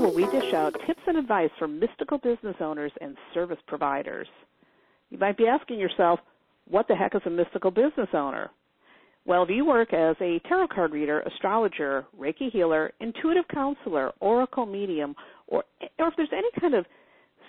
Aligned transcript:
where 0.00 0.12
we 0.12 0.22
dish 0.26 0.54
out 0.54 0.74
tips 0.86 1.00
and 1.08 1.16
advice 1.16 1.50
for 1.58 1.66
mystical 1.66 2.18
business 2.18 2.54
owners 2.60 2.92
and 3.00 3.16
service 3.34 3.58
providers. 3.66 4.28
You 5.10 5.18
might 5.18 5.36
be 5.36 5.48
asking 5.48 5.80
yourself, 5.80 6.20
what 6.68 6.86
the 6.86 6.94
heck 6.94 7.14
is 7.14 7.22
a 7.26 7.30
mystical 7.30 7.70
business 7.70 8.08
owner? 8.12 8.50
Well, 9.24 9.42
if 9.42 9.50
you 9.50 9.64
work 9.64 9.92
as 9.92 10.14
a 10.20 10.40
tarot 10.48 10.68
card 10.68 10.92
reader, 10.92 11.20
astrologer, 11.20 12.06
Reiki 12.18 12.50
healer, 12.52 12.92
intuitive 13.00 13.44
counselor, 13.52 14.12
oracle 14.20 14.66
medium, 14.66 15.16
or, 15.48 15.64
or 15.98 16.08
if 16.08 16.14
there's 16.16 16.28
any 16.32 16.48
kind 16.60 16.74
of 16.74 16.86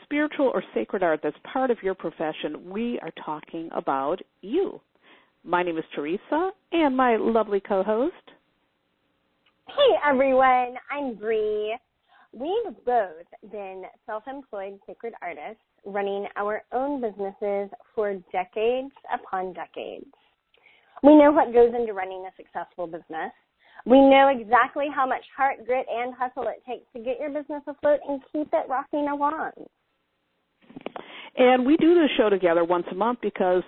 spiritual 0.04 0.52
or 0.54 0.64
sacred 0.74 1.04
art 1.04 1.20
that's 1.22 1.38
part 1.54 1.70
of 1.70 1.78
your 1.84 1.94
profession, 1.94 2.70
we 2.70 3.00
are 3.02 3.12
talking 3.24 3.70
about 3.74 4.20
you. 4.42 4.82
My 5.44 5.62
name 5.62 5.78
is 5.78 5.86
Theresa, 5.94 6.50
and 6.72 6.98
my 6.98 7.16
lovely 7.16 7.60
co-host. 7.60 8.14
Hey 9.68 9.96
everyone, 10.10 10.76
I'm 10.92 11.14
Bree. 11.14 11.78
We've 12.32 12.76
both 12.86 13.52
been 13.52 13.84
self-employed 14.06 14.80
sacred 14.86 15.14
artists 15.22 15.64
running 15.86 16.28
our 16.36 16.62
own 16.72 17.02
businesses 17.02 17.70
for 17.96 18.14
decades 18.32 18.92
upon 19.14 19.54
decades. 19.54 20.06
We 21.02 21.16
know 21.16 21.32
what 21.32 21.54
goes 21.54 21.74
into 21.74 21.94
running 21.94 22.28
a 22.28 22.36
successful 22.36 22.86
business. 22.86 23.32
We 23.86 24.00
know 24.00 24.28
exactly 24.28 24.88
how 24.94 25.08
much 25.08 25.24
heart, 25.36 25.66
grit, 25.66 25.86
and 25.90 26.14
hustle 26.14 26.44
it 26.50 26.62
takes 26.68 26.86
to 26.94 27.00
get 27.00 27.20
your 27.20 27.30
business 27.30 27.64
afloat 27.66 28.00
and 28.08 28.22
keep 28.32 28.50
it 28.54 28.70
rocking 28.70 29.08
along. 29.08 29.52
And 31.38 31.66
we 31.66 31.78
do 31.78 31.96
this 31.96 32.10
show 32.18 32.30
together 32.30 32.64
once 32.64 32.86
a 32.92 32.96
month 32.96 33.20
because, 33.22 33.64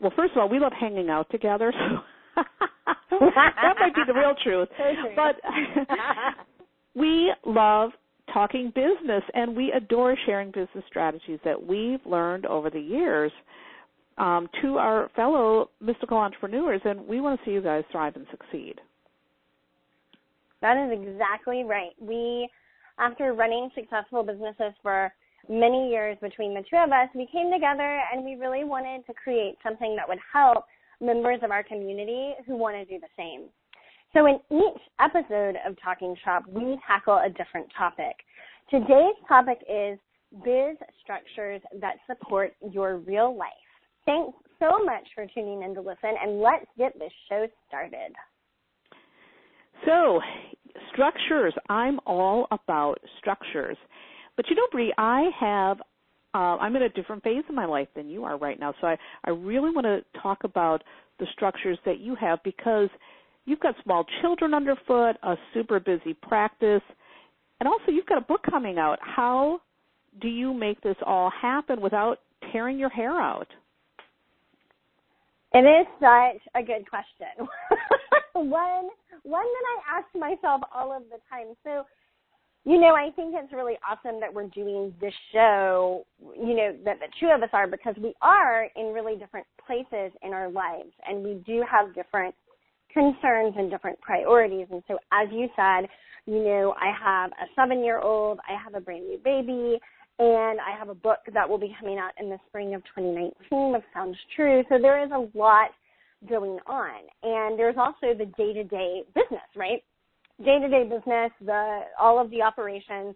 well, 0.00 0.12
first 0.14 0.32
of 0.32 0.38
all, 0.38 0.48
we 0.48 0.60
love 0.60 0.72
hanging 0.78 1.10
out 1.10 1.28
together. 1.30 1.72
So 1.76 2.42
that 3.20 3.74
might 3.80 3.94
be 3.94 4.02
the 4.06 4.14
real 4.14 4.34
truth. 4.42 4.68
But 5.16 5.36
we 6.94 7.32
love 7.46 7.90
talking 8.32 8.72
business 8.74 9.22
and 9.34 9.56
we 9.56 9.72
adore 9.72 10.16
sharing 10.26 10.50
business 10.50 10.84
strategies 10.86 11.38
that 11.44 11.60
we've 11.60 12.04
learned 12.06 12.46
over 12.46 12.70
the 12.70 12.80
years 12.80 13.32
um, 14.18 14.48
to 14.60 14.76
our 14.76 15.10
fellow 15.16 15.70
mystical 15.80 16.18
entrepreneurs, 16.18 16.80
and 16.84 17.06
we 17.06 17.20
want 17.20 17.40
to 17.40 17.44
see 17.44 17.52
you 17.52 17.62
guys 17.62 17.84
thrive 17.90 18.16
and 18.16 18.26
succeed. 18.30 18.74
That 20.60 20.76
is 20.76 20.92
exactly 20.92 21.64
right. 21.64 21.92
We, 21.98 22.48
after 22.98 23.32
running 23.32 23.70
successful 23.74 24.22
businesses 24.22 24.74
for 24.82 25.10
many 25.48 25.90
years 25.90 26.18
between 26.20 26.52
the 26.54 26.62
two 26.68 26.76
of 26.76 26.90
us, 26.90 27.08
we 27.14 27.26
came 27.32 27.50
together 27.50 28.00
and 28.12 28.24
we 28.24 28.34
really 28.34 28.64
wanted 28.64 29.06
to 29.06 29.14
create 29.14 29.56
something 29.62 29.96
that 29.96 30.06
would 30.06 30.18
help 30.32 30.64
members 31.00 31.40
of 31.42 31.50
our 31.50 31.62
community 31.62 32.34
who 32.46 32.56
want 32.56 32.76
to 32.76 32.84
do 32.84 33.00
the 33.00 33.08
same. 33.16 33.48
So 34.12 34.26
in 34.26 34.40
each 34.50 34.82
episode 34.98 35.56
of 35.64 35.76
Talking 35.82 36.16
Shop, 36.24 36.42
we 36.48 36.78
tackle 36.86 37.20
a 37.24 37.28
different 37.28 37.68
topic. 37.76 38.16
Today's 38.68 39.14
topic 39.28 39.58
is 39.68 39.98
biz 40.44 40.76
structures 41.02 41.60
that 41.80 41.94
support 42.08 42.52
your 42.72 42.96
real 42.98 43.36
life. 43.36 43.48
Thanks 44.06 44.36
so 44.58 44.84
much 44.84 45.06
for 45.14 45.26
tuning 45.32 45.62
in 45.62 45.74
to 45.74 45.80
listen, 45.80 46.14
and 46.20 46.40
let's 46.40 46.66
get 46.76 46.98
this 46.98 47.12
show 47.28 47.46
started. 47.68 48.12
So, 49.86 50.20
structures. 50.92 51.54
I'm 51.68 52.00
all 52.04 52.48
about 52.50 52.98
structures. 53.18 53.76
But 54.36 54.48
you 54.50 54.56
know, 54.56 54.66
Bree, 54.72 54.92
I 54.98 55.30
have 55.38 55.78
uh, 56.34 56.56
I'm 56.58 56.74
in 56.76 56.82
a 56.82 56.88
different 56.88 57.22
phase 57.22 57.44
of 57.48 57.54
my 57.54 57.64
life 57.64 57.88
than 57.94 58.08
you 58.08 58.24
are 58.24 58.38
right 58.38 58.58
now. 58.58 58.72
So 58.80 58.86
I, 58.86 58.96
I 59.24 59.30
really 59.30 59.70
want 59.70 59.84
to 59.84 60.20
talk 60.20 60.44
about 60.44 60.82
the 61.18 61.26
structures 61.32 61.78
that 61.84 61.98
you 61.98 62.14
have 62.14 62.38
because 62.44 62.88
you've 63.44 63.60
got 63.60 63.74
small 63.82 64.04
children 64.20 64.54
underfoot, 64.54 65.16
a 65.22 65.36
super 65.54 65.80
busy 65.80 66.14
practice, 66.14 66.82
and 67.60 67.68
also 67.68 67.90
you've 67.90 68.06
got 68.06 68.18
a 68.18 68.22
book 68.22 68.40
coming 68.48 68.78
out. 68.78 68.98
How 69.00 69.60
do 70.20 70.28
you 70.28 70.52
make 70.52 70.80
this 70.80 70.96
all 71.06 71.30
happen 71.30 71.80
without 71.80 72.18
tearing 72.52 72.78
your 72.78 72.88
hair 72.88 73.20
out? 73.20 73.48
It 75.52 75.60
is 75.60 75.86
such 75.98 76.42
a 76.54 76.62
good 76.64 76.88
question. 76.88 77.48
one 78.34 78.88
one 79.22 79.44
that 79.44 79.66
I 79.68 79.98
ask 79.98 80.06
myself 80.14 80.62
all 80.74 80.96
of 80.96 81.02
the 81.10 81.18
time. 81.28 81.54
So 81.64 81.84
you 82.64 82.78
know, 82.78 82.94
I 82.94 83.10
think 83.16 83.34
it's 83.36 83.52
really 83.52 83.78
awesome 83.88 84.20
that 84.20 84.32
we're 84.32 84.48
doing 84.48 84.94
this 85.00 85.14
show, 85.32 86.04
you 86.36 86.54
know, 86.54 86.76
that 86.84 86.98
the 87.00 87.06
two 87.18 87.28
of 87.34 87.42
us 87.42 87.48
are 87.54 87.66
because 87.66 87.94
we 88.00 88.14
are 88.20 88.68
in 88.76 88.92
really 88.92 89.16
different 89.16 89.46
places 89.66 90.12
in 90.22 90.32
our 90.34 90.50
lives 90.50 90.92
and 91.08 91.24
we 91.24 91.42
do 91.46 91.64
have 91.68 91.94
different 91.94 92.34
concerns 92.92 93.54
and 93.56 93.70
different 93.70 94.00
priorities. 94.00 94.66
And 94.70 94.82
so 94.88 94.98
as 95.12 95.28
you 95.32 95.48
said, 95.56 95.88
you 96.26 96.44
know, 96.44 96.74
I 96.78 96.92
have 97.02 97.30
a 97.32 97.46
seven 97.56 97.84
year 97.84 97.98
old, 97.98 98.38
I 98.48 98.62
have 98.62 98.74
a 98.74 98.80
brand 98.80 99.06
new 99.06 99.18
baby, 99.18 99.78
and 100.18 100.60
I 100.60 100.76
have 100.78 100.88
a 100.88 100.94
book 100.94 101.20
that 101.32 101.48
will 101.48 101.58
be 101.58 101.74
coming 101.80 101.98
out 101.98 102.12
in 102.20 102.28
the 102.28 102.38
spring 102.48 102.74
of 102.74 102.82
2019 102.96 103.74
of 103.74 103.82
Sounds 103.94 104.18
True. 104.36 104.62
So 104.68 104.78
there 104.80 105.02
is 105.02 105.10
a 105.12 105.28
lot 105.36 105.70
going 106.28 106.58
on. 106.66 107.00
And 107.22 107.58
there's 107.58 107.76
also 107.78 108.14
the 108.16 108.26
day 108.36 108.52
to 108.52 108.64
day 108.64 109.02
business, 109.14 109.48
right? 109.56 109.82
day 110.44 110.58
to 110.58 110.68
day 110.68 110.84
business, 110.84 111.30
the 111.44 111.80
all 112.00 112.20
of 112.20 112.30
the 112.30 112.42
operations, 112.42 113.14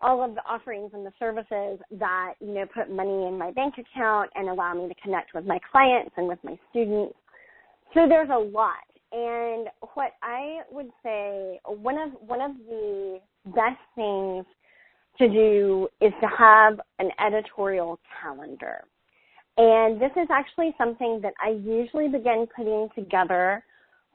all 0.00 0.24
of 0.24 0.34
the 0.34 0.42
offerings 0.48 0.90
and 0.94 1.04
the 1.04 1.12
services 1.18 1.78
that 1.98 2.34
you 2.40 2.54
know 2.54 2.66
put 2.74 2.90
money 2.90 3.26
in 3.26 3.36
my 3.36 3.50
bank 3.50 3.74
account 3.74 4.30
and 4.34 4.48
allow 4.48 4.74
me 4.74 4.88
to 4.88 4.94
connect 5.02 5.34
with 5.34 5.44
my 5.44 5.58
clients 5.70 6.12
and 6.16 6.28
with 6.28 6.38
my 6.42 6.58
students. 6.70 7.14
So 7.94 8.08
there's 8.08 8.30
a 8.30 8.38
lot. 8.38 8.86
And 9.12 9.68
what 9.94 10.12
I 10.22 10.60
would 10.70 10.90
say 11.02 11.58
one 11.64 11.98
of 11.98 12.10
one 12.20 12.40
of 12.40 12.52
the 12.68 13.18
best 13.46 13.80
things 13.96 14.44
to 15.18 15.28
do 15.28 15.88
is 16.00 16.12
to 16.20 16.28
have 16.28 16.80
an 16.98 17.10
editorial 17.24 17.98
calendar. 18.22 18.84
And 19.56 20.00
this 20.00 20.12
is 20.16 20.28
actually 20.30 20.74
something 20.78 21.20
that 21.22 21.34
I 21.44 21.50
usually 21.50 22.08
begin 22.08 22.46
putting 22.56 22.88
together 22.94 23.62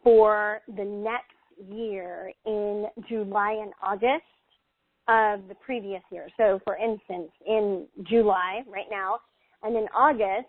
for 0.03 0.61
the 0.67 0.84
next 0.84 1.35
year 1.69 2.31
in 2.45 2.85
July 3.07 3.59
and 3.61 3.73
August 3.84 4.23
of 5.07 5.47
the 5.47 5.55
previous 5.63 6.01
year. 6.11 6.28
So, 6.38 6.59
for 6.63 6.78
instance, 6.78 7.29
in 7.45 7.85
July, 8.03 8.63
right 8.67 8.88
now, 8.89 9.19
and 9.61 9.75
in 9.75 9.88
August, 9.95 10.47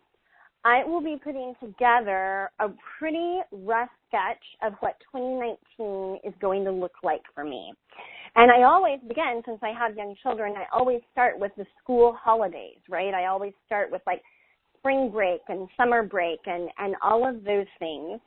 I 0.64 0.82
will 0.84 1.02
be 1.02 1.16
putting 1.22 1.54
together 1.60 2.50
a 2.58 2.68
pretty 2.98 3.38
rough 3.52 3.90
sketch 4.16 4.42
of 4.62 4.74
what 4.80 4.96
2019 5.12 6.20
is 6.24 6.34
going 6.40 6.64
to 6.64 6.72
look 6.72 6.94
like 7.02 7.22
for 7.34 7.44
me. 7.44 7.72
And 8.34 8.50
I 8.50 8.64
always 8.64 8.98
begin, 9.08 9.42
since 9.46 9.58
I 9.62 9.72
have 9.78 9.96
young 9.96 10.14
children, 10.22 10.54
I 10.56 10.64
always 10.76 11.00
start 11.12 11.38
with 11.38 11.52
the 11.56 11.66
school 11.82 12.16
holidays, 12.18 12.78
right? 12.88 13.14
I 13.14 13.26
always 13.26 13.52
start 13.64 13.90
with 13.90 14.02
like 14.06 14.22
spring 14.78 15.10
break 15.10 15.40
and 15.48 15.68
summer 15.76 16.02
break 16.02 16.40
and, 16.46 16.68
and 16.78 16.94
all 17.02 17.26
of 17.26 17.44
those 17.44 17.66
things. 17.78 18.20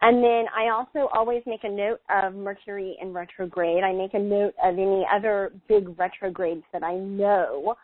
And 0.00 0.22
then 0.22 0.46
I 0.54 0.70
also 0.70 1.08
always 1.14 1.42
make 1.46 1.62
a 1.62 1.70
note 1.70 2.00
of 2.10 2.34
Mercury 2.34 2.96
in 3.00 3.12
retrograde. 3.12 3.84
I 3.84 3.92
make 3.92 4.14
a 4.14 4.18
note 4.18 4.54
of 4.62 4.74
any 4.74 5.06
other 5.14 5.52
big 5.68 5.98
retrogrades 5.98 6.64
that 6.72 6.82
I 6.82 6.96
know 6.96 7.76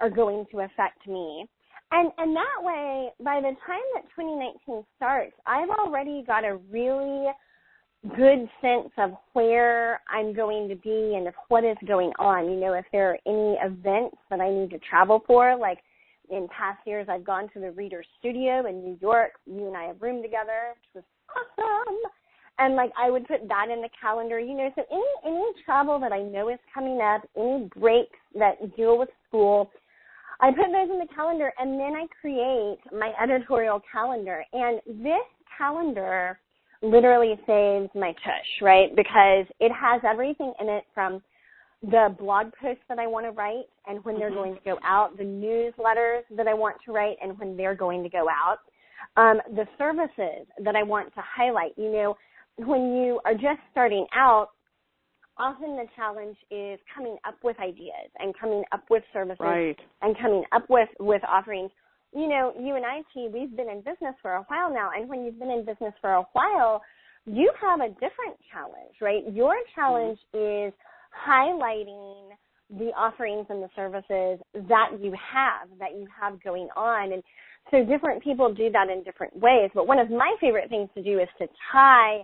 are 0.00 0.10
going 0.10 0.44
to 0.52 0.60
affect 0.60 1.06
me. 1.06 1.48
And 1.94 2.10
and 2.18 2.34
that 2.34 2.58
way, 2.60 3.10
by 3.22 3.36
the 3.36 3.54
time 3.64 3.86
that 3.94 4.02
2019 4.16 4.84
starts, 4.96 5.32
I've 5.46 5.70
already 5.70 6.24
got 6.26 6.44
a 6.44 6.56
really 6.68 7.26
good 8.16 8.48
sense 8.60 8.90
of 8.98 9.12
where 9.32 10.00
I'm 10.10 10.34
going 10.34 10.68
to 10.68 10.74
be 10.74 11.14
and 11.14 11.28
of 11.28 11.34
what 11.48 11.62
is 11.64 11.76
going 11.86 12.10
on. 12.18 12.50
You 12.50 12.58
know, 12.58 12.72
if 12.72 12.84
there 12.90 13.10
are 13.10 13.18
any 13.26 13.56
events 13.62 14.16
that 14.28 14.40
I 14.40 14.50
need 14.50 14.70
to 14.70 14.78
travel 14.78 15.22
for, 15.24 15.56
like 15.56 15.78
in 16.30 16.48
past 16.48 16.80
years, 16.84 17.06
I've 17.08 17.24
gone 17.24 17.48
to 17.54 17.60
the 17.60 17.70
Reader 17.70 18.02
Studio 18.18 18.66
in 18.66 18.82
New 18.82 18.98
York. 19.00 19.30
You 19.46 19.68
and 19.68 19.76
I 19.76 19.84
have 19.84 20.02
roomed 20.02 20.24
together, 20.24 20.74
which 20.92 21.04
was 21.04 21.04
awesome. 21.30 21.96
And 22.58 22.74
like 22.74 22.90
I 23.00 23.08
would 23.08 23.28
put 23.28 23.46
that 23.48 23.68
in 23.72 23.82
the 23.82 23.88
calendar, 24.00 24.40
you 24.40 24.56
know, 24.56 24.70
so 24.74 24.82
any 24.90 25.32
any 25.32 25.44
travel 25.64 26.00
that 26.00 26.10
I 26.10 26.22
know 26.22 26.48
is 26.48 26.58
coming 26.74 27.00
up, 27.00 27.22
any 27.36 27.70
breaks 27.76 28.18
that 28.36 28.76
deal 28.76 28.98
with 28.98 29.10
school, 29.28 29.70
I 30.40 30.50
put 30.50 30.66
those 30.72 30.90
in 30.90 30.98
the 30.98 31.08
calendar 31.14 31.52
and 31.58 31.78
then 31.78 31.94
I 31.94 32.06
create 32.20 32.78
my 32.92 33.12
editorial 33.22 33.80
calendar. 33.90 34.44
And 34.52 34.80
this 34.86 35.24
calendar 35.56 36.38
literally 36.82 37.38
saves 37.46 37.90
my 37.94 38.12
tush, 38.24 38.62
right? 38.62 38.94
Because 38.94 39.46
it 39.60 39.72
has 39.72 40.00
everything 40.08 40.52
in 40.60 40.68
it 40.68 40.84
from 40.92 41.22
the 41.82 42.14
blog 42.18 42.46
posts 42.60 42.82
that 42.88 42.98
I 42.98 43.06
want 43.06 43.26
to 43.26 43.32
write 43.32 43.64
and 43.86 44.02
when 44.04 44.18
they're 44.18 44.30
mm-hmm. 44.30 44.38
going 44.38 44.54
to 44.54 44.60
go 44.64 44.78
out, 44.84 45.16
the 45.16 45.24
newsletters 45.24 46.22
that 46.36 46.48
I 46.48 46.54
want 46.54 46.76
to 46.86 46.92
write 46.92 47.16
and 47.22 47.38
when 47.38 47.56
they're 47.56 47.74
going 47.74 48.02
to 48.02 48.08
go 48.08 48.26
out 48.28 48.58
um, 49.16 49.40
the 49.54 49.66
services 49.78 50.46
that 50.62 50.76
I 50.76 50.82
want 50.82 51.14
to 51.14 51.20
highlight. 51.22 51.72
You 51.76 51.92
know, 51.92 52.16
when 52.56 52.96
you 52.96 53.20
are 53.24 53.34
just 53.34 53.60
starting 53.70 54.06
out, 54.14 54.50
often 55.38 55.76
the 55.76 55.86
challenge 55.96 56.36
is 56.50 56.78
coming 56.94 57.16
up 57.26 57.36
with 57.42 57.58
ideas 57.60 58.10
and 58.18 58.34
coming 58.38 58.62
up 58.72 58.84
with 58.90 59.02
services 59.12 59.40
right. 59.40 59.78
and 60.02 60.16
coming 60.18 60.44
up 60.52 60.64
with 60.68 60.88
with 61.00 61.22
offerings. 61.28 61.70
You 62.12 62.28
know, 62.28 62.52
you 62.58 62.76
and 62.76 62.86
I, 62.86 63.02
T, 63.12 63.28
we've 63.32 63.56
been 63.56 63.68
in 63.68 63.78
business 63.78 64.14
for 64.22 64.34
a 64.34 64.42
while 64.42 64.72
now, 64.72 64.90
and 64.94 65.08
when 65.08 65.24
you've 65.24 65.38
been 65.38 65.50
in 65.50 65.64
business 65.64 65.92
for 66.00 66.12
a 66.12 66.22
while, 66.32 66.80
you 67.26 67.50
have 67.60 67.80
a 67.80 67.88
different 67.88 68.38
challenge, 68.52 68.94
right? 69.00 69.22
Your 69.32 69.54
challenge 69.74 70.18
mm-hmm. 70.34 70.68
is 70.68 70.74
highlighting 71.26 72.30
the 72.70 72.90
offerings 72.96 73.46
and 73.50 73.62
the 73.62 73.68
services 73.74 74.38
that 74.68 74.90
you 75.00 75.12
have, 75.12 75.68
that 75.78 75.92
you 75.96 76.06
have 76.20 76.42
going 76.42 76.68
on. 76.76 77.12
And 77.12 77.22
so 77.70 77.84
different 77.84 78.22
people 78.22 78.52
do 78.52 78.70
that 78.70 78.88
in 78.88 79.02
different 79.02 79.36
ways. 79.36 79.70
But 79.74 79.86
one 79.86 79.98
of 79.98 80.10
my 80.10 80.34
favorite 80.40 80.68
things 80.70 80.88
to 80.94 81.02
do 81.02 81.18
is 81.18 81.28
to 81.38 81.46
tie 81.72 82.22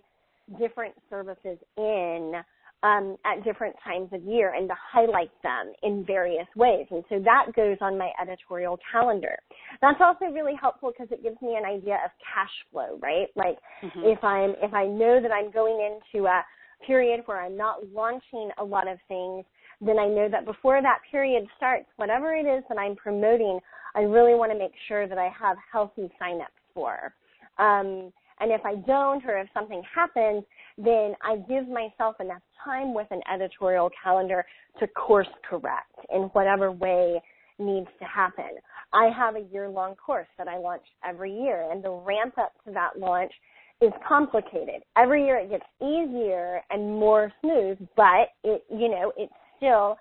different 0.59 0.95
services 1.09 1.59
in 1.77 2.35
um, 2.83 3.17
at 3.25 3.45
different 3.45 3.77
times 3.85 4.09
of 4.13 4.23
year 4.23 4.55
and 4.55 4.69
to 4.69 4.75
highlight 4.93 5.31
them 5.43 5.73
in 5.83 6.05
various 6.05 6.47
ways. 6.57 6.87
And 6.91 7.05
so 7.09 7.19
that 7.21 7.55
goes 7.55 7.77
on 7.81 7.99
my 7.99 8.11
editorial 8.21 8.79
calendar. 8.91 9.37
That's 9.83 10.01
also 10.01 10.27
really 10.33 10.55
helpful 10.61 10.93
because 10.93 11.13
it 11.13 11.23
gives 11.23 11.41
me 11.43 11.57
an 11.57 11.65
idea 11.65 11.99
of 12.05 12.11
cash 12.25 12.51
flow, 12.73 12.99
right? 13.03 13.29
Like 13.37 13.59
mm-hmm. 13.83 14.01
if 14.05 14.23
I'm 14.25 14.55
if 14.63 14.73
I 14.73 14.87
know 14.87 15.21
that 15.21 15.31
I'm 15.31 15.51
going 15.51 15.79
into 15.81 16.27
a 16.27 16.43
period 16.87 17.21
where 17.27 17.43
I'm 17.43 17.57
not 17.57 17.87
launching 17.93 18.51
a 18.59 18.65
lot 18.65 18.89
of 18.89 18.99
things, 19.09 19.45
then 19.81 19.99
I 19.99 20.07
know 20.07 20.29
that 20.31 20.47
before 20.47 20.81
that 20.81 20.99
period 21.11 21.47
starts, 21.57 21.87
whatever 21.97 22.35
it 22.35 22.47
is 22.47 22.65
that 22.69 22.79
I'm 22.79 22.97
promoting, 22.97 23.61
I 23.95 24.01
really 24.01 24.35
want 24.35 24.53
to 24.53 24.59
make 24.59 24.73
sure 24.89 25.07
that 25.07 25.19
I 25.19 25.31
have 25.39 25.57
healthy 25.71 26.11
signups 26.21 26.57
for. 26.75 27.13
Um, 27.59 28.13
and 28.41 28.51
if 28.51 28.63
I 28.65 28.77
don't, 28.87 29.25
or 29.27 29.39
if 29.39 29.49
something 29.53 29.83
happens, 29.95 30.45
then 30.85 31.15
I 31.23 31.37
give 31.49 31.69
myself 31.69 32.17
enough 32.21 32.43
time 32.65 32.95
with 32.95 33.07
an 33.11 33.21
editorial 33.33 33.91
calendar 34.03 34.45
to 34.79 34.87
course 34.89 35.29
correct 35.49 35.95
in 36.13 36.23
whatever 36.33 36.73
way 36.73 37.21
needs 37.59 37.89
to 37.99 38.05
happen. 38.05 38.57
I 38.93 39.11
have 39.17 39.37
a 39.37 39.47
year 39.53 39.69
long 39.69 39.95
course 39.95 40.27
that 40.39 40.49
I 40.49 40.59
launch 40.59 40.83
every 41.05 41.33
year, 41.33 41.71
and 41.71 41.83
the 41.83 41.91
ramp 41.91 42.35
up 42.39 42.53
to 42.65 42.73
that 42.73 42.99
launch 42.99 43.33
is 43.81 43.93
complicated. 44.07 44.83
Every 44.97 45.25
year 45.25 45.39
it 45.39 45.51
gets 45.51 45.65
easier 45.81 46.61
and 46.71 46.91
more 46.91 47.33
smooth, 47.41 47.79
but 47.97 48.29
it, 48.45 48.65
you 48.71 48.89
know, 48.89 49.13
it's 49.17 49.33
still, 49.57 49.97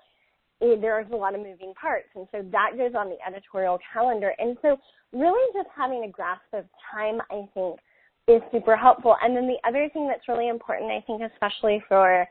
it, 0.60 0.80
there's 0.80 1.10
a 1.12 1.16
lot 1.16 1.34
of 1.34 1.40
moving 1.40 1.72
parts. 1.80 2.08
And 2.14 2.26
so 2.32 2.44
that 2.52 2.72
goes 2.76 2.92
on 2.94 3.08
the 3.08 3.16
editorial 3.26 3.78
calendar. 3.92 4.34
And 4.38 4.56
so 4.60 4.76
really 5.12 5.52
just 5.54 5.68
having 5.74 6.04
a 6.04 6.10
grasp 6.10 6.42
of 6.52 6.64
time, 6.92 7.20
I 7.30 7.48
think, 7.54 7.78
is 8.30 8.42
super 8.52 8.76
helpful. 8.76 9.16
And 9.22 9.36
then 9.36 9.46
the 9.46 9.58
other 9.68 9.88
thing 9.92 10.06
that's 10.06 10.28
really 10.28 10.48
important, 10.48 10.90
I 10.90 11.02
think, 11.06 11.22
especially 11.22 11.82
for 11.88 12.26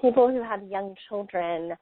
people 0.00 0.28
who 0.28 0.42
have 0.42 0.62
young 0.64 0.94
children, 1.08 1.72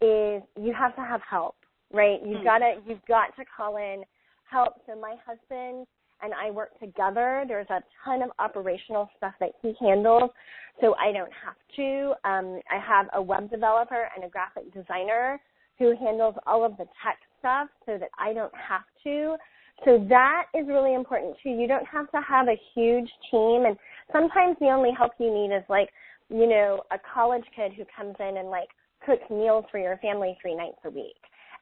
is 0.00 0.42
you 0.56 0.72
have 0.78 0.94
to 0.94 1.02
have 1.02 1.20
help, 1.28 1.56
right? 1.92 2.20
You've 2.24 2.38
mm-hmm. 2.38 2.44
got 2.44 2.58
to 2.58 2.74
you've 2.86 3.04
got 3.08 3.34
to 3.36 3.44
call 3.44 3.76
in 3.76 4.04
help. 4.50 4.74
So 4.86 4.98
my 4.98 5.16
husband 5.26 5.86
and 6.22 6.32
I 6.34 6.50
work 6.50 6.78
together. 6.80 7.44
There's 7.46 7.68
a 7.70 7.80
ton 8.04 8.22
of 8.22 8.30
operational 8.38 9.08
stuff 9.16 9.34
that 9.40 9.50
he 9.62 9.74
handles, 9.80 10.30
so 10.80 10.94
I 10.96 11.12
don't 11.12 11.32
have 11.44 11.56
to. 11.76 12.14
Um, 12.28 12.60
I 12.70 12.78
have 12.78 13.06
a 13.14 13.22
web 13.22 13.50
developer 13.50 14.08
and 14.14 14.24
a 14.24 14.28
graphic 14.28 14.72
designer 14.72 15.40
who 15.78 15.94
handles 15.96 16.34
all 16.46 16.64
of 16.64 16.72
the 16.76 16.84
tech 17.04 17.18
stuff 17.38 17.68
so 17.86 17.98
that 17.98 18.10
I 18.18 18.32
don't 18.32 18.54
have 18.54 18.82
to. 19.04 19.36
So 19.84 20.04
that 20.08 20.46
is 20.54 20.66
really 20.66 20.94
important 20.94 21.36
too. 21.42 21.50
You 21.50 21.68
don't 21.68 21.86
have 21.86 22.10
to 22.10 22.20
have 22.20 22.48
a 22.48 22.60
huge 22.74 23.10
team 23.30 23.64
and 23.66 23.76
sometimes 24.12 24.56
the 24.60 24.66
only 24.66 24.90
help 24.96 25.12
you 25.18 25.32
need 25.32 25.54
is 25.54 25.62
like, 25.68 25.90
you 26.30 26.46
know, 26.46 26.82
a 26.90 26.98
college 27.14 27.44
kid 27.54 27.72
who 27.72 27.84
comes 27.96 28.16
in 28.18 28.36
and 28.38 28.50
like 28.50 28.68
cooks 29.04 29.30
meals 29.30 29.64
for 29.70 29.78
your 29.78 29.96
family 29.98 30.36
three 30.42 30.54
nights 30.54 30.78
a 30.84 30.90
week. 30.90 31.16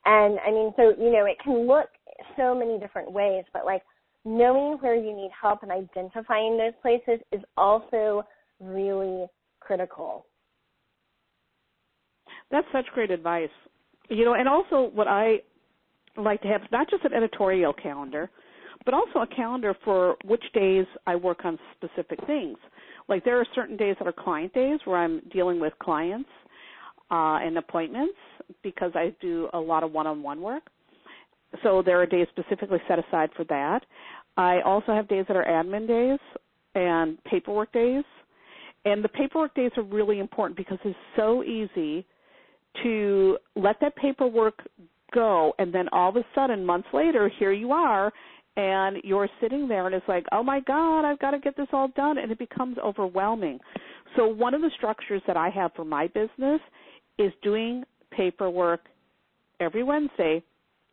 And 0.04 0.38
I 0.46 0.50
mean, 0.50 0.72
so, 0.76 0.94
you 0.98 1.12
know, 1.12 1.26
it 1.26 1.36
can 1.42 1.66
look 1.66 1.88
so 2.36 2.54
many 2.54 2.78
different 2.78 3.10
ways, 3.10 3.44
but 3.52 3.64
like 3.64 3.82
knowing 4.24 4.78
where 4.78 4.94
you 4.94 5.14
need 5.14 5.30
help 5.38 5.62
and 5.62 5.70
identifying 5.70 6.56
those 6.56 6.72
places 6.80 7.20
is 7.32 7.42
also 7.56 8.24
really 8.60 9.26
critical. 9.60 10.26
That's 12.50 12.66
such 12.72 12.86
great 12.94 13.10
advice. 13.10 13.50
You 14.08 14.24
know, 14.24 14.34
and 14.34 14.48
also 14.48 14.90
what 14.94 15.08
I 15.08 15.38
like 16.16 16.42
to 16.42 16.48
have 16.48 16.62
not 16.72 16.88
just 16.90 17.04
an 17.04 17.12
editorial 17.12 17.72
calendar, 17.72 18.30
but 18.84 18.94
also 18.94 19.20
a 19.20 19.26
calendar 19.26 19.74
for 19.84 20.16
which 20.24 20.42
days 20.54 20.86
I 21.06 21.16
work 21.16 21.44
on 21.44 21.58
specific 21.76 22.24
things. 22.26 22.56
Like 23.08 23.24
there 23.24 23.38
are 23.38 23.46
certain 23.54 23.76
days 23.76 23.96
that 23.98 24.08
are 24.08 24.12
client 24.12 24.52
days 24.52 24.80
where 24.84 24.98
I'm 24.98 25.20
dealing 25.32 25.60
with 25.60 25.72
clients 25.80 26.28
uh, 27.10 27.38
and 27.42 27.56
appointments 27.58 28.16
because 28.62 28.92
I 28.94 29.14
do 29.20 29.48
a 29.52 29.58
lot 29.58 29.82
of 29.82 29.92
one-on-one 29.92 30.40
work. 30.40 30.64
So 31.62 31.82
there 31.82 32.00
are 32.00 32.06
days 32.06 32.26
specifically 32.30 32.78
set 32.88 32.98
aside 32.98 33.30
for 33.36 33.44
that. 33.44 33.80
I 34.36 34.60
also 34.60 34.92
have 34.92 35.08
days 35.08 35.24
that 35.28 35.36
are 35.36 35.44
admin 35.44 35.86
days 35.86 36.18
and 36.74 37.22
paperwork 37.24 37.72
days. 37.72 38.04
And 38.84 39.02
the 39.02 39.08
paperwork 39.08 39.54
days 39.54 39.70
are 39.76 39.82
really 39.82 40.18
important 40.18 40.56
because 40.56 40.78
it's 40.84 40.96
so 41.16 41.42
easy 41.42 42.06
to 42.82 43.38
let 43.54 43.80
that 43.80 43.96
paperwork 43.96 44.62
go. 45.16 45.54
And 45.58 45.72
then 45.74 45.88
all 45.92 46.10
of 46.10 46.16
a 46.16 46.24
sudden 46.34 46.64
months 46.64 46.88
later 46.92 47.30
here 47.38 47.52
you 47.52 47.72
are 47.72 48.12
and 48.56 48.98
you're 49.02 49.28
sitting 49.40 49.66
there 49.68 49.86
and 49.86 49.94
it's 49.94 50.08
like 50.08 50.24
oh 50.32 50.42
my 50.42 50.60
god 50.60 51.04
i've 51.04 51.18
got 51.18 51.32
to 51.32 51.38
get 51.38 51.56
this 51.56 51.68
all 51.72 51.88
done. 51.96 52.18
And 52.18 52.30
it 52.30 52.38
becomes 52.38 52.76
overwhelming. 52.78 53.58
So 54.14 54.26
one 54.26 54.54
of 54.54 54.60
the 54.60 54.70
structures 54.76 55.22
that 55.26 55.36
i 55.36 55.48
have 55.48 55.72
for 55.74 55.84
my 55.84 56.06
business 56.08 56.60
is 57.18 57.32
doing 57.42 57.84
paperwork 58.10 58.82
every 59.60 59.82
wednesday. 59.82 60.42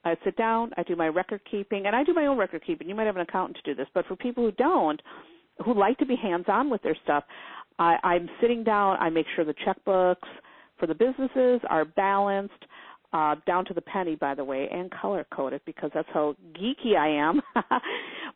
I 0.06 0.16
sit 0.24 0.36
down 0.38 0.72
i 0.78 0.84
do 0.84 0.96
my 0.96 1.08
record 1.08 1.42
keeping 1.50 1.86
and 1.86 1.96
i 1.96 2.04
do 2.04 2.14
my 2.14 2.26
own 2.26 2.38
record 2.38 2.64
keeping. 2.66 2.88
You 2.88 2.96
might 2.96 3.08
have 3.08 3.18
an 3.18 3.28
accountant 3.30 3.58
to 3.64 3.72
do 3.72 3.76
this 3.76 3.88
but 3.94 4.06
for 4.08 4.16
people 4.16 4.44
who 4.44 4.52
don't 4.54 5.02
who 5.64 5.74
like 5.78 5.98
to 6.00 6.06
be 6.06 6.16
hands 6.16 6.46
on 6.48 6.70
with 6.70 6.82
their 6.82 6.98
stuff 7.04 7.24
i 7.80 7.96
i'm 8.04 8.30
sitting 8.42 8.64
down 8.64 8.98
i 9.00 9.10
make 9.10 9.28
sure 9.36 9.46
the 9.46 9.62
checkbooks 9.66 10.32
for 10.80 10.88
the 10.88 10.96
businesses 10.96 11.62
are 11.70 11.86
balanced 11.86 12.64
uh, 13.14 13.36
down 13.46 13.66
to 13.66 13.74
the 13.74 13.82
penny, 13.82 14.16
by 14.16 14.34
the 14.36 14.44
way, 14.44 14.68
and 14.72 14.92
color 14.92 15.26
coded 15.34 15.62
because 15.66 15.92
that's 15.94 16.10
how 16.14 16.36
geeky 16.60 16.98
I 16.98 17.08
am. 17.08 17.42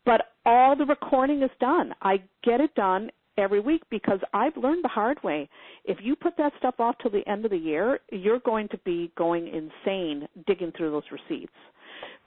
but 0.05 0.33
all 0.45 0.75
the 0.75 0.85
recording 0.85 1.41
is 1.41 1.49
done. 1.59 1.93
I 2.01 2.21
get 2.43 2.61
it 2.61 2.73
done 2.75 3.09
every 3.37 3.59
week 3.59 3.81
because 3.89 4.19
I've 4.33 4.55
learned 4.55 4.83
the 4.83 4.89
hard 4.89 5.21
way. 5.23 5.49
If 5.85 5.97
you 6.01 6.15
put 6.15 6.37
that 6.37 6.53
stuff 6.59 6.75
off 6.79 6.95
till 7.01 7.11
the 7.11 7.27
end 7.27 7.45
of 7.45 7.51
the 7.51 7.57
year, 7.57 7.99
you're 8.11 8.39
going 8.39 8.67
to 8.69 8.77
be 8.79 9.11
going 9.17 9.47
insane 9.47 10.27
digging 10.45 10.71
through 10.77 10.91
those 10.91 11.03
receipts. 11.11 11.53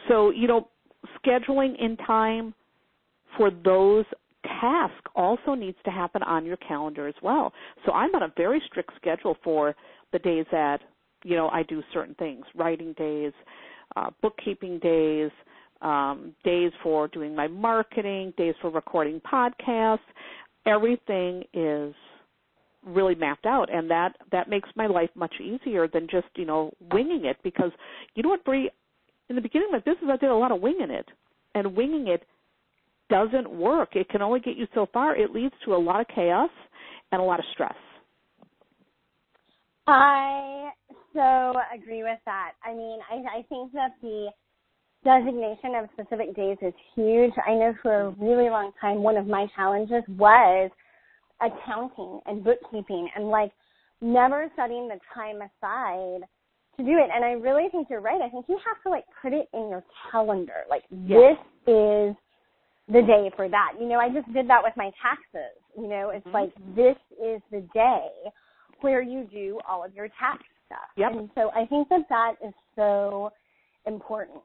So, 0.09 0.31
you 0.31 0.47
know, 0.47 0.69
scheduling 1.25 1.81
in 1.81 1.97
time 1.99 2.55
for 3.37 3.51
those 3.51 4.05
tasks 4.61 5.11
also 5.15 5.55
needs 5.55 5.79
to 5.85 5.91
happen 5.91 6.23
on 6.23 6.45
your 6.45 6.57
calendar 6.57 7.07
as 7.07 7.15
well. 7.23 7.53
So 7.87 7.93
I'm 7.93 8.15
on 8.15 8.23
a 8.23 8.33
very 8.37 8.63
strict 8.67 8.91
schedule 8.97 9.37
for 9.45 9.75
the 10.13 10.19
days 10.19 10.47
that 10.51 10.81
you 11.25 11.37
know, 11.37 11.49
I 11.49 11.63
do 11.63 11.83
certain 11.93 12.15
things, 12.17 12.45
writing 12.55 12.95
days, 12.95 13.33
uh, 13.97 14.11
bookkeeping 14.23 14.79
days, 14.79 15.31
um, 15.83 16.35
days 16.45 16.73
for 16.83 17.09
doing 17.09 17.35
my 17.35 17.49
marketing, 17.49 18.33
days 18.37 18.55
for 18.61 18.71
recording 18.71 19.21
podcasts. 19.21 19.99
Everything 20.67 21.45
is 21.55 21.95
really 22.87 23.15
mapped 23.15 23.45
out 23.45 23.73
and 23.73 23.91
that 23.91 24.17
that 24.33 24.49
makes 24.49 24.69
my 24.75 24.87
life 24.87 25.11
much 25.15 25.35
easier 25.39 25.87
than 25.87 26.09
just 26.11 26.27
you 26.35 26.47
know 26.47 26.73
winging 26.93 27.27
it 27.27 27.37
because 27.45 27.71
you 28.15 28.23
know 28.23 28.31
what 28.31 28.43
Bree? 28.43 28.71
In 29.29 29.37
the 29.37 29.43
beginning 29.43 29.69
of 29.69 29.73
my 29.73 29.79
business 29.93 30.11
I 30.11 30.17
did 30.17 30.31
a 30.31 30.35
lot 30.35 30.51
of 30.51 30.63
winging 30.63 30.91
it 30.91 31.07
and 31.55 31.77
winging 31.77 32.09
it 32.09 32.25
doesn't 33.11 33.51
work. 33.51 33.97
It 33.97 34.09
can 34.09 34.23
only 34.23 34.41
get 34.41 34.57
you 34.57 34.67
so 34.75 34.87
far. 34.93 35.17
It 35.17 35.33
leads 35.33 35.55
to 35.65 35.75
a 35.75 35.77
lot 35.77 36.01
of 36.01 36.07
chaos 36.15 36.51
and 37.13 37.21
a 37.21 37.25
lot 37.25 37.39
of 37.39 37.45
stress. 37.53 37.75
I 39.87 40.71
so 41.15 41.55
agree 41.75 42.03
with 42.03 42.19
that. 42.27 42.53
I 42.65 42.73
mean, 42.73 43.01
I, 43.11 43.39
I 43.39 43.43
think 43.49 43.73
that 43.73 43.93
the 44.03 44.31
designation 45.05 45.75
of 45.77 45.89
specific 45.93 46.35
days 46.37 46.59
is 46.63 46.75
huge. 46.95 47.33
I 47.47 47.55
know 47.55 47.75
for 47.83 48.01
a 48.01 48.11
really 48.11 48.51
long 48.51 48.73
time, 48.81 49.03
one 49.03 49.17
of 49.17 49.27
my 49.27 49.47
challenges 49.57 50.03
was 50.09 50.71
accounting 51.41 52.21
and 52.27 52.45
bookkeeping 52.45 53.09
and 53.17 53.29
like 53.29 53.51
never 54.01 54.49
setting 54.57 54.89
the 54.89 54.99
time 55.15 55.37
aside 55.37 56.29
to 56.77 56.85
do 56.85 56.93
it. 56.93 57.11
And 57.15 57.25
I 57.25 57.33
really 57.33 57.69
think 57.71 57.89
you're 57.91 58.01
right. 58.01 58.21
I 58.21 58.29
think 58.29 58.47
you 58.49 58.59
have 58.67 58.83
to 58.85 58.91
like 58.91 59.05
put 59.23 59.33
it 59.33 59.49
in 59.55 59.69
your 59.71 59.85
calendar. 60.11 60.65
Like 60.69 60.85
yes. 60.91 61.37
this 61.67 61.75
is 61.75 62.17
the 62.89 63.03
day 63.03 63.31
for 63.37 63.49
that. 63.49 63.73
You 63.81 63.89
know, 63.89 63.99
I 63.99 64.09
just 64.11 64.33
did 64.33 64.49
that 64.49 64.63
with 64.63 64.75
my 64.77 64.91
taxes. 65.03 65.57
You 65.77 65.89
know, 65.89 66.11
it's 66.11 66.27
mm-hmm. 66.27 66.35
like 66.35 66.55
this 66.77 66.97
is 67.13 67.41
the 67.51 67.67
day 67.73 68.09
where 68.81 69.03
you 69.03 69.29
do 69.31 69.59
all 69.69 69.85
of 69.85 69.95
your 69.95 70.09
tax 70.09 70.43
stuff. 70.71 70.89
Yep. 70.97 71.13
And 71.13 71.31
so 71.35 71.51
I 71.55 71.67
think 71.67 71.89
that 71.89 72.03
that 72.09 72.35
is 72.47 72.55
so 72.77 73.31
important. 73.87 74.39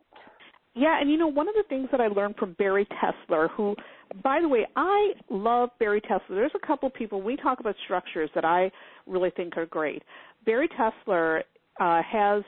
Yeah, 0.75 1.00
and 1.00 1.10
you 1.10 1.17
know, 1.17 1.27
one 1.27 1.48
of 1.48 1.55
the 1.55 1.63
things 1.70 1.88
that 1.91 2.01
I 2.01 2.08
learned 2.08 2.36
from 2.36 2.53
Bari 2.60 2.86
Tessler, 3.01 3.50
who, 3.51 3.75
by 4.22 4.41
the 4.41 4.50
way, 4.50 4.67
I 4.75 5.13
love 5.29 5.70
Bari 5.79 6.01
Tessler. 6.01 6.29
There's 6.29 6.51
a 6.62 6.67
couple 6.67 6.89
people, 6.89 7.22
we 7.22 7.38
talk 7.38 7.62
about 7.62 7.75
structures 7.86 8.29
that 8.36 8.44
I 8.44 8.70
really 9.08 9.29
think 9.38 9.55
are 9.55 9.65
great. 9.65 10.03
Bari 10.46 10.67
Tessler 10.67 11.44
uh, 11.79 12.01
has 12.03 12.44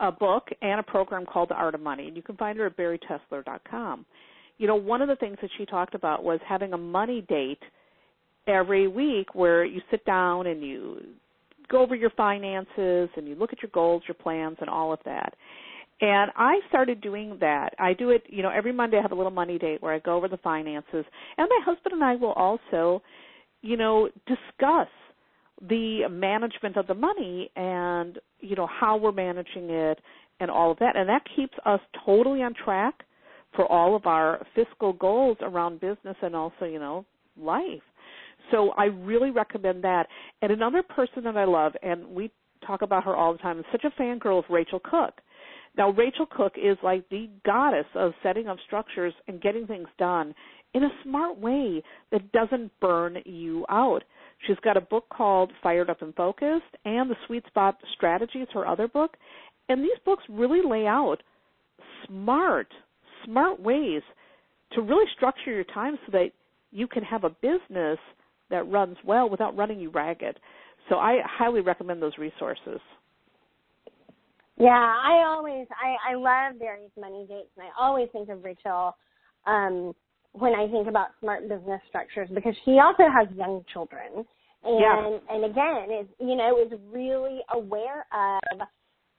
a 0.00 0.12
book 0.12 0.48
and 0.60 0.78
a 0.78 0.82
program 0.82 1.24
called 1.24 1.48
The 1.48 1.54
Art 1.54 1.74
of 1.74 1.80
Money, 1.80 2.06
and 2.06 2.16
you 2.16 2.22
can 2.22 2.36
find 2.36 2.58
her 2.58 2.66
at 2.66 2.76
baritessler.com. 2.76 4.04
You 4.58 4.66
know, 4.66 4.76
one 4.76 5.00
of 5.00 5.08
the 5.08 5.16
things 5.16 5.38
that 5.40 5.50
she 5.56 5.64
talked 5.64 5.94
about 5.94 6.22
was 6.22 6.40
having 6.46 6.74
a 6.74 6.78
money 6.78 7.24
date 7.28 7.62
every 8.46 8.88
week 8.88 9.34
where 9.34 9.64
you 9.64 9.80
sit 9.90 10.04
down 10.04 10.46
and 10.46 10.62
you 10.62 11.00
go 11.68 11.80
over 11.82 11.94
your 11.94 12.10
finances 12.10 13.08
and 13.16 13.26
you 13.26 13.34
look 13.34 13.52
at 13.52 13.62
your 13.62 13.70
goals, 13.72 14.02
your 14.08 14.14
plans, 14.14 14.56
and 14.60 14.68
all 14.70 14.92
of 14.92 14.98
that. 15.04 15.34
And 16.00 16.30
I 16.36 16.60
started 16.68 17.00
doing 17.00 17.38
that. 17.40 17.74
I 17.78 17.92
do 17.94 18.10
it, 18.10 18.24
you 18.26 18.42
know, 18.42 18.50
every 18.50 18.72
Monday 18.72 18.98
I 18.98 19.02
have 19.02 19.12
a 19.12 19.14
little 19.14 19.30
money 19.30 19.58
date 19.58 19.82
where 19.82 19.94
I 19.94 20.00
go 20.00 20.16
over 20.16 20.28
the 20.28 20.38
finances. 20.38 21.04
And 21.38 21.48
my 21.48 21.60
husband 21.64 21.92
and 21.92 22.04
I 22.04 22.16
will 22.16 22.32
also, 22.32 23.02
you 23.62 23.76
know, 23.76 24.08
discuss 24.26 24.88
the 25.68 26.08
management 26.10 26.76
of 26.76 26.86
the 26.86 26.94
money 26.94 27.50
and, 27.54 28.18
you 28.40 28.56
know, 28.56 28.66
how 28.66 28.96
we're 28.96 29.12
managing 29.12 29.70
it 29.70 30.00
and 30.40 30.50
all 30.50 30.72
of 30.72 30.78
that. 30.80 30.96
And 30.96 31.08
that 31.08 31.22
keeps 31.36 31.54
us 31.64 31.80
totally 32.04 32.42
on 32.42 32.54
track 32.54 33.04
for 33.54 33.70
all 33.70 33.94
of 33.94 34.06
our 34.06 34.44
fiscal 34.54 34.92
goals 34.92 35.36
around 35.40 35.80
business 35.80 36.16
and 36.22 36.34
also, 36.34 36.64
you 36.64 36.80
know, 36.80 37.04
life. 37.40 37.82
So 38.50 38.70
I 38.76 38.86
really 38.86 39.30
recommend 39.30 39.84
that. 39.84 40.06
And 40.42 40.52
another 40.52 40.82
person 40.82 41.24
that 41.24 41.36
I 41.36 41.44
love, 41.44 41.72
and 41.82 42.06
we 42.08 42.30
talk 42.66 42.82
about 42.82 43.04
her 43.04 43.14
all 43.14 43.32
the 43.32 43.38
time, 43.38 43.58
is 43.58 43.64
such 43.72 43.84
a 43.84 44.00
fangirl 44.00 44.38
of 44.38 44.44
Rachel 44.50 44.80
Cook. 44.80 45.20
Now, 45.76 45.90
Rachel 45.90 46.26
Cook 46.26 46.54
is 46.56 46.76
like 46.82 47.08
the 47.08 47.28
goddess 47.44 47.86
of 47.94 48.12
setting 48.22 48.46
up 48.46 48.58
structures 48.66 49.12
and 49.26 49.40
getting 49.40 49.66
things 49.66 49.88
done 49.98 50.34
in 50.72 50.84
a 50.84 50.90
smart 51.02 51.38
way 51.38 51.82
that 52.12 52.32
doesn't 52.32 52.70
burn 52.80 53.18
you 53.24 53.64
out. 53.68 54.02
She's 54.46 54.58
got 54.62 54.76
a 54.76 54.80
book 54.80 55.06
called 55.08 55.52
Fired 55.62 55.90
Up 55.90 56.02
and 56.02 56.14
Focused 56.14 56.64
and 56.84 57.10
The 57.10 57.16
Sweet 57.26 57.46
Spot 57.46 57.76
Strategy 57.96 58.40
is 58.40 58.48
her 58.52 58.66
other 58.66 58.88
book. 58.88 59.16
And 59.68 59.82
these 59.82 59.98
books 60.04 60.22
really 60.28 60.60
lay 60.64 60.86
out 60.86 61.22
smart, 62.06 62.68
smart 63.24 63.60
ways 63.60 64.02
to 64.72 64.82
really 64.82 65.06
structure 65.16 65.52
your 65.52 65.64
time 65.64 65.98
so 66.06 66.12
that 66.12 66.30
you 66.70 66.86
can 66.86 67.02
have 67.02 67.24
a 67.24 67.30
business 67.30 67.98
that 68.54 68.70
runs 68.70 68.96
well 69.04 69.28
without 69.28 69.56
running 69.56 69.80
you 69.80 69.90
ragged. 69.90 70.38
So 70.88 70.96
I 70.96 71.18
highly 71.24 71.60
recommend 71.60 72.00
those 72.00 72.16
resources. 72.18 72.80
Yeah, 74.56 74.70
I 74.70 75.24
always 75.26 75.66
I 75.72 76.12
I 76.12 76.14
love 76.14 76.60
Bari's 76.60 76.92
money 76.98 77.26
dates, 77.28 77.50
and 77.56 77.66
I 77.66 77.70
always 77.82 78.08
think 78.12 78.28
of 78.28 78.44
Rachel 78.44 78.96
um, 79.46 79.92
when 80.32 80.54
I 80.54 80.68
think 80.68 80.86
about 80.86 81.08
smart 81.20 81.48
business 81.48 81.80
structures 81.88 82.28
because 82.32 82.54
she 82.64 82.78
also 82.78 83.02
has 83.12 83.26
young 83.36 83.64
children, 83.72 84.24
and 84.62 84.80
yeah. 84.80 85.18
and 85.34 85.44
again 85.44 85.98
is 86.00 86.06
you 86.20 86.36
know 86.36 86.56
is 86.64 86.78
really 86.92 87.40
aware 87.52 88.06
of 88.12 88.60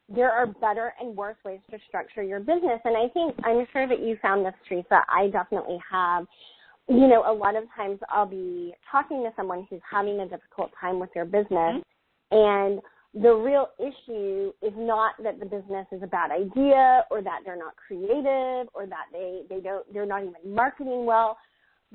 there 0.07 0.31
are 0.31 0.45
better 0.45 0.93
and 1.01 1.17
worse 1.17 1.35
ways 1.43 1.59
to 1.71 1.77
structure 1.87 2.23
your 2.23 2.39
business, 2.39 2.79
and 2.85 2.95
I 2.95 3.09
think 3.09 3.35
I'm 3.43 3.67
sure 3.73 3.87
that 3.89 3.99
you 3.99 4.17
found 4.21 4.45
this, 4.45 4.53
Theresa. 4.69 5.01
I 5.09 5.27
definitely 5.27 5.79
have. 5.91 6.25
You 6.87 7.07
know, 7.07 7.23
a 7.25 7.33
lot 7.33 7.55
of 7.55 7.63
times 7.75 7.99
I'll 8.09 8.27
be 8.27 8.73
talking 8.91 9.23
to 9.23 9.31
someone 9.35 9.65
who's 9.69 9.81
having 9.89 10.19
a 10.19 10.27
difficult 10.27 10.71
time 10.79 10.99
with 10.99 11.09
their 11.13 11.25
business, 11.25 11.49
mm-hmm. 11.81 12.37
and 12.37 12.81
the 13.15 13.33
real 13.33 13.69
issue 13.79 14.51
is 14.61 14.73
not 14.75 15.13
that 15.23 15.39
the 15.39 15.45
business 15.45 15.87
is 15.91 16.03
a 16.03 16.07
bad 16.07 16.31
idea 16.31 17.05
or 17.09 17.21
that 17.21 17.39
they're 17.45 17.57
not 17.57 17.73
creative 17.75 18.67
or 18.73 18.85
that 18.87 19.05
they, 19.13 19.43
they 19.49 19.61
don't 19.61 19.91
they're 19.93 20.05
not 20.05 20.23
even 20.23 20.53
marketing 20.53 21.05
well. 21.05 21.37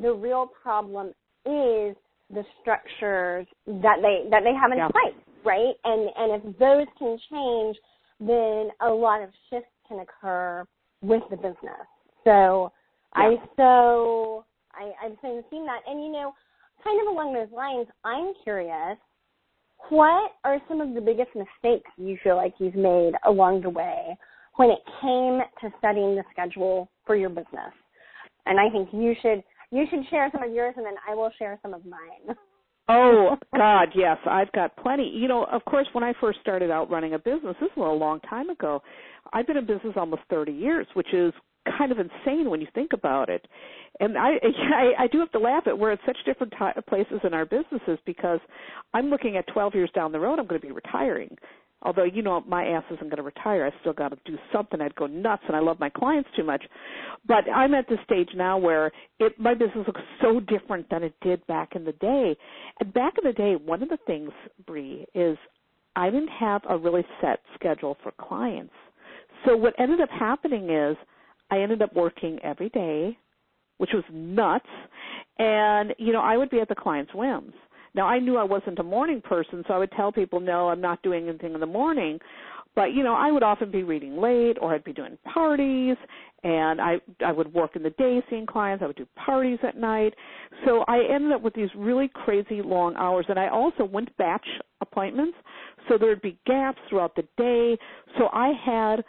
The 0.00 0.12
real 0.12 0.50
problem 0.62 1.09
is 1.44 1.94
the 2.30 2.42
structures 2.61 3.47
that 3.66 3.97
they 4.00 4.30
that 4.30 4.42
they 4.44 4.54
have 4.54 4.73
in 4.73 4.78
yeah. 4.78 4.88
place, 4.88 5.14
right? 5.44 5.75
And 5.85 6.09
and 6.16 6.42
if 6.42 6.59
those 6.59 6.87
can 6.99 7.18
change, 7.30 7.76
then 8.18 8.70
a 8.80 8.88
lot 8.88 9.23
of 9.23 9.28
shifts 9.50 9.68
can 9.88 10.00
occur 10.00 10.64
with 11.02 11.23
the 11.28 11.37
business. 11.37 11.87
So 12.25 12.73
yeah. 13.16 13.23
I 13.23 13.37
so 13.56 14.47
I, 14.75 14.93
I've 15.05 15.17
seeing 15.23 15.67
that 15.67 15.81
and 15.87 16.03
you 16.03 16.12
know, 16.12 16.33
kind 16.85 17.00
of 17.00 17.12
along 17.12 17.35
those 17.35 17.53
lines, 17.55 17.87
I'm 18.05 18.33
curious 18.45 18.99
what 19.89 20.33
are 20.45 20.59
some 20.69 20.81
of 20.81 20.95
the 20.95 21.00
biggest 21.00 21.31
mistakes 21.35 21.91
you 21.97 22.19
feel 22.23 22.37
like 22.37 22.55
you've 22.59 22.75
made 22.75 23.12
along 23.27 23.62
the 23.62 23.71
way 23.71 24.17
when 24.57 24.71
it 24.71 24.79
came 25.00 25.41
to 25.61 25.77
setting 25.81 26.17
the 26.17 26.23
schedule 26.33 26.91
for 27.07 27.17
your 27.17 27.31
business? 27.31 27.73
And 28.47 28.61
I 28.61 28.69
think 28.71 28.89
you 28.93 29.15
should 29.23 29.43
you 29.73 29.85
should 29.89 30.09
share 30.11 30.29
some 30.33 30.43
of 30.43 30.53
yours 30.53 30.75
and 30.77 30.85
then 30.85 30.95
I 31.09 31.15
will 31.15 31.31
share 31.39 31.59
some 31.62 31.75
of 31.75 31.85
mine. 31.85 32.37
oh 32.89 33.37
God, 33.57 33.89
yes, 33.95 34.19
I've 34.27 34.50
got 34.53 34.77
plenty. 34.77 35.09
You 35.09 35.29
know, 35.29 35.45
of 35.45 35.65
course, 35.65 35.87
when 35.93 36.05
I 36.05 36.12
first 36.21 36.41
started 36.41 36.71
out 36.71 36.91
running 36.91 37.15
a 37.15 37.19
business, 37.19 37.57
this 37.61 37.71
was 37.77 37.89
a 37.89 37.99
long 37.99 38.21
time 38.21 38.50
ago. 38.50 38.83
I've 39.33 39.47
been 39.47 39.57
in 39.57 39.67
business 39.67 39.95
almost 39.97 40.23
30 40.31 40.53
years, 40.53 40.87
which 40.95 41.12
is 41.15 41.33
kind 41.79 41.93
of 41.93 41.99
insane 41.99 42.50
when 42.50 42.61
you 42.61 42.67
think 42.75 42.93
about 42.93 43.29
it. 43.29 43.47
And 43.99 44.17
I, 44.17 44.33
I, 44.75 45.05
I 45.05 45.07
do 45.07 45.19
have 45.19 45.33
to 45.33 45.38
laugh 45.38 45.64
at 45.67 45.79
we're 45.79 45.93
at 45.93 46.00
such 46.07 46.17
different 46.25 46.52
t- 46.52 46.81
places 46.88 47.21
in 47.25 47.35
our 47.35 47.45
businesses 47.45 47.99
because 48.07 48.40
I'm 48.95 49.11
looking 49.11 49.37
at 49.37 49.47
12 49.49 49.75
years 49.75 49.90
down 49.95 50.12
the 50.12 50.21
road. 50.21 50.38
I'm 50.38 50.47
going 50.47 50.61
to 50.61 50.67
be 50.67 50.73
retiring. 50.73 51.37
Although 51.83 52.05
you 52.05 52.21
know 52.21 52.43
my 52.47 52.67
ass 52.67 52.85
isn't 52.90 53.09
going 53.09 53.17
to 53.17 53.23
retire, 53.23 53.67
I 53.67 53.81
still 53.81 53.95
got 53.95 54.11
to 54.11 54.19
do 54.26 54.37
something. 54.52 54.83
I'd 54.83 54.95
go 54.97 55.07
nuts, 55.07 55.45
and 55.47 55.57
I 55.57 55.61
love 55.61 55.81
my 55.81 55.88
clients 55.88 56.29
too 56.37 56.45
much. 56.45 56.62
But 57.26 57.49
I'm 57.55 57.73
at 57.73 57.88
the 57.88 57.97
stage 58.05 58.29
now 58.35 58.59
where 58.59 58.93
it 59.19 59.38
my 59.38 59.55
business 59.55 59.87
looks 59.87 60.02
so 60.21 60.40
different 60.40 60.90
than 60.90 61.02
it 61.02 61.14
did 61.23 61.47
back 61.47 61.75
in 61.75 61.85
the 61.85 61.93
day. 61.93 62.37
And 62.81 62.93
back 62.93 63.14
in 63.23 63.26
the 63.26 63.33
day, 63.33 63.57
one 63.57 63.83
of 63.83 63.88
the 63.88 63.99
things, 64.07 64.31
Bree, 64.67 65.07
is 65.14 65.38
I 65.97 66.11
didn't 66.11 66.29
have 66.29 66.61
a 66.69 66.76
really 66.76 67.05
set 67.23 67.40
schedule 67.55 67.97
for 68.02 68.12
clients. 68.12 68.75
So 69.47 69.57
what 69.57 69.75
ended 69.79 70.02
up 70.02 70.11
happening 70.11 70.69
is 70.69 70.99
I 71.50 71.61
ended 71.61 71.83
up 71.83 71.95
working 71.95 72.38
every 72.42 72.69
day, 72.71 73.16
which 73.78 73.90
was 73.92 74.04
nuts. 74.12 74.66
And, 75.38 75.95
you 75.99 76.12
know, 76.12 76.21
I 76.21 76.37
would 76.37 76.50
be 76.50 76.61
at 76.61 76.69
the 76.69 76.75
client's 76.75 77.14
whims. 77.14 77.54
Now 77.95 78.07
I 78.07 78.19
knew 78.19 78.37
I 78.37 78.45
wasn't 78.45 78.78
a 78.78 78.85
morning 78.85 79.21
person, 79.21 79.64
so 79.66 79.75
I 79.75 79.78
would 79.78 79.90
tell 79.92 80.12
people, 80.12 80.38
no, 80.38 80.69
I'm 80.69 80.80
not 80.80 81.02
doing 81.02 81.28
anything 81.28 81.54
in 81.54 81.61
the 81.61 81.66
morning. 81.66 82.19
But, 82.76 82.92
you 82.92 83.02
know, 83.02 83.14
I 83.14 83.33
would 83.33 83.42
often 83.42 83.71
be 83.73 83.83
reading 83.83 84.21
late 84.21 84.57
or 84.61 84.73
I'd 84.73 84.85
be 84.85 84.92
doing 84.92 85.19
parties 85.33 85.97
and 86.45 86.80
I 86.80 87.00
I 87.25 87.33
would 87.33 87.52
work 87.52 87.75
in 87.75 87.83
the 87.83 87.90
day 87.90 88.23
seeing 88.30 88.47
clients, 88.47 88.83
I 88.83 88.87
would 88.87 88.97
do 88.97 89.07
parties 89.16 89.59
at 89.62 89.76
night. 89.76 90.14
So 90.64 90.85
I 90.87 91.00
ended 91.12 91.33
up 91.33 91.42
with 91.42 91.54
these 91.54 91.69
really 91.76 92.09
crazy 92.09 92.62
long 92.62 92.95
hours 92.97 93.26
and 93.28 93.38
I 93.38 93.49
also 93.49 93.85
went 93.85 94.16
batch 94.16 94.47
appointments. 94.80 95.37
So 95.88 95.99
there'd 95.99 96.23
be 96.23 96.38
gaps 96.47 96.78
throughout 96.88 97.16
the 97.16 97.26
day. 97.37 97.76
So 98.19 98.28
I 98.33 98.52
had 98.64 99.04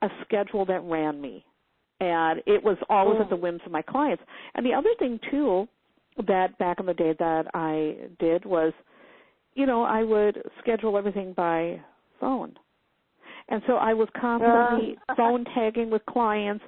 a 0.00 0.08
schedule 0.24 0.64
that 0.66 0.82
ran 0.82 1.20
me 1.20 1.44
and 2.02 2.42
it 2.46 2.62
was 2.64 2.76
always 2.90 3.20
at 3.20 3.30
the 3.30 3.36
mm. 3.36 3.42
whims 3.42 3.60
of 3.64 3.70
my 3.70 3.80
clients. 3.80 4.22
And 4.56 4.66
the 4.66 4.74
other 4.74 4.88
thing 4.98 5.20
too 5.30 5.68
that 6.26 6.58
back 6.58 6.80
in 6.80 6.86
the 6.86 6.94
day 6.94 7.14
that 7.18 7.46
I 7.54 8.08
did 8.18 8.44
was, 8.44 8.72
you 9.54 9.66
know, 9.66 9.84
I 9.84 10.02
would 10.02 10.42
schedule 10.60 10.98
everything 10.98 11.32
by 11.32 11.80
phone. 12.20 12.54
And 13.48 13.62
so 13.68 13.74
I 13.74 13.94
was 13.94 14.08
constantly 14.20 14.98
uh. 15.08 15.14
phone 15.16 15.44
tagging 15.54 15.90
with 15.90 16.04
clients 16.06 16.64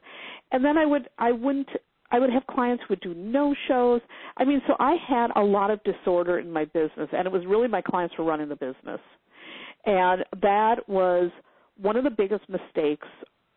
and 0.53 0.65
then 0.65 0.79
I 0.79 0.87
would 0.87 1.09
I 1.19 1.33
wouldn't 1.33 1.69
I 2.13 2.21
would 2.21 2.31
have 2.31 2.47
clients 2.47 2.85
who 2.87 2.93
would 2.93 3.01
do 3.01 3.13
no 3.15 3.57
shows. 3.67 4.01
I 4.37 4.45
mean, 4.45 4.63
so 4.69 4.77
I 4.79 4.95
had 5.09 5.31
a 5.35 5.43
lot 5.43 5.73
of 5.73 5.81
disorder 5.83 6.39
in 6.39 6.49
my 6.49 6.65
business 6.67 7.09
and 7.13 7.27
it 7.27 7.33
was 7.33 7.43
really 7.45 7.67
my 7.67 7.83
clients 7.83 8.15
were 8.17 8.25
running 8.25 8.49
the 8.49 8.57
business. 8.57 9.01
And 9.85 10.25
that 10.43 10.89
was 10.89 11.33
one 11.81 11.97
of 11.97 12.05
the 12.05 12.11
biggest 12.11 12.45
mistakes 12.49 13.09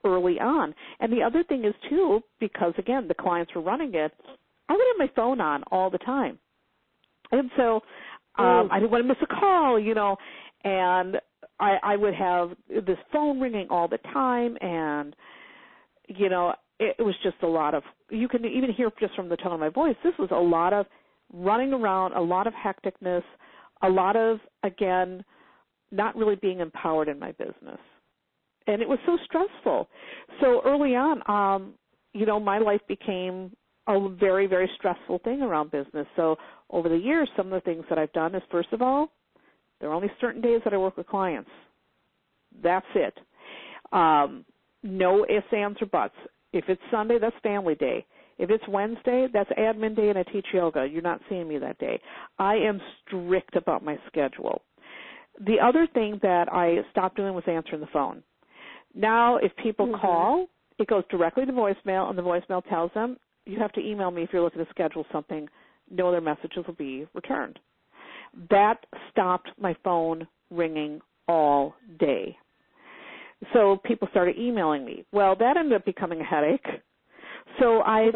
early 0.04 0.40
on. 0.40 0.74
And 1.00 1.12
the 1.12 1.24
other 1.24 1.44
thing 1.44 1.66
is 1.66 1.74
too, 1.90 2.22
because 2.40 2.74
again, 2.78 3.08
the 3.08 3.14
clients 3.14 3.54
were 3.56 3.62
running 3.62 3.94
it, 3.96 4.12
I 4.70 4.74
would 4.74 4.86
have 4.92 4.98
my 5.00 5.12
phone 5.16 5.42
on 5.42 5.64
all 5.72 5.90
the 5.90 5.98
time. 6.00 6.38
And 7.32 7.50
so 7.58 7.82
um 8.38 8.70
I 8.72 8.80
didn't 8.80 8.92
want 8.92 9.04
to 9.04 9.08
miss 9.08 9.18
a 9.22 9.28
call, 9.28 9.80
you 9.80 9.94
know, 9.94 10.18
and 10.64 11.18
I 11.60 11.78
I 11.84 11.96
would 11.96 12.14
have 12.14 12.52
this 12.70 12.98
phone 13.12 13.40
ringing 13.40 13.68
all 13.70 13.88
the 13.88 14.00
time 14.14 14.58
and 14.62 15.16
you 16.08 16.30
know, 16.30 16.54
it, 16.80 16.96
it 17.00 17.04
was 17.04 17.16
just 17.24 17.38
a 17.42 17.48
lot 17.48 17.74
of 17.74 17.84
you 18.10 18.28
can 18.28 18.46
even 18.46 18.72
hear 18.72 18.90
just 19.00 19.16
from 19.16 19.30
the 19.30 19.38
tone 19.38 19.54
of 19.54 19.60
my 19.60 19.70
voice, 19.70 19.96
this 20.04 20.14
was 20.20 20.30
a 20.32 20.36
lot 20.36 20.74
of 20.74 20.86
running 21.34 21.74
around, 21.74 22.14
a 22.14 22.22
lot 22.22 22.48
of 22.48 22.54
hecticness, 22.54 23.24
a 23.82 23.90
lot 23.90 24.16
of 24.16 24.40
again 24.64 25.24
not 25.92 26.16
really 26.16 26.36
being 26.36 26.60
empowered 26.60 27.08
in 27.08 27.18
my 27.18 27.32
business 27.34 27.80
and 28.68 28.82
it 28.82 28.88
was 28.88 29.00
so 29.06 29.18
stressful. 29.26 29.88
So 30.42 30.62
early 30.66 30.96
on, 30.96 31.22
um, 31.30 31.74
you 32.14 32.26
know, 32.26 32.40
my 32.40 32.60
life 32.60 32.82
became 32.88 33.56
a 33.88 34.10
very, 34.10 34.48
very 34.48 34.70
stressful 34.78 35.20
thing 35.24 35.42
around 35.42 35.72
business. 35.72 36.06
So 36.16 36.36
over 36.70 36.90
the 36.90 36.98
years, 36.98 37.30
some 37.38 37.48
of 37.48 37.54
the 37.54 37.62
things 37.62 37.86
that 37.90 37.98
I've 37.98 38.12
done 38.14 38.36
is 38.36 38.42
first 38.52 38.70
of 38.74 38.82
all, 38.82 39.12
there 39.80 39.90
are 39.90 39.94
only 39.94 40.12
certain 40.20 40.42
days 40.42 40.62
that 40.64 40.74
I 40.74 40.78
work 40.78 40.98
with 40.98 41.08
clients. 41.08 41.50
That's 42.62 42.86
it. 42.96 43.18
Um, 43.92 44.44
no 44.84 45.26
ifs, 45.26 45.48
ands, 45.56 45.82
or 45.82 45.86
buts. 45.86 46.16
If 46.54 46.66
it's 46.68 46.82
Sunday, 46.92 47.20
that's 47.20 47.36
family 47.44 47.76
day. 47.76 48.06
If 48.38 48.50
it's 48.50 48.64
Wednesday, 48.68 49.28
that's 49.32 49.50
admin 49.52 49.96
day 49.96 50.10
and 50.10 50.18
I 50.18 50.24
teach 50.24 50.46
yoga. 50.54 50.86
You're 50.86 51.02
not 51.02 51.22
seeing 51.30 51.48
me 51.48 51.58
that 51.58 51.80
day. 51.80 52.00
I 52.38 52.56
am 52.56 52.80
strict 53.06 53.56
about 53.56 53.84
my 53.84 53.98
schedule. 54.08 54.62
The 55.46 55.58
other 55.64 55.88
thing 55.94 56.20
that 56.22 56.52
I 56.52 56.78
stopped 56.92 57.16
doing 57.18 57.34
was 57.34 57.44
answering 57.48 57.82
the 57.82 57.88
phone. 57.88 58.24
Now, 58.96 59.38
if 59.38 59.56
people 59.58 59.88
mm-hmm. 59.88 60.02
call, 60.02 60.48
it 60.80 60.88
goes 60.88 61.04
directly 61.10 61.46
to 61.46 61.52
voicemail, 61.52 62.10
and 62.10 62.18
the 62.18 62.24
voicemail 62.24 62.68
tells 62.68 62.92
them, 62.94 63.18
you 63.46 63.58
have 63.60 63.72
to 63.74 63.82
email 63.82 64.12
me 64.12 64.24
if 64.24 64.30
you're 64.34 64.42
looking 64.42 64.64
to 64.64 64.70
schedule 64.70 65.06
something. 65.12 65.48
No 65.90 66.10
other 66.10 66.22
messages 66.22 66.66
will 66.68 66.74
be 66.74 67.08
returned. 67.14 67.60
That 68.50 68.86
stopped 69.12 69.50
my 69.60 69.76
phone 69.84 70.28
ringing 70.52 71.00
all 71.28 71.76
day. 72.00 72.38
So 73.54 73.80
people 73.86 74.08
started 74.12 74.38
emailing 74.38 74.84
me. 74.86 75.06
Well, 75.12 75.36
that 75.40 75.58
ended 75.58 75.74
up 75.74 75.86
becoming 75.86 76.22
a 76.22 76.24
headache. 76.24 76.66
So 77.60 77.82
I, 77.82 78.06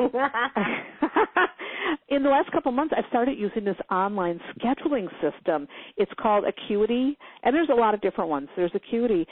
in 2.10 2.24
the 2.24 2.30
last 2.30 2.52
couple 2.52 2.70
of 2.70 2.76
months, 2.76 2.94
I've 2.98 3.06
started 3.10 3.38
using 3.40 3.64
this 3.64 3.78
online 3.90 4.40
scheduling 4.58 5.08
system. 5.22 5.68
It's 5.98 6.12
called 6.20 6.46
Acuity, 6.46 7.18
and 7.44 7.56
there's 7.56 7.70
a 7.72 7.76
lot 7.76 7.94
of 7.94 8.02
different 8.02 8.30
ones. 8.30 8.50
There's 8.56 8.72
Acuity, 8.76 9.26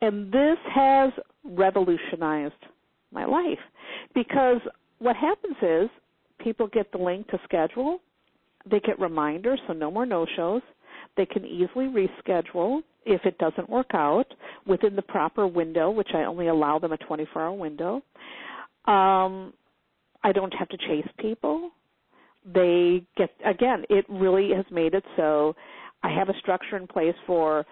and 0.00 0.32
this 0.32 0.58
has 0.74 1.12
revolutionized 1.44 2.54
my 3.12 3.24
life 3.24 3.58
because 4.14 4.60
what 4.98 5.16
happens 5.16 5.56
is 5.62 5.90
people 6.42 6.66
get 6.68 6.90
the 6.92 6.98
link 6.98 7.28
to 7.28 7.38
schedule, 7.44 8.00
they 8.68 8.80
get 8.80 8.98
reminders, 8.98 9.60
so 9.66 9.72
no 9.72 9.90
more 9.90 10.06
no 10.06 10.26
shows. 10.36 10.62
They 11.16 11.26
can 11.26 11.44
easily 11.44 11.86
reschedule 11.86 12.80
if 13.04 13.24
it 13.24 13.38
doesn't 13.38 13.70
work 13.70 13.90
out 13.94 14.26
within 14.66 14.96
the 14.96 15.02
proper 15.02 15.46
window, 15.46 15.90
which 15.90 16.10
I 16.14 16.24
only 16.24 16.48
allow 16.48 16.78
them 16.78 16.92
a 16.92 16.96
24 16.98 17.42
hour 17.42 17.52
window. 17.52 18.02
Um, 18.86 19.52
I 20.22 20.32
don't 20.32 20.52
have 20.52 20.68
to 20.70 20.76
chase 20.76 21.08
people. 21.18 21.70
They 22.44 23.04
get, 23.16 23.30
again, 23.44 23.84
it 23.88 24.04
really 24.08 24.50
has 24.54 24.64
made 24.70 24.94
it 24.94 25.04
so 25.16 25.54
I 26.02 26.10
have 26.10 26.28
a 26.28 26.38
structure 26.40 26.76
in 26.76 26.86
place 26.86 27.14
for 27.26 27.64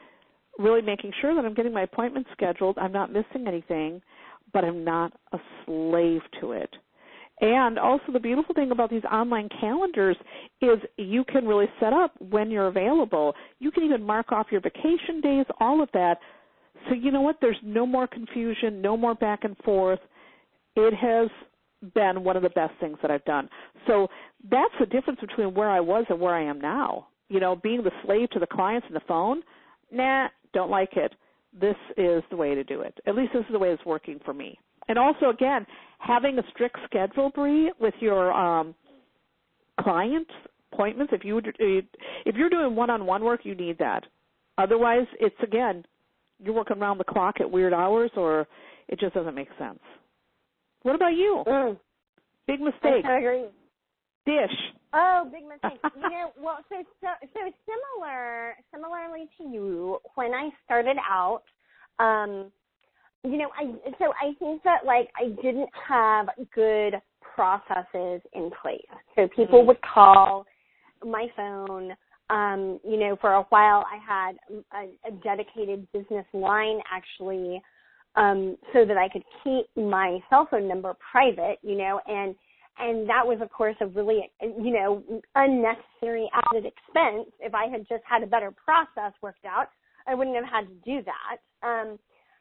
really 0.59 0.83
making 0.83 1.13
sure 1.21 1.35
that 1.35 1.45
I'm 1.45 1.55
getting 1.55 1.73
my 1.73 1.83
appointments 1.83 2.31
scheduled. 2.33 2.79
I'm 2.79 2.93
not 2.93 3.13
missing 3.13 3.47
anything, 3.47 4.01
but 4.53 4.65
I'm 4.65 4.85
not 4.85 5.13
a 5.33 5.39
slave 5.65 6.23
to 6.41 6.53
it. 6.53 6.71
And 7.41 7.79
also 7.79 8.13
the 8.13 8.21
beautiful 8.21 8.55
thing 8.55 8.71
about 8.71 8.91
these 8.91 9.05
online 9.11 9.49
calendars 9.61 10.17
is 10.63 10.79
you 10.97 11.25
can 11.25 11.47
really 11.47 11.67
set 11.81 11.93
up 11.93 12.13
when 12.21 12.51
you're 12.51 12.69
available. 12.69 13.35
You 13.59 13.71
can 13.71 13.83
even 13.83 14.03
mark 14.03 14.31
off 14.31 14.47
your 14.53 14.61
vacation 14.61 15.21
days, 15.21 15.45
all 15.59 15.83
of 15.83 15.89
that. 15.95 16.19
So 16.89 16.95
you 16.95 17.11
know 17.11 17.23
what? 17.23 17.37
There's 17.41 17.59
no 17.63 17.87
more 17.87 18.07
confusion, 18.07 18.81
no 18.81 18.97
more 18.97 19.15
back 19.15 19.41
and 19.43 19.57
forth. 19.59 19.99
It 20.77 20.95
has 20.95 21.29
been 21.95 22.25
one 22.25 22.37
of 22.37 22.43
the 22.43 22.51
best 22.51 22.73
things 22.81 22.99
that 23.03 23.11
I've 23.11 23.25
done. 23.25 23.49
So 23.87 24.09
that's 24.51 24.73
the 24.79 24.87
difference 24.87 25.21
between 25.21 25.55
where 25.55 25.71
I 25.71 25.81
was 25.81 26.05
and 26.09 26.21
where 26.21 26.35
I 26.35 26.45
am 26.45 26.61
now. 26.61 27.09
You 27.29 27.41
know, 27.41 27.57
being 27.57 27.83
the 27.83 27.91
slave 28.05 28.31
to 28.31 28.39
the 28.39 28.47
clients 28.47 28.87
and 28.87 28.97
the 28.97 29.03
phone, 29.09 29.43
nah, 29.91 30.29
don't 30.55 30.71
like 30.71 30.97
it. 30.97 31.15
This 31.59 31.77
is 31.97 32.23
the 32.31 32.37
way 32.37 32.55
to 32.55 32.65
do 32.65 32.81
it. 32.81 32.99
At 33.07 33.15
least 33.15 33.33
this 33.33 33.43
is 33.43 33.53
the 33.53 33.59
way 33.59 33.71
it's 33.71 33.85
working 33.85 34.19
for 34.25 34.35
me. 34.35 34.59
And 34.89 34.99
also, 34.99 35.31
again, 35.31 35.67
having 35.99 36.39
a 36.39 36.43
strict 36.51 36.77
schedule, 36.85 37.31
Bree, 37.31 37.73
with 37.81 37.95
your 38.01 38.33
um, 38.33 38.75
clients 39.81 40.31
appointments. 40.75 41.13
If 41.15 41.25
you 41.25 41.41
if 41.49 42.35
you're 42.35 42.51
doing 42.51 42.75
one-on-one 42.75 43.25
work, 43.25 43.41
you 43.45 43.55
need 43.55 43.79
that. 43.79 44.05
Otherwise, 44.59 45.07
it's 45.21 45.37
again 45.43 45.85
you're 46.43 46.55
working 46.55 46.79
around 46.79 46.99
the 46.99 47.05
clock 47.05 47.37
at 47.41 47.51
weird 47.51 47.73
hours, 47.73 48.11
or 48.17 48.47
it 48.89 48.99
just 49.01 49.15
doesn't 49.15 49.35
make 49.35 49.49
sense. 49.59 49.79
What 50.83 50.95
about 50.95 51.15
you? 51.15 51.45
Mm. 51.47 51.79
Big 52.47 52.61
mistake. 52.61 53.05
I 53.05 53.19
agree. 53.19 53.45
Dish. 54.27 54.57
Oh, 54.95 55.29
big 55.31 55.43
mistake. 55.43 55.81
you 55.97 56.11
know, 56.11 56.33
well, 56.41 56.59
so, 56.69 56.77
so 57.01 57.09
so 57.35 57.41
similar, 57.67 58.55
similarly 58.73 59.29
to 59.39 59.45
you, 59.45 59.99
when 60.15 60.33
I 60.33 60.51
started 60.65 60.97
out, 60.99 61.43
um, 61.99 62.51
you 63.25 63.39
know, 63.39 63.49
I 63.59 63.73
so 63.99 64.13
I 64.21 64.35
think 64.39 64.63
that 64.63 64.85
like 64.87 65.09
I 65.21 65.29
didn't 65.43 65.71
have 65.89 66.29
good 66.55 66.95
processes 67.35 68.21
in 68.35 68.51
place. 68.63 68.83
So 69.17 69.29
people 69.35 69.61
mm-hmm. 69.61 69.69
would 69.69 69.83
call 69.83 70.47
my 71.05 71.27
phone. 71.37 71.93
Um, 72.31 72.81
you 72.83 72.99
know, 72.99 73.19
for 73.21 73.35
a 73.35 73.43
while 73.51 73.85
I 73.85 73.99
had 74.07 74.37
a, 74.73 75.09
a 75.09 75.13
dedicated 75.23 75.87
business 75.93 76.25
line 76.33 76.79
actually, 76.91 77.61
um, 78.17 78.57
so 78.73 78.87
that 78.87 78.97
I 78.97 79.09
could 79.11 79.25
keep 79.43 79.67
my 79.77 80.21
cell 80.31 80.49
phone 80.51 80.69
number 80.69 80.95
private. 81.13 81.59
You 81.63 81.77
know, 81.77 82.01
and 82.07 82.35
and 82.79 83.09
that 83.09 83.27
was 83.27 83.39
of 83.41 83.51
course 83.51 83.77
a 83.81 83.87
really 83.87 84.31
you 84.43 84.73
know 84.73 85.03
unnecessary 85.35 86.29
added 86.33 86.65
expense. 86.67 87.31
If 87.41 87.55
I 87.55 87.67
had 87.67 87.87
just 87.89 88.03
had 88.09 88.23
a 88.23 88.27
better 88.27 88.53
process 88.53 89.13
worked 89.23 89.45
out, 89.45 89.69
I 90.07 90.15
wouldn't 90.15 90.37
have 90.37 90.45
had 90.45 90.69
to 90.69 90.75
do 90.85 91.05
that. 91.05 91.67
Um, 91.67 91.99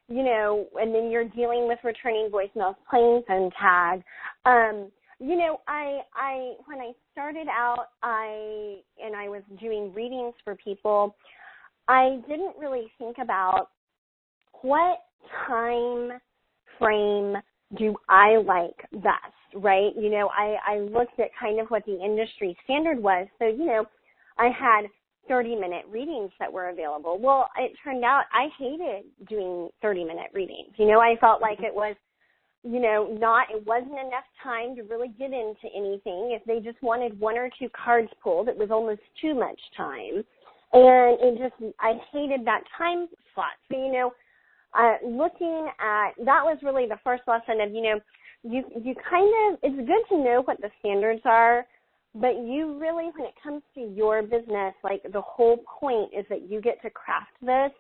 you 0.10 0.24
know, 0.24 0.68
and 0.76 0.94
then 0.94 1.10
you're 1.10 1.28
dealing 1.30 1.68
with 1.68 1.80
returning 1.84 2.30
voicemails, 2.30 2.76
playing 2.90 3.24
phone 3.28 3.52
tag. 3.60 4.04
Um, 4.46 4.92
you 5.20 5.38
know, 5.38 5.62
I 5.68 6.00
I 6.16 6.54
when 6.66 6.80
I 6.80 6.92
started 7.12 7.48
out, 7.48 7.88
I 8.02 8.80
and 9.04 9.16
I 9.16 9.30
was 9.30 9.42
doing 9.60 9.94
readings 9.94 10.34
for 10.44 10.56
people. 10.56 11.16
I 11.88 12.20
didn't 12.28 12.58
really 12.58 12.92
think 12.98 13.18
about 13.22 13.70
what 14.62 15.00
time 15.48 16.20
frame 16.80 17.36
do 17.78 17.96
I 18.10 18.38
like 18.38 18.78
best, 19.04 19.43
right? 19.56 19.92
You 19.96 20.10
know, 20.10 20.30
I 20.30 20.58
I 20.66 20.80
looked 20.80 21.20
at 21.20 21.30
kind 21.40 21.60
of 21.60 21.68
what 21.68 21.86
the 21.86 22.00
industry 22.04 22.58
standard 22.64 23.02
was. 23.02 23.28
So, 23.40 23.46
you 23.46 23.66
know, 23.66 23.86
I 24.38 24.46
had 24.48 24.86
30 25.28 25.56
minute 25.56 25.86
readings 25.90 26.32
that 26.40 26.52
were 26.52 26.70
available. 26.70 27.18
Well, 27.20 27.50
it 27.58 27.72
turned 27.84 28.04
out 28.04 28.24
I 28.34 28.48
hated 28.60 29.06
doing 29.30 29.70
30 29.82 30.04
minute 30.04 30.32
readings. 30.34 30.74
You 30.78 30.88
know, 30.88 31.00
I 31.00 31.16
felt 31.20 31.42
like 31.42 31.60
it 31.60 31.74
was, 31.74 31.96
you 32.64 32.80
know, 32.80 33.16
not, 33.20 33.48
it 33.54 33.66
wasn't 33.66 33.94
enough 33.94 34.28
time 34.42 34.76
to 34.76 34.84
really 34.84 35.10
get 35.20 35.32
into 35.32 35.68
anything. 35.76 36.38
If 36.38 36.44
they 36.46 36.60
just 36.60 36.82
wanted 36.82 37.20
one 37.20 37.38
or 37.38 37.50
two 37.60 37.70
cards 37.70 38.10
pulled, 38.22 38.48
it 38.48 38.58
was 38.58 38.72
almost 38.72 39.02
too 39.22 39.34
much 39.34 39.60
time. 39.78 40.24
And 40.74 41.18
it 41.22 41.38
just, 41.38 41.76
I 41.80 41.94
hated 42.12 42.46
that 42.46 42.64
time 42.78 43.08
slot. 43.34 43.54
So, 43.72 43.78
you 43.78 43.92
know, 43.92 44.12
uh, 44.78 44.96
looking 45.06 45.70
at, 45.80 46.12
that 46.26 46.44
was 46.44 46.58
really 46.64 46.88
the 46.88 47.00
first 47.04 47.24
lesson 47.28 47.62
of, 47.62 47.72
you 47.72 47.82
know, 47.82 48.00
you, 48.44 48.64
you 48.82 48.96
kind 49.10 49.54
of, 49.54 49.60
it's 49.64 49.76
good 49.76 50.16
to 50.16 50.24
know 50.24 50.42
what 50.46 50.62
the 50.62 50.70
standards 50.80 51.22
are 51.26 51.66
but 52.16 52.38
you 52.46 52.78
really, 52.80 53.10
when 53.16 53.28
it 53.28 53.34
comes 53.42 53.64
to 53.74 53.82
your 53.82 54.22
business, 54.22 54.76
like 54.84 55.02
the 55.12 55.22
whole 55.22 55.58
point 55.80 56.12
is 56.18 56.26
that 56.30 56.48
you 56.50 56.62
get 56.62 56.82
to 56.84 56.90
craft 56.92 57.32
this 57.42 57.72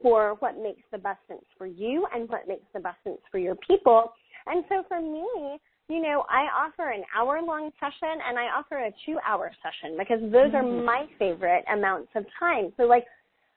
for 0.00 0.34
what 0.40 0.58
makes 0.60 0.82
the 0.90 0.98
best 0.98 1.20
sense 1.28 1.44
for 1.56 1.66
you 1.66 2.04
and 2.12 2.28
what 2.28 2.48
makes 2.48 2.64
the 2.74 2.80
best 2.80 2.96
sense 3.04 3.20
for 3.30 3.38
your 3.38 3.54
people. 3.66 4.12
And 4.46 4.64
so 4.68 4.82
for 4.88 5.00
me, 5.00 5.58
you 5.88 6.02
know, 6.02 6.24
I 6.28 6.48
offer 6.66 6.90
an 6.90 7.04
hour 7.16 7.40
long 7.40 7.70
session 7.78 8.18
and 8.26 8.36
I 8.36 8.46
offer 8.46 8.78
a 8.78 8.90
two 9.06 9.18
hour 9.24 9.52
session 9.62 9.96
because 9.96 10.20
those 10.20 10.50
mm-hmm. 10.50 10.56
are 10.56 10.84
my 10.84 11.06
favorite 11.16 11.64
amounts 11.72 12.10
of 12.16 12.24
time. 12.40 12.72
So 12.76 12.84
like 12.84 13.04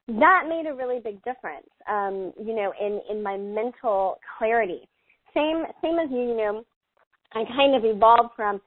that 0.08 0.44
made 0.48 0.68
a 0.70 0.76
really 0.76 1.00
big 1.00 1.24
difference, 1.24 1.70
um, 1.90 2.32
you 2.40 2.54
know, 2.54 2.74
in, 2.80 3.02
in 3.10 3.24
my 3.24 3.38
mental 3.38 4.20
clarity. 4.38 4.88
Same, 5.36 5.64
same 5.84 6.00
as 6.00 6.10
you, 6.10 6.22
you 6.22 6.38
know, 6.38 6.64
I 7.34 7.44
kind 7.56 7.76
of 7.76 7.84
evolved 7.84 8.32
from 8.36 8.62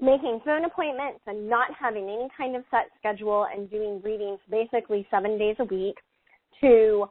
making 0.00 0.40
phone 0.44 0.64
appointments 0.64 1.20
and 1.26 1.48
not 1.48 1.68
having 1.78 2.04
any 2.04 2.28
kind 2.36 2.56
of 2.56 2.64
set 2.70 2.86
schedule 2.98 3.46
and 3.54 3.70
doing 3.70 4.00
readings 4.02 4.38
basically 4.50 5.06
seven 5.10 5.38
days 5.38 5.56
a 5.58 5.64
week 5.64 5.96
to 6.62 7.04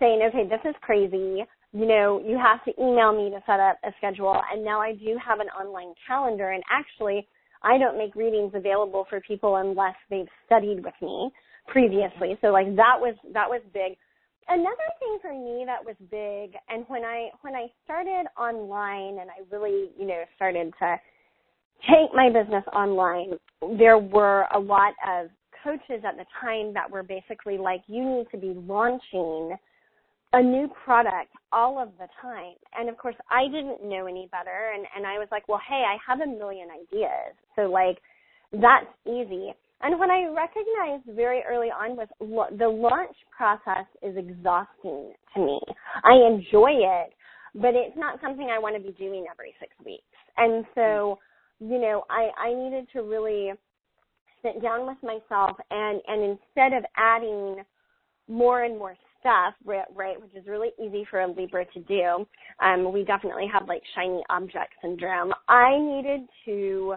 saying, 0.00 0.20
okay, 0.28 0.48
this 0.48 0.60
is 0.68 0.74
crazy. 0.80 1.44
You 1.72 1.86
know, 1.86 2.20
you 2.26 2.36
have 2.36 2.64
to 2.64 2.82
email 2.82 3.12
me 3.12 3.30
to 3.30 3.40
set 3.46 3.60
up 3.60 3.78
a 3.84 3.92
schedule. 3.98 4.36
And 4.52 4.64
now 4.64 4.80
I 4.80 4.92
do 4.92 5.16
have 5.24 5.38
an 5.38 5.46
online 5.48 5.94
calendar. 6.06 6.50
And 6.50 6.62
actually, 6.70 7.26
I 7.62 7.78
don't 7.78 7.96
make 7.96 8.16
readings 8.16 8.52
available 8.54 9.06
for 9.08 9.20
people 9.20 9.56
unless 9.56 9.94
they've 10.10 10.26
studied 10.46 10.84
with 10.84 10.94
me 11.00 11.30
previously. 11.68 12.36
So 12.40 12.48
like 12.48 12.74
that 12.74 12.96
was, 12.98 13.14
that 13.32 13.48
was 13.48 13.62
big. 13.72 13.96
Another 14.48 14.88
thing 14.98 15.18
for 15.22 15.32
me 15.32 15.64
that 15.66 15.84
was 15.84 15.96
big, 16.10 16.58
and 16.68 16.84
when 16.88 17.04
I 17.04 17.30
when 17.42 17.54
I 17.54 17.68
started 17.84 18.26
online 18.38 19.20
and 19.20 19.30
I 19.30 19.42
really 19.50 19.90
you 19.98 20.06
know 20.06 20.22
started 20.36 20.72
to 20.80 20.96
take 21.88 22.14
my 22.14 22.28
business 22.28 22.64
online, 22.72 23.32
there 23.78 23.98
were 23.98 24.46
a 24.54 24.58
lot 24.58 24.94
of 25.08 25.30
coaches 25.62 26.02
at 26.06 26.16
the 26.16 26.24
time 26.40 26.74
that 26.74 26.90
were 26.90 27.02
basically 27.02 27.58
like, 27.58 27.82
you 27.86 28.04
need 28.04 28.26
to 28.32 28.38
be 28.38 28.54
launching 28.66 29.56
a 30.32 30.42
new 30.42 30.68
product 30.84 31.30
all 31.52 31.78
of 31.78 31.90
the 31.98 32.06
time. 32.20 32.54
And 32.78 32.88
of 32.88 32.96
course, 32.96 33.16
I 33.30 33.44
didn't 33.44 33.84
know 33.84 34.06
any 34.06 34.28
better. 34.32 34.72
And, 34.74 34.86
and 34.96 35.06
I 35.06 35.18
was 35.18 35.28
like, 35.30 35.46
well, 35.48 35.60
hey, 35.68 35.84
I 35.86 35.96
have 36.06 36.20
a 36.20 36.26
million 36.26 36.68
ideas. 36.70 37.34
So, 37.54 37.62
like, 37.62 37.98
that's 38.52 38.86
easy. 39.06 39.52
And 39.82 39.98
what 39.98 40.10
I 40.10 40.26
recognized 40.26 41.16
very 41.16 41.42
early 41.48 41.68
on 41.68 41.96
was 41.96 42.08
lo- 42.20 42.56
the 42.56 42.68
launch 42.68 43.16
process 43.36 43.86
is 44.02 44.16
exhausting 44.16 45.12
to 45.34 45.40
me. 45.40 45.60
I 46.04 46.14
enjoy 46.14 46.70
it, 46.70 47.12
but 47.54 47.74
it's 47.74 47.96
not 47.96 48.20
something 48.20 48.48
I 48.50 48.58
want 48.58 48.76
to 48.76 48.82
be 48.82 48.96
doing 48.96 49.26
every 49.30 49.54
six 49.58 49.72
weeks. 49.84 50.04
And 50.36 50.64
so, 50.74 51.18
you 51.60 51.80
know, 51.80 52.04
I, 52.08 52.30
I 52.38 52.54
needed 52.54 52.86
to 52.92 53.02
really 53.02 53.52
sit 54.42 54.62
down 54.62 54.86
with 54.86 54.98
myself 55.02 55.56
and, 55.70 56.00
and 56.06 56.22
instead 56.38 56.72
of 56.76 56.84
adding 56.96 57.62
more 58.28 58.64
and 58.64 58.78
more 58.78 58.96
stuff, 59.20 59.54
right, 59.64 60.20
which 60.20 60.34
is 60.34 60.46
really 60.46 60.70
easy 60.84 61.06
for 61.10 61.20
a 61.20 61.30
Libra 61.30 61.64
to 61.66 61.80
do, 61.80 62.26
um, 62.60 62.92
we 62.92 63.04
definitely 63.04 63.46
have 63.52 63.68
like 63.68 63.82
shiny 63.94 64.22
object 64.30 64.72
syndrome. 64.80 65.32
I 65.48 65.78
needed 65.78 66.22
to 66.46 66.94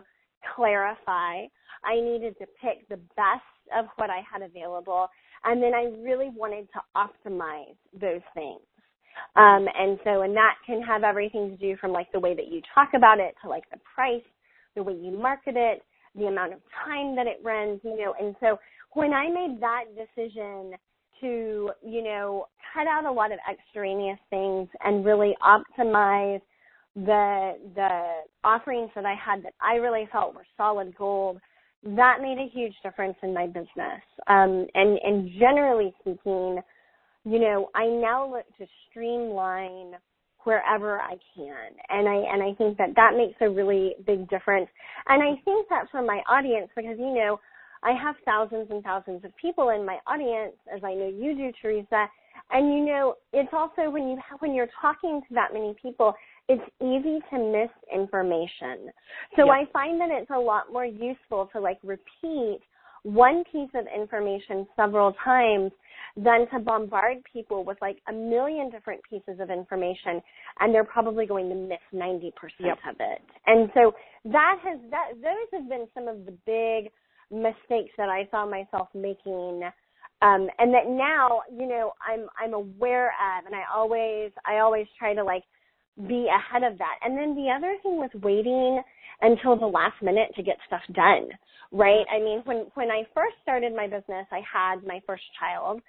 clarify. 0.56 1.46
I 1.84 2.00
needed 2.02 2.38
to 2.40 2.46
pick 2.62 2.88
the 2.90 2.98
best 3.16 3.46
of 3.76 3.86
what 3.98 4.10
I 4.10 4.22
had 4.32 4.42
available 4.42 5.08
And 5.44 5.62
then 5.62 5.74
I 5.74 5.86
really 6.04 6.30
wanted 6.36 6.68
to 6.74 6.82
optimize 6.96 7.76
those 8.00 8.22
things. 8.34 8.62
Um, 9.36 9.68
and 9.78 10.00
so, 10.04 10.22
and 10.24 10.36
that 10.36 10.56
can 10.66 10.82
have 10.84 11.04
everything 11.04 11.50
to 11.52 11.58
do 11.58 11.78
from 11.78 11.92
like 11.92 12.12
the 12.12 12.20
way 12.20 12.36
that 12.36 12.48
you 12.52 12.62
talk 12.74 12.90
about 12.96 13.20
it 13.20 13.36
to 13.44 13.50
like 13.50 13.64
the 13.72 13.80
price, 13.96 14.24
the 14.76 14.84
way 14.84 14.94
you 14.94 15.12
market 15.18 15.56
it, 15.58 15.84
the 16.16 16.26
amount 16.28 16.54
of 16.54 16.60
time 16.86 17.16
that 17.16 17.28
it 17.28 17.40
runs, 17.44 17.80
you 17.84 17.98
know. 17.98 18.16
And 18.20 18.36
so 18.40 18.58
when 18.94 19.14
I 19.14 19.30
made 19.30 19.62
that 19.62 19.86
decision 19.96 20.74
to, 21.22 21.72
you 21.86 22.04
know, 22.04 22.48
cut 22.74 22.88
out 22.88 23.06
a 23.06 23.12
lot 23.12 23.32
of 23.32 23.40
extraneous 23.52 24.20
things 24.30 24.70
and 24.84 25.06
really 25.06 25.36
optimize 25.44 26.42
the 26.96 27.54
the 27.76 28.02
offerings 28.44 28.92
that 28.96 29.06
I 29.06 29.16
had 29.16 29.44
that 29.44 29.54
I 29.62 29.76
really 29.76 30.08
felt 30.12 30.36
were 30.36 30.46
solid 30.58 30.96
gold, 30.98 31.40
that 31.86 32.18
made 32.22 32.38
a 32.40 32.50
huge 32.52 32.74
difference 32.84 33.16
in 33.22 33.34
my 33.34 33.46
business. 33.48 34.02
Um, 34.28 34.68
and 34.74 35.00
and 35.04 35.30
generally 35.40 35.94
speaking, 36.02 36.60
you 37.24 37.40
know, 37.40 37.70
I 37.76 37.86
now 37.86 38.30
look 38.30 38.46
to 38.58 38.66
streamline 38.90 39.94
wherever 40.44 41.00
I 41.00 41.16
can, 41.36 41.72
and 41.90 42.08
I 42.08 42.16
and 42.16 42.42
I 42.42 42.54
think 42.58 42.78
that 42.78 42.90
that 42.96 43.12
makes 43.16 43.38
a 43.42 43.50
really 43.50 43.96
big 44.06 44.28
difference. 44.30 44.68
And 45.08 45.22
I 45.22 45.40
think 45.44 45.68
that 45.70 45.86
for 45.92 46.02
my 46.02 46.22
audience, 46.30 46.70
because 46.76 46.98
you 46.98 47.14
know, 47.14 47.40
I 47.84 47.92
have 48.02 48.16
thousands 48.26 48.68
and 48.72 48.84
thousands 48.84 49.24
of 49.24 49.32
people 49.40 49.70
in 49.70 49.86
my 49.86 50.00
audience, 50.08 50.56
as 50.74 50.84
I 50.84 50.94
know 50.96 51.08
you 51.08 51.36
do, 51.36 51.52
Theresa. 51.62 52.08
And 52.52 52.74
you 52.74 52.86
know, 52.86 53.16
it's 53.32 53.54
also 53.54 53.90
when 53.90 54.10
you 54.10 54.18
when 54.40 54.54
you're 54.54 54.70
talking 54.82 55.22
to 55.28 55.34
that 55.36 55.54
many 55.54 55.76
people, 55.82 56.14
it's 56.48 56.64
easy 56.82 57.20
to 57.32 57.40
miss 57.40 57.70
information. 57.94 58.92
So. 59.36 59.50
I 59.50 59.66
find 59.74 60.00
that 60.02 60.10
it's 60.12 60.30
a 60.30 60.40
lot 60.40 60.72
more 60.72 60.86
useful 60.86 61.50
to 61.54 61.60
like 61.60 61.80
repeat 61.84 62.60
one 63.06 63.44
piece 63.52 63.70
of 63.76 63.86
information 63.96 64.68
several 64.76 65.14
times 65.24 65.72
than 66.18 66.48
to 66.52 66.60
bombard 66.60 67.18
people 67.32 67.64
with 67.64 67.78
like 67.82 67.98
a 68.10 68.14
million 68.14 68.70
different 68.70 69.00
pieces 69.08 69.40
of 69.40 69.52
information 69.52 70.22
and 70.60 70.74
they're 70.74 70.84
probably 70.84 71.26
going 71.26 71.48
to 71.50 71.56
miss 71.56 71.80
90% 71.94 72.32
yep. 72.60 72.78
of 72.90 72.96
it. 73.00 73.22
And 73.46 73.70
so 73.74 73.94
that 74.26 74.58
has 74.64 74.80
that 74.90 75.10
those 75.16 75.60
have 75.60 75.70
been 75.70 75.88
some 75.94 76.08
of 76.08 76.26
the 76.26 76.32
big 76.46 76.92
mistakes 77.30 77.94
that 77.98 78.10
I 78.10 78.28
saw 78.32 78.48
myself 78.48 78.88
making 78.96 79.62
um 80.22 80.48
and 80.58 80.74
that 80.74 80.88
now, 80.88 81.42
you 81.52 81.68
know, 81.68 81.92
I'm 82.08 82.28
I'm 82.42 82.54
aware 82.54 83.10
of 83.10 83.46
and 83.46 83.54
I 83.54 83.64
always 83.74 84.32
I 84.48 84.60
always 84.60 84.88
try 84.98 85.14
to 85.14 85.24
like 85.24 85.44
be 86.08 86.28
ahead 86.28 86.64
of 86.64 86.78
that. 86.78 86.96
And 87.04 87.18
then 87.18 87.36
the 87.36 87.52
other 87.52 87.76
thing 87.84 87.98
was 87.98 88.12
waiting 88.22 88.82
until 89.22 89.58
the 89.58 89.68
last 89.68 90.02
minute 90.02 90.32
to 90.36 90.44
get 90.44 90.58
stuff 90.68 90.82
done, 90.94 91.30
right? 91.72 92.06
I 92.12 92.20
mean, 92.20 92.42
when 92.46 92.68
when 92.76 92.92
I 92.92 93.04
first 93.14 93.36
started 93.42 93.76
my 93.76 93.88
business, 93.88 94.28
I 94.32 94.42
had 94.44 94.86
my 94.86 95.02
first 95.08 95.24
child, 95.40 95.82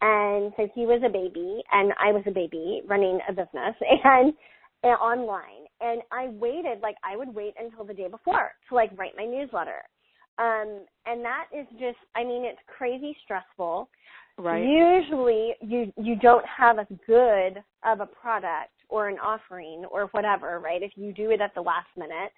and 0.00 0.52
so 0.56 0.68
he 0.74 0.86
was 0.86 1.02
a 1.04 1.08
baby, 1.08 1.62
and 1.72 1.92
I 1.98 2.12
was 2.12 2.22
a 2.26 2.30
baby 2.30 2.82
running 2.86 3.20
a 3.28 3.32
business 3.32 3.74
and, 4.04 4.34
and 4.82 4.92
online. 5.00 5.64
And 5.80 6.02
I 6.12 6.28
waited, 6.28 6.80
like 6.82 6.96
I 7.02 7.16
would 7.16 7.34
wait 7.34 7.54
until 7.58 7.84
the 7.84 7.94
day 7.94 8.08
before 8.08 8.52
to 8.68 8.74
like 8.74 8.90
write 8.98 9.14
my 9.16 9.24
newsletter. 9.24 9.82
Um, 10.38 10.84
and 11.06 11.24
that 11.24 11.46
is 11.56 11.66
just, 11.72 11.98
I 12.16 12.24
mean, 12.24 12.44
it's 12.44 12.58
crazy 12.66 13.16
stressful. 13.24 13.88
Right. 14.36 14.64
Usually, 14.64 15.54
you 15.60 15.92
you 15.96 16.16
don't 16.16 16.44
have 16.46 16.80
as 16.80 16.88
good 17.06 17.62
of 17.84 18.00
a 18.00 18.06
product 18.06 18.72
or 18.88 19.08
an 19.08 19.18
offering 19.18 19.84
or 19.90 20.06
whatever, 20.06 20.58
right? 20.58 20.82
If 20.82 20.92
you 20.96 21.12
do 21.12 21.30
it 21.30 21.40
at 21.40 21.54
the 21.54 21.60
last 21.60 21.86
minute. 21.96 22.32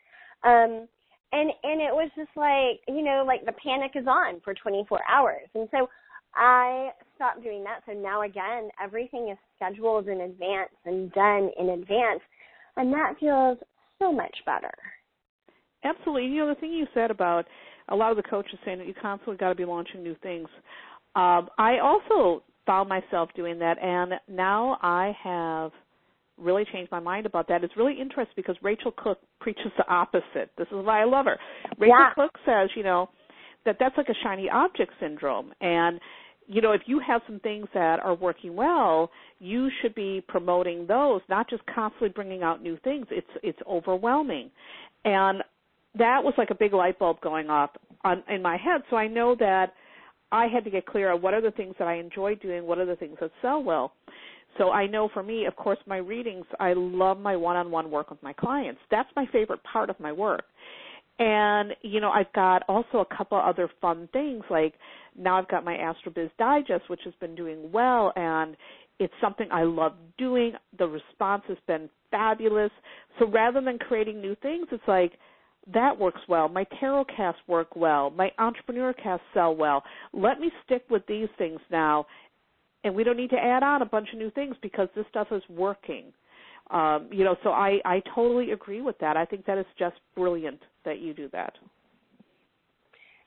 Um 0.45 0.89
and 1.33 1.51
and 1.63 1.81
it 1.81 1.93
was 1.93 2.11
just 2.15 2.31
like, 2.37 2.81
you 2.87 3.03
know, 3.03 3.25
like 3.27 3.47
the 3.47 3.53
panic 3.53 3.93
is 3.95 4.07
on 4.07 4.41
for 4.45 4.53
24 4.53 5.01
hours. 5.11 5.49
And 5.55 5.69
so 5.71 5.89
I 6.35 6.91
stopped 7.15 7.43
doing 7.43 7.65
that. 7.65 7.81
So 7.87 7.93
now 7.93 8.23
again, 8.23 8.69
everything 8.83 9.31
is 9.31 9.39
scheduled 9.57 10.09
in 10.09 10.21
advance 10.21 10.71
and 10.85 11.11
done 11.13 11.51
in 11.59 11.71
advance. 11.71 12.21
And 12.77 12.93
that 12.93 13.15
feels 13.19 13.57
so 13.99 14.13
much 14.13 14.37
better. 14.45 14.73
Absolutely. 15.83 16.27
You 16.27 16.45
know, 16.45 16.55
the 16.55 16.61
thing 16.61 16.73
you 16.73 16.87
said 16.93 17.11
about 17.11 17.47
a 17.89 17.97
lot 17.97 18.11
of 18.11 18.17
the 18.17 18.23
coaches 18.23 18.59
saying 18.65 18.79
that 18.79 18.87
you 18.87 18.95
constantly 19.01 19.37
got 19.37 19.51
to 19.51 19.55
be 19.55 19.65
launching 19.65 20.03
new 20.03 20.17
things. 20.23 20.49
Um, 21.15 21.49
I 21.59 21.79
also 21.83 22.43
found 22.67 22.89
myself 22.89 23.31
doing 23.35 23.59
that, 23.61 23.77
and 23.83 24.15
now 24.29 24.79
I 24.83 25.17
have– 25.23 25.73
really 26.39 26.65
changed 26.73 26.91
my 26.93 27.01
mind 27.01 27.27
about 27.27 27.49
that. 27.49 27.65
It's 27.65 27.77
really 27.77 27.99
interesting 28.01 28.35
because 28.37 28.57
Rachel 28.63 28.93
Cook 28.97 29.19
preaches 29.41 29.73
the 29.77 29.89
opposite. 29.89 30.51
This 30.59 30.67
is 30.69 30.85
why 30.85 31.03
I 31.03 31.05
love 31.05 31.27
her. 31.27 31.39
Rachel 31.79 31.97
yeah. 31.99 32.15
Cook 32.15 32.33
says, 32.45 32.71
you 32.77 32.83
know, 32.83 33.09
that 33.65 33.77
that's 33.81 33.97
like 33.97 34.09
a 34.09 34.15
shiny 34.23 34.49
object 34.49 34.93
syndrome 35.01 35.53
and 35.61 36.01
you 36.49 36.63
know, 36.63 36.71
if 36.71 36.83
you 36.87 37.01
have 37.05 37.23
some 37.27 37.41
things 37.41 37.67
that 37.75 37.99
are 37.99 38.15
working 38.15 38.55
well, 38.55 39.11
you 39.41 39.69
should 39.83 39.97
be 39.97 40.23
promoting 40.29 40.87
those, 40.87 41.21
not 41.29 41.51
just 41.51 41.61
constantly 41.67 42.09
bringing 42.11 42.45
out 42.45 42.63
new 42.63 42.79
things. 42.85 43.05
It's 43.11 43.27
it's 43.43 43.59
overwhelming. 43.69 44.53
And 45.05 45.43
that 45.99 46.23
was 46.23 46.35
like 46.39 46.51
a 46.51 46.55
big 46.55 46.73
light 46.73 46.99
bulb 46.99 47.21
going 47.21 47.51
off 47.51 47.71
on 48.05 48.23
in 48.29 48.43
my 48.43 48.57
head. 48.57 48.83
So 48.91 48.97
I 48.97 49.09
know 49.09 49.35
that 49.39 49.75
I 50.33 50.47
had 50.47 50.65
to 50.65 50.71
get 50.71 50.87
clear 50.87 51.13
on 51.13 51.23
what 51.23 51.35
are 51.35 51.41
the 51.41 51.51
things 51.51 51.75
that 51.79 51.89
I 51.89 51.95
enjoy 51.95 52.35
doing, 52.37 52.67
what 52.67 52.79
are 52.79 52.87
the 52.87 52.97
things 52.97 53.17
that 53.21 53.31
sell 53.43 53.63
well. 53.63 53.93
So 54.59 54.71
I 54.71 54.87
know 54.87 55.09
for 55.13 55.23
me, 55.23 55.45
of 55.47 55.55
course, 55.57 55.79
my 55.87 55.99
readings, 55.99 56.47
I 56.59 56.73
love 56.75 57.19
my 57.19 57.37
one-on-one 57.37 57.91
work 57.91 58.11
with 58.11 58.23
my 58.23 58.33
clients. 58.33 58.81
That's 58.91 59.09
my 59.15 59.27
favorite 59.33 59.61
part 59.65 59.91
of 59.91 60.01
my 60.01 60.13
work. 60.13 60.45
And, 61.19 61.73
you 61.83 62.01
know, 62.01 62.11
I've 62.11 62.33
got 62.35 62.63
also 62.69 62.99
a 62.99 63.17
couple 63.17 63.39
other 63.39 63.71
fun 63.81 64.09
things 64.13 64.45
like 64.51 64.75
now 65.17 65.39
I've 65.39 65.49
got 65.49 65.65
my 65.65 65.75
AstroBiz 65.75 66.31
Digest, 66.39 66.89
which 66.89 67.01
has 67.05 67.15
been 67.21 67.35
doing 67.35 67.71
well 67.73 68.13
and 68.17 68.57
it's 68.99 69.15
something 69.21 69.49
I 69.51 69.65
love 69.65 69.93
doing. 70.19 70.53
The 70.79 70.87
response 70.87 71.43
has 71.49 71.59
been 71.67 71.89
fabulous. 72.11 72.71
So 73.19 73.27
rather 73.27 73.61
than 73.61 73.79
creating 73.79 74.21
new 74.21 74.35
things, 74.37 74.67
it's 74.73 74.83
like, 74.89 75.13
that 75.73 75.99
works 75.99 76.21
well. 76.29 76.49
My 76.49 76.65
tarot 76.79 77.07
casts 77.17 77.41
work 77.49 77.75
well. 77.75 78.11
My 78.11 78.31
entrepreneur 78.39 78.93
casts 78.93 79.25
sell 79.35 79.55
well. 79.55 79.83
Let 80.13 80.39
me 80.41 80.51
stick 80.65 80.85
with 80.89 81.03
these 81.07 81.29
things 81.39 81.61
now 81.71 82.07
and 82.87 82.95
we 82.95 83.05
don't 83.05 83.17
need 83.17 83.31
to 83.31 83.37
add 83.37 83.63
on 83.63 83.83
a 83.83 83.85
bunch 83.85 84.09
of 84.13 84.19
new 84.19 84.31
things 84.31 84.55
because 84.63 84.89
this 84.95 85.05
stuff 85.11 85.29
is 85.33 85.43
working. 85.51 86.13
Um, 86.71 87.09
you 87.13 87.25
know, 87.25 87.37
so 87.43 87.51
I 87.51 87.79
I 87.85 88.03
totally 88.15 88.53
agree 88.53 88.81
with 88.81 88.97
that. 88.99 89.17
I 89.17 89.25
think 89.25 89.45
that 89.47 89.59
is 89.59 89.67
just 89.79 89.97
brilliant 90.15 90.61
that 90.85 91.01
you 91.01 91.13
do 91.13 91.29
that. 91.33 91.53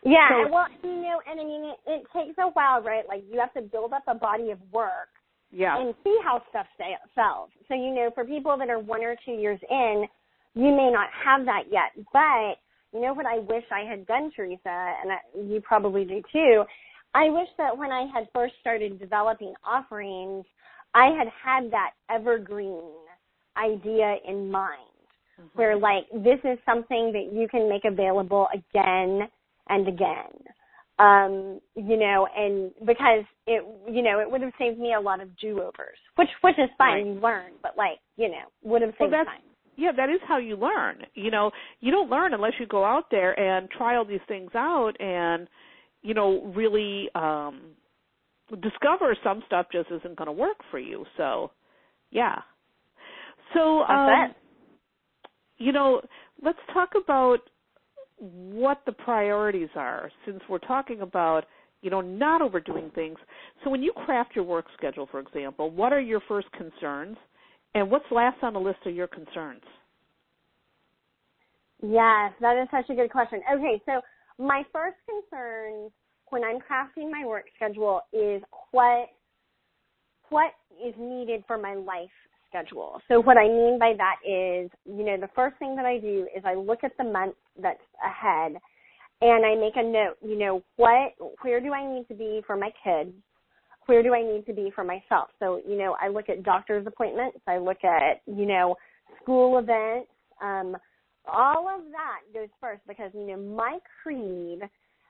Yeah, 0.04 0.30
so, 0.30 0.52
well, 0.52 0.67
you 0.82 1.02
know, 1.02 1.19
and 1.30 1.41
I 1.41 1.43
mean, 1.43 1.65
it, 1.65 1.78
it 1.88 2.04
takes 2.15 2.38
a 2.38 2.47
while, 2.52 2.82
right? 2.82 3.06
Like 3.08 3.23
you 3.30 3.38
have 3.39 3.54
to 3.54 3.62
build 3.62 3.91
up 3.91 4.04
a 4.08 4.15
body 4.15 4.52
of 4.52 4.60
work, 4.71 5.10
yeah, 5.52 5.80
and 5.80 5.93
see 6.04 6.17
how 6.23 6.41
stuff 6.49 6.67
sells. 7.15 7.49
So 7.67 7.73
you 7.75 7.93
know, 7.93 8.12
for 8.15 8.23
people 8.23 8.58
that 8.58 8.69
are 8.69 8.80
one 8.80 9.04
or 9.04 9.15
two 9.25 9.34
years 9.34 9.60
in, 9.69 10.06
you 10.59 10.75
may 10.75 10.91
not 10.91 11.09
have 11.25 11.45
that 11.45 11.63
yet, 11.71 11.91
but 12.11 12.59
you 12.93 13.01
know 13.01 13.13
what 13.13 13.25
I 13.25 13.39
wish 13.39 13.63
I 13.71 13.89
had 13.89 14.05
done, 14.07 14.31
Theresa, 14.35 14.59
and 14.65 15.11
I, 15.11 15.17
you 15.35 15.61
probably 15.61 16.03
do 16.05 16.21
too, 16.33 16.63
I 17.13 17.29
wish 17.29 17.47
that 17.57 17.77
when 17.77 17.91
I 17.91 18.07
had 18.13 18.27
first 18.33 18.53
started 18.59 18.99
developing 18.99 19.53
offerings, 19.63 20.45
I 20.93 21.07
had 21.17 21.27
had 21.43 21.71
that 21.71 21.91
evergreen 22.09 22.91
idea 23.57 24.15
in 24.27 24.51
mind 24.51 24.81
mm-hmm. 25.39 25.47
where 25.57 25.77
like 25.77 26.09
this 26.13 26.39
is 26.43 26.57
something 26.65 27.11
that 27.13 27.29
you 27.33 27.47
can 27.47 27.69
make 27.69 27.83
available 27.85 28.47
again 28.53 29.27
and 29.69 29.87
again. 29.87 30.33
Um, 30.99 31.61
you 31.75 31.95
know, 31.95 32.27
and 32.35 32.71
because 32.85 33.23
it, 33.47 33.63
you 33.89 34.01
know, 34.01 34.19
it 34.19 34.29
would 34.29 34.41
have 34.41 34.51
saved 34.59 34.77
me 34.77 34.93
a 34.93 34.99
lot 34.99 35.21
of 35.21 35.29
do-overs, 35.37 35.97
which, 36.17 36.27
which 36.41 36.59
is 36.59 36.69
fine, 36.77 36.91
right. 36.91 37.05
you 37.05 37.13
learn, 37.21 37.51
but 37.63 37.77
like, 37.77 37.99
you 38.17 38.27
know, 38.27 38.43
would 38.63 38.81
have 38.81 38.91
saved 38.99 39.13
well, 39.13 39.23
time. 39.23 39.39
Yeah, 39.79 39.93
that 39.95 40.09
is 40.09 40.19
how 40.27 40.37
you 40.37 40.57
learn. 40.57 40.97
You 41.13 41.31
know, 41.31 41.51
you 41.79 41.89
don't 41.89 42.09
learn 42.09 42.33
unless 42.33 42.51
you 42.59 42.67
go 42.67 42.83
out 42.83 43.05
there 43.09 43.39
and 43.39 43.69
try 43.71 43.95
all 43.95 44.03
these 44.03 44.19
things 44.27 44.51
out 44.53 44.91
and, 44.99 45.47
you 46.01 46.13
know, 46.13 46.51
really 46.53 47.09
um 47.15 47.61
discover 48.61 49.15
some 49.23 49.41
stuff 49.47 49.67
just 49.71 49.89
isn't 49.89 50.17
going 50.17 50.25
to 50.25 50.33
work 50.33 50.57
for 50.69 50.79
you. 50.79 51.05
So, 51.15 51.51
yeah. 52.11 52.39
So, 53.53 53.83
um, 53.83 54.33
you 55.57 55.71
know, 55.71 56.01
let's 56.43 56.57
talk 56.73 56.89
about 57.01 57.37
what 58.17 58.81
the 58.85 58.91
priorities 58.91 59.69
are 59.75 60.11
since 60.25 60.39
we're 60.49 60.57
talking 60.59 61.01
about, 61.01 61.45
you 61.81 61.89
know, 61.89 62.01
not 62.01 62.41
overdoing 62.41 62.91
things. 62.95 63.17
So, 63.63 63.69
when 63.69 63.81
you 63.81 63.93
craft 63.93 64.31
your 64.35 64.45
work 64.45 64.65
schedule, 64.75 65.07
for 65.09 65.19
example, 65.19 65.69
what 65.69 65.93
are 65.93 66.01
your 66.01 66.21
first 66.27 66.47
concerns 66.51 67.17
and 67.75 67.89
what's 67.89 68.05
last 68.12 68.38
on 68.43 68.53
the 68.53 68.60
list 68.60 68.79
of 68.86 68.95
your 68.95 69.08
concerns? 69.08 69.63
Yes, 71.82 72.34
that 72.41 72.58
is 72.62 72.67
such 72.71 72.89
a 72.89 72.95
good 72.95 73.12
question. 73.12 73.41
Okay, 73.53 73.82
so 73.86 74.01
my 74.38 74.63
first 74.73 74.97
concern 75.08 75.89
when 76.29 76.43
I'm 76.43 76.58
crafting 76.58 77.12
my 77.12 77.25
work 77.25 77.45
schedule 77.55 78.01
is 78.13 78.41
what 78.71 79.10
what 80.29 80.51
is 80.86 80.93
needed 80.99 81.43
for 81.47 81.58
my 81.58 81.73
life 81.73 82.10
schedule. 82.47 83.01
So 83.08 83.19
what 83.21 83.38
I 83.38 83.47
mean 83.47 83.77
by 83.79 83.93
that 83.97 84.17
is, 84.23 84.69
you 84.86 85.03
know, 85.03 85.17
the 85.17 85.29
first 85.36 85.58
thing 85.58 85.75
that 85.75 85.86
I 85.86 85.97
do 85.97 86.27
is 86.36 86.43
I 86.45 86.55
look 86.55 86.84
at 86.84 86.91
the 86.97 87.03
month 87.03 87.36
that's 87.62 87.79
ahead 88.05 88.53
and 89.21 89.45
I 89.45 89.55
make 89.55 89.75
a 89.75 89.84
note, 89.84 90.15
you 90.21 90.38
know, 90.38 90.63
what 90.75 91.13
where 91.41 91.60
do 91.60 91.73
I 91.73 91.91
need 91.91 92.08
to 92.08 92.13
be 92.13 92.41
for 92.45 92.55
my 92.55 92.71
kids? 92.84 93.13
Where 93.85 94.03
do 94.03 94.13
I 94.13 94.21
need 94.21 94.45
to 94.45 94.53
be 94.53 94.71
for 94.73 94.83
myself? 94.83 95.29
So, 95.39 95.61
you 95.67 95.77
know, 95.77 95.95
I 96.01 96.09
look 96.09 96.29
at 96.29 96.43
doctor's 96.43 96.85
appointments, 96.85 97.39
I 97.47 97.57
look 97.57 97.83
at, 97.83 98.21
you 98.25 98.45
know, 98.45 98.75
school 99.21 99.57
events, 99.57 100.09
um, 100.41 100.77
all 101.31 101.67
of 101.67 101.81
that 101.91 102.21
goes 102.33 102.49
first 102.61 102.81
because, 102.87 103.11
you 103.13 103.27
know, 103.27 103.37
my 103.37 103.77
creed 104.01 104.59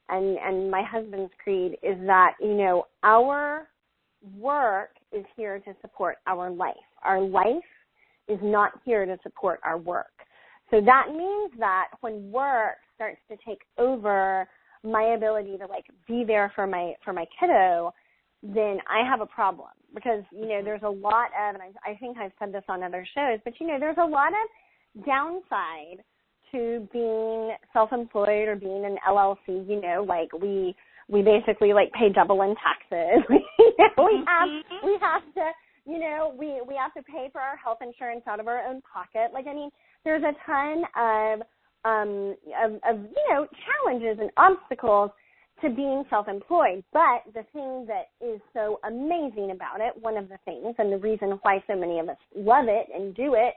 and, 0.10 0.38
and 0.38 0.71
my 0.71 0.84
husband's 0.84 1.32
creed 1.43 1.77
is 1.84 1.97
that, 2.05 2.34
you 2.41 2.55
know, 2.55 2.86
our 3.03 3.67
work 4.38 4.91
is 5.12 5.25
here 5.36 5.60
to 5.60 5.73
support 5.82 6.17
our 6.27 6.49
life. 6.49 6.75
Our 7.03 7.21
life 7.21 7.55
is 8.27 8.39
not 8.41 8.71
here 8.86 9.05
to 9.05 9.17
support 9.23 9.60
our 9.63 9.77
work. 9.77 10.08
So 10.71 10.82
that 10.82 11.08
means 11.10 11.51
that 11.60 11.88
when 12.01 12.32
work 12.32 12.77
starts 12.95 13.19
to 13.29 13.38
take 13.45 13.62
over 13.77 14.47
my 14.84 15.13
ability 15.15 15.58
to 15.58 15.65
like 15.65 15.86
be 16.08 16.23
there 16.25 16.51
for 16.55 16.67
my 16.67 16.93
for 17.03 17.12
my 17.12 17.25
kiddo, 17.39 17.91
then 18.41 18.78
I 18.89 19.08
have 19.08 19.21
a 19.21 19.25
problem 19.25 19.69
because 19.93 20.23
you 20.32 20.47
know 20.47 20.62
there's 20.63 20.84
a 20.84 20.89
lot 20.89 21.28
of 21.28 21.56
and 21.56 21.62
I, 21.62 21.91
I 21.91 21.95
think 21.95 22.17
I've 22.17 22.32
said 22.39 22.54
this 22.54 22.63
on 22.69 22.84
other 22.84 23.06
shows, 23.15 23.39
but 23.43 23.54
you 23.60 23.67
know 23.67 23.80
there's 23.80 23.97
a 23.99 24.06
lot 24.06 24.30
of 24.30 25.06
downside 25.06 26.04
to 26.52 26.88
being 26.91 27.56
self-employed 27.73 28.47
or 28.47 28.56
being 28.56 28.86
an 28.86 28.97
LLC. 29.08 29.67
You 29.67 29.82
know, 29.82 30.06
like 30.08 30.32
we 30.34 30.75
we 31.08 31.21
basically 31.21 31.73
like 31.73 31.91
pay 31.93 32.10
double 32.13 32.41
in 32.43 32.56
taxes. 32.56 33.23
you 33.60 33.73
know, 33.78 34.06
we 34.06 34.23
have 34.28 34.49
mm-hmm. 34.49 34.86
we 34.88 34.97
have 35.02 35.21
to 35.34 35.52
you 35.86 35.99
know 35.99 36.34
we 36.38 36.62
we 36.67 36.75
have 36.75 36.93
to 36.93 37.04
pay 37.04 37.30
for 37.32 37.41
our 37.41 37.58
health 37.58 37.80
insurance 37.82 38.21
out 38.28 38.39
of 38.39 38.47
our 38.47 38.65
own 38.65 38.82
pocket. 38.82 39.34
Like 39.34 39.47
I 39.47 39.54
mean, 39.54 39.69
there's 40.06 40.23
a 40.23 40.34
ton 40.45 40.84
of 40.95 41.41
um 41.84 42.36
of, 42.63 42.71
of 42.88 43.04
you 43.04 43.34
know 43.34 43.47
challenges 43.65 44.17
and 44.19 44.30
obstacles 44.38 45.12
to 45.62 45.69
being 45.69 46.04
self-employed. 46.10 46.84
But 46.93 47.24
the 47.34 47.43
thing 47.54 47.88
that 47.88 48.10
is 48.26 48.39
so 48.54 48.80
amazing 48.86 49.52
about 49.52 49.82
it, 49.82 49.93
one 50.02 50.17
of 50.17 50.30
the 50.30 50.38
things, 50.45 50.76
and 50.78 50.91
the 50.91 50.98
reason 50.98 51.39
why 51.41 51.63
so 51.67 51.76
many 51.76 52.00
of 52.00 52.10
us 52.10 52.17
love 52.36 52.65
it 52.67 52.88
and 52.93 53.15
do 53.15 53.36
it, 53.36 53.54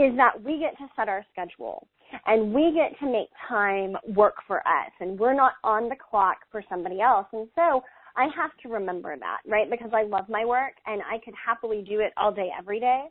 is 0.00 0.16
that 0.16 0.42
we 0.42 0.58
get 0.58 0.76
to 0.78 0.86
set 0.96 1.08
our 1.08 1.24
schedule 1.32 1.86
and 2.26 2.54
we 2.54 2.72
get 2.74 2.98
to 3.00 3.10
make 3.10 3.28
time 3.48 3.96
work 4.14 4.36
for 4.46 4.58
us 4.60 4.90
and 5.00 5.18
we're 5.18 5.34
not 5.34 5.52
on 5.64 5.88
the 5.88 5.96
clock 5.96 6.38
for 6.50 6.62
somebody 6.68 7.00
else. 7.00 7.26
And 7.32 7.48
so 7.54 7.82
I 8.16 8.24
have 8.36 8.50
to 8.62 8.68
remember 8.68 9.16
that, 9.16 9.38
right? 9.46 9.70
Because 9.70 9.90
I 9.94 10.04
love 10.04 10.28
my 10.28 10.44
work 10.44 10.72
and 10.86 11.02
I 11.02 11.18
could 11.24 11.34
happily 11.34 11.84
do 11.86 12.00
it 12.00 12.12
all 12.16 12.32
day, 12.32 12.50
every 12.58 12.80
day. 12.80 13.04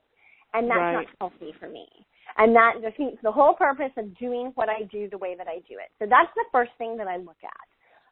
And 0.53 0.69
that's 0.69 0.79
right. 0.79 0.93
not 0.93 1.05
healthy 1.19 1.53
for 1.59 1.69
me. 1.69 1.85
And 2.37 2.55
that 2.55 2.81
defeats 2.81 3.17
the 3.21 3.31
whole 3.31 3.53
purpose 3.53 3.91
of 3.97 4.17
doing 4.17 4.51
what 4.55 4.69
I 4.69 4.83
do 4.91 5.09
the 5.09 5.17
way 5.17 5.35
that 5.37 5.47
I 5.47 5.59
do 5.69 5.75
it. 5.75 5.91
So 5.99 6.05
that's 6.09 6.31
the 6.35 6.45
first 6.51 6.71
thing 6.77 6.97
that 6.97 7.07
I 7.07 7.17
look 7.17 7.37
at. 7.43 7.67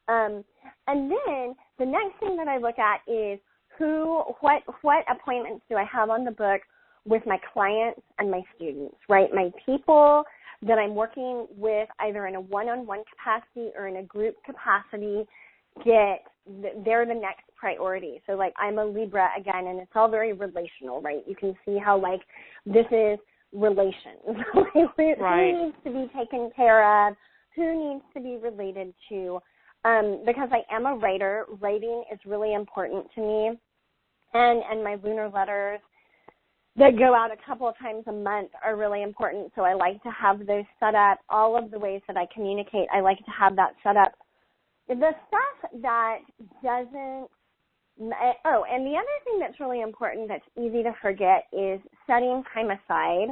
Um, 0.08 0.44
and 0.88 1.12
then 1.12 1.56
the 1.80 1.86
next 1.86 2.20
thing 2.20 2.38
that 2.38 2.48
I 2.48 2.58
look 2.58 2.80
at 2.80 3.02
is 3.12 3.40
who, 3.78 4.24
what, 4.40 4.64
what 4.82 5.04
appointments 5.10 5.64
do 5.70 5.76
I 5.76 5.84
have 5.84 6.10
on 6.10 6.24
the 6.24 6.32
book 6.32 6.62
with 7.06 7.24
my 7.26 7.38
clients 7.54 8.02
and 8.20 8.30
my 8.30 8.42
students, 8.56 8.96
right? 9.08 9.30
My 9.34 9.52
people 9.66 10.24
that 10.64 10.78
I'm 10.78 10.96
working 10.96 11.48
with 11.56 11.88
either 12.00 12.28
in 12.28 12.36
a 12.36 12.42
one-on-one 12.42 13.04
capacity 13.12 13.72
or 13.78 13.88
in 13.88 13.98
a 13.98 14.04
group 14.04 14.36
capacity 14.46 15.26
get, 15.86 16.24
they're 16.84 17.06
the 17.06 17.14
next 17.14 17.44
priority. 17.56 18.22
So 18.26 18.34
like 18.34 18.54
I'm 18.58 18.80
a 18.80 18.86
Libra 18.86 19.30
again 19.38 19.68
and 19.68 19.80
it's 19.80 19.92
all 19.96 20.10
very 20.10 20.34
relational, 20.34 21.02
right? 21.02 21.24
You 21.28 21.36
can 21.36 21.56
see 21.66 21.78
how 21.78 22.00
like 22.00 22.22
this 22.66 22.86
is 22.92 23.20
relations. 23.54 24.24
right. 25.20 25.54
Who 25.54 25.66
needs 25.66 25.78
to 25.86 25.92
be 25.92 26.12
taken 26.18 26.50
care 26.56 27.08
of? 27.08 27.16
Who 27.56 27.94
needs 27.94 28.04
to 28.16 28.22
be 28.22 28.38
related 28.38 28.94
to? 29.10 29.40
Um, 29.88 30.24
because 30.26 30.50
I 30.52 30.64
am 30.74 30.86
a 30.86 30.96
writer. 30.96 31.46
Writing 31.60 32.04
is 32.12 32.20
really 32.26 32.54
important 32.54 33.06
to 33.16 33.22
me, 33.22 33.52
and 34.34 34.64
and 34.70 34.84
my 34.84 34.98
lunar 35.04 35.30
letters 35.30 35.80
that 36.76 36.98
go 36.98 37.16
out 37.16 37.32
a 37.32 37.46
couple 37.46 37.68
of 37.68 37.78
times 37.80 38.04
a 38.08 38.12
month 38.12 38.52
are 38.64 38.76
really 38.76 39.02
important. 39.02 39.52
So 39.56 39.64
I 39.64 39.74
like 39.74 40.02
to 40.04 40.12
have 40.12 40.46
those 40.46 40.66
set 40.80 40.94
up. 40.94 41.20
All 41.30 41.58
of 41.58 41.72
the 41.72 41.80
ways 41.80 42.02
that 42.08 42.18
I 42.18 42.28
communicate, 42.34 42.88
I 42.94 43.00
like 43.00 43.18
to 43.20 43.32
have 43.32 43.56
that 43.56 43.74
set 43.82 43.98
up. 43.98 44.14
The 44.88 44.96
stuff 44.96 45.72
that 45.82 46.20
doesn't 46.64 47.30
Oh, 48.46 48.64
and 48.70 48.86
the 48.86 48.96
other 48.96 49.18
thing 49.24 49.40
that's 49.40 49.60
really 49.60 49.82
important 49.82 50.28
that's 50.28 50.46
easy 50.56 50.84
to 50.84 50.94
forget 51.02 51.46
is 51.52 51.80
setting 52.06 52.44
time 52.54 52.70
aside 52.70 53.30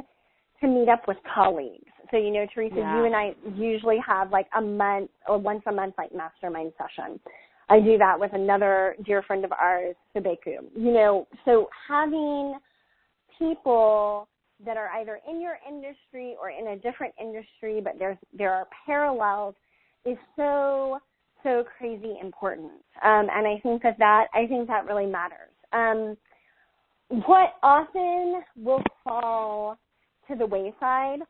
to 0.60 0.66
meet 0.66 0.88
up 0.88 1.06
with 1.06 1.16
colleagues. 1.32 1.92
So, 2.10 2.16
you 2.16 2.30
know, 2.30 2.46
Theresa, 2.54 2.76
yeah. 2.76 2.98
you 2.98 3.04
and 3.04 3.14
I 3.14 3.34
usually 3.54 3.98
have 4.06 4.30
like 4.30 4.46
a 4.56 4.60
month 4.60 5.10
or 5.28 5.38
once 5.38 5.62
a 5.66 5.72
month 5.72 5.94
like 5.98 6.14
mastermind 6.14 6.72
session. 6.78 7.20
I 7.68 7.80
do 7.80 7.98
that 7.98 8.18
with 8.18 8.32
another 8.32 8.94
dear 9.04 9.22
friend 9.22 9.44
of 9.44 9.52
ours, 9.52 9.96
Subeku. 10.14 10.58
You 10.76 10.92
know, 10.92 11.26
so 11.44 11.68
having 11.88 12.54
people 13.38 14.28
that 14.64 14.76
are 14.76 14.88
either 15.00 15.20
in 15.28 15.40
your 15.40 15.58
industry 15.68 16.34
or 16.40 16.50
in 16.50 16.68
a 16.68 16.76
different 16.76 17.12
industry, 17.20 17.80
but 17.82 17.94
there's 17.98 18.16
there 18.36 18.52
are 18.52 18.66
parallels, 18.86 19.54
is 20.04 20.16
so 20.36 20.98
so 21.42 21.64
crazy 21.76 22.14
important. 22.22 22.72
Um, 23.02 23.28
and 23.32 23.46
I 23.46 23.60
think 23.62 23.82
that 23.82 23.98
that 23.98 24.26
I 24.32 24.46
think 24.46 24.68
that 24.68 24.86
really 24.86 25.06
matters. 25.06 25.50
Um, 25.72 26.16
what 27.08 27.54
often 27.62 28.42
will 28.56 28.82
fall 29.04 29.76
to 30.28 30.36
the 30.36 30.46
wayside 30.46 31.20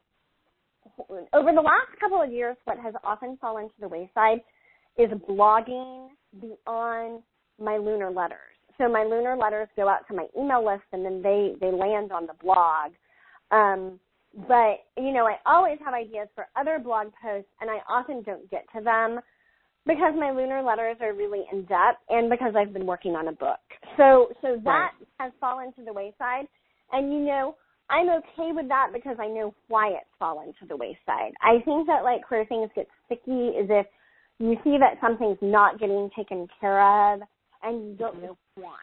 over 1.33 1.53
the 1.53 1.61
last 1.61 1.99
couple 2.01 2.23
of 2.23 2.33
years, 2.33 2.57
what 2.65 2.79
has 2.79 2.95
often 3.05 3.37
fallen 3.41 3.67
to 3.67 3.75
the 3.81 3.89
wayside 3.89 4.41
is 4.99 5.11
blogging 5.29 6.09
beyond 6.41 7.23
my 7.61 7.77
lunar 7.77 8.11
letters. 8.11 8.39
So 8.79 8.89
my 8.89 9.05
lunar 9.05 9.37
letters 9.37 9.69
go 9.77 9.89
out 9.89 10.07
to 10.09 10.15
my 10.15 10.27
email 10.39 10.65
list 10.65 10.85
and 10.93 11.05
then 11.05 11.23
they, 11.23 11.55
they 11.61 11.71
land 11.71 12.13
on 12.13 12.27
the 12.27 12.35
blog. 12.43 12.93
Um, 13.51 13.99
but, 14.49 14.85
you 14.99 15.13
know, 15.13 15.27
I 15.27 15.37
always 15.47 15.79
have 15.85 15.95
ideas 15.95 16.29
for 16.35 16.47
other 16.57 16.79
blog 16.79 17.09
posts 17.23 17.51
and 17.61 17.71
I 17.71 17.79
often 17.89 18.23
don't 18.23 18.51
get 18.51 18.67
to 18.77 18.83
them 18.83 19.21
because 19.87 20.15
my 20.19 20.31
lunar 20.31 20.63
letters 20.63 20.97
are 21.01 21.15
really 21.15 21.45
in 21.53 21.65
depth 21.65 22.03
and 22.11 22.29
because 22.29 22.55
I've 22.57 22.73
been 22.73 22.87
working 22.87 23.15
on 23.15 23.29
a 23.29 23.33
book. 23.33 23.61
So, 23.97 24.29
so 24.43 24.61
that 24.65 24.91
right. 25.01 25.09
has 25.21 25.33
fallen 25.41 25.73
to 25.75 25.85
the 25.85 25.93
wayside. 25.93 26.47
And 26.93 27.13
you 27.13 27.21
know, 27.21 27.57
I'm 27.89 28.09
okay 28.09 28.53
with 28.53 28.69
that 28.69 28.89
because 28.93 29.17
I 29.21 29.29
know 29.29 29.55
why 29.69 29.89
it's 29.89 30.11
fallen 30.19 30.53
to 30.61 30.67
the 30.67 30.77
wayside. 30.77 31.33
I 31.43 31.61
think 31.65 31.87
that 31.87 32.03
like 32.03 32.31
where 32.31 32.45
things 32.47 32.71
get 32.75 32.89
sticky 33.07 33.49
is 33.55 33.69
if 33.71 33.87
you 34.39 34.57
see 34.65 34.77
that 34.79 34.99
something's 35.01 35.39
not 35.41 35.79
getting 35.79 36.11
taken 36.17 36.49
care 36.61 36.83
of 37.15 37.21
and 37.63 37.89
you 37.89 37.97
don't 37.97 38.21
know 38.21 38.37
why 38.57 38.77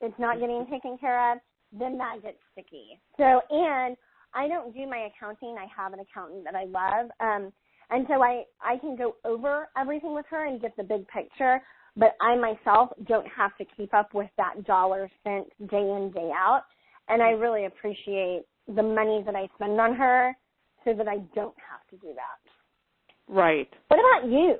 it's 0.00 0.18
not 0.18 0.38
getting 0.40 0.66
taken 0.70 0.98
care 0.98 1.32
of, 1.32 1.38
then 1.72 1.98
that 1.98 2.22
gets 2.22 2.38
sticky. 2.52 3.00
So, 3.16 3.40
and 3.50 3.96
I 4.34 4.48
don't 4.48 4.74
do 4.74 4.86
my 4.86 5.08
accounting. 5.08 5.56
I 5.58 5.66
have 5.74 5.92
an 5.92 6.00
accountant 6.00 6.44
that 6.44 6.54
I 6.54 6.64
love. 6.64 7.10
Um, 7.20 7.52
and 7.90 8.06
so 8.08 8.22
I, 8.22 8.44
I 8.62 8.78
can 8.78 8.96
go 8.96 9.16
over 9.24 9.68
everything 9.76 10.14
with 10.14 10.26
her 10.30 10.46
and 10.46 10.60
get 10.60 10.76
the 10.76 10.82
big 10.82 11.06
picture, 11.08 11.60
but 11.96 12.16
I 12.20 12.36
myself 12.36 12.90
don't 13.06 13.26
have 13.26 13.56
to 13.58 13.64
keep 13.76 13.92
up 13.94 14.14
with 14.14 14.30
that 14.36 14.64
dollar 14.64 15.10
spent 15.20 15.48
day 15.70 15.78
in, 15.80 16.10
day 16.14 16.30
out 16.34 16.62
and 17.08 17.22
I 17.22 17.30
really 17.30 17.66
appreciate 17.66 18.42
the 18.66 18.82
money 18.82 19.22
that 19.26 19.34
I 19.34 19.48
spend 19.56 19.78
on 19.80 19.94
her 19.94 20.36
so 20.84 20.94
that 20.94 21.08
I 21.08 21.18
don't 21.34 21.54
have 21.70 21.86
to 21.90 21.96
do 21.96 22.12
that. 22.14 23.32
Right. 23.32 23.68
What 23.88 24.00
about 24.00 24.30
you? 24.30 24.58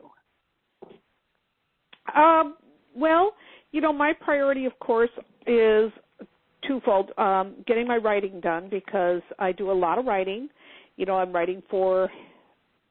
Um, 2.14 2.56
well, 2.94 3.32
you 3.72 3.80
know, 3.80 3.92
my 3.92 4.12
priority, 4.12 4.66
of 4.66 4.78
course, 4.78 5.10
is 5.46 5.90
twofold. 6.66 7.10
Um, 7.18 7.56
getting 7.66 7.86
my 7.86 7.96
writing 7.96 8.40
done 8.40 8.68
because 8.70 9.22
I 9.38 9.52
do 9.52 9.70
a 9.70 9.72
lot 9.72 9.98
of 9.98 10.06
writing. 10.06 10.48
You 10.96 11.06
know, 11.06 11.16
I'm 11.16 11.32
writing 11.32 11.62
for 11.70 12.08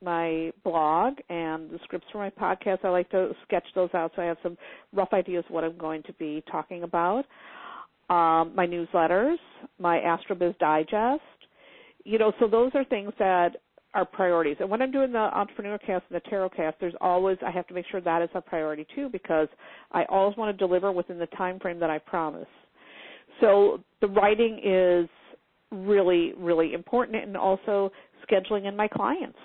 my 0.04 0.52
blog 0.64 1.14
and 1.30 1.70
the 1.70 1.80
scripts 1.84 2.08
for 2.12 2.18
my 2.18 2.30
podcast. 2.30 2.84
I 2.84 2.90
like 2.90 3.10
to 3.12 3.32
sketch 3.44 3.66
those 3.74 3.90
out 3.94 4.12
so 4.16 4.22
I 4.22 4.26
have 4.26 4.38
some 4.44 4.58
rough 4.92 5.14
ideas 5.14 5.46
what 5.48 5.64
I'm 5.64 5.78
going 5.78 6.04
to 6.04 6.14
be 6.14 6.44
talking 6.52 6.84
about 6.84 7.26
um, 8.10 8.54
my 8.56 8.68
newsletters, 8.68 9.38
my 9.80 10.00
Astrobiz 10.00 10.58
Digest. 10.60 11.22
You 12.04 12.20
know, 12.20 12.34
so 12.40 12.48
those 12.48 12.72
are 12.76 12.84
things 12.84 13.14
that 13.18 13.56
are 13.94 14.06
priorities. 14.06 14.58
And 14.60 14.70
when 14.70 14.82
I'm 14.82 14.92
doing 14.92 15.12
the 15.12 15.20
Entrepreneur 15.20 15.78
Cast 15.78 16.06
and 16.10 16.16
the 16.16 16.30
Tarot 16.30 16.50
Cast, 16.50 16.78
there's 16.80 16.96
always 17.00 17.38
I 17.46 17.52
have 17.52 17.68
to 17.68 17.74
make 17.74 17.86
sure 17.92 18.02
that 18.02 18.22
is 18.22 18.30
a 18.34 18.42
priority 18.42 18.86
too 18.96 19.10
because 19.10 19.48
I 19.92 20.04
always 20.10 20.36
want 20.36 20.58
to 20.58 20.68
deliver 20.68 20.92
within 20.92 21.20
the 21.20 21.28
time 21.28 21.60
frame 21.60 21.80
that 21.80 21.90
I 21.90 22.00
promise. 22.00 22.48
So 23.40 23.84
the 24.02 24.08
writing 24.08 24.60
is 24.64 25.10
really, 25.72 26.34
really 26.38 26.74
important, 26.74 27.24
and 27.24 27.38
also 27.38 27.92
scheduling 28.30 28.68
in 28.68 28.76
my 28.76 28.88
clients. 28.88 29.38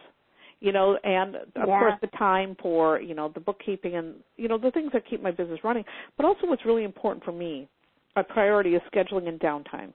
You 0.60 0.72
know, 0.72 0.98
and 1.04 1.36
of 1.36 1.44
yeah. 1.54 1.64
course 1.64 1.94
the 2.00 2.08
time 2.18 2.56
for 2.60 3.00
you 3.00 3.14
know 3.14 3.30
the 3.32 3.40
bookkeeping 3.40 3.94
and 3.94 4.14
you 4.36 4.48
know 4.48 4.58
the 4.58 4.72
things 4.72 4.90
that 4.92 5.08
keep 5.08 5.22
my 5.22 5.30
business 5.30 5.60
running. 5.62 5.84
But 6.16 6.26
also, 6.26 6.46
what's 6.46 6.64
really 6.64 6.84
important 6.84 7.24
for 7.24 7.32
me 7.32 7.68
a 8.16 8.24
priority 8.24 8.74
is 8.74 8.82
scheduling 8.92 9.28
and 9.28 9.40
downtime 9.40 9.92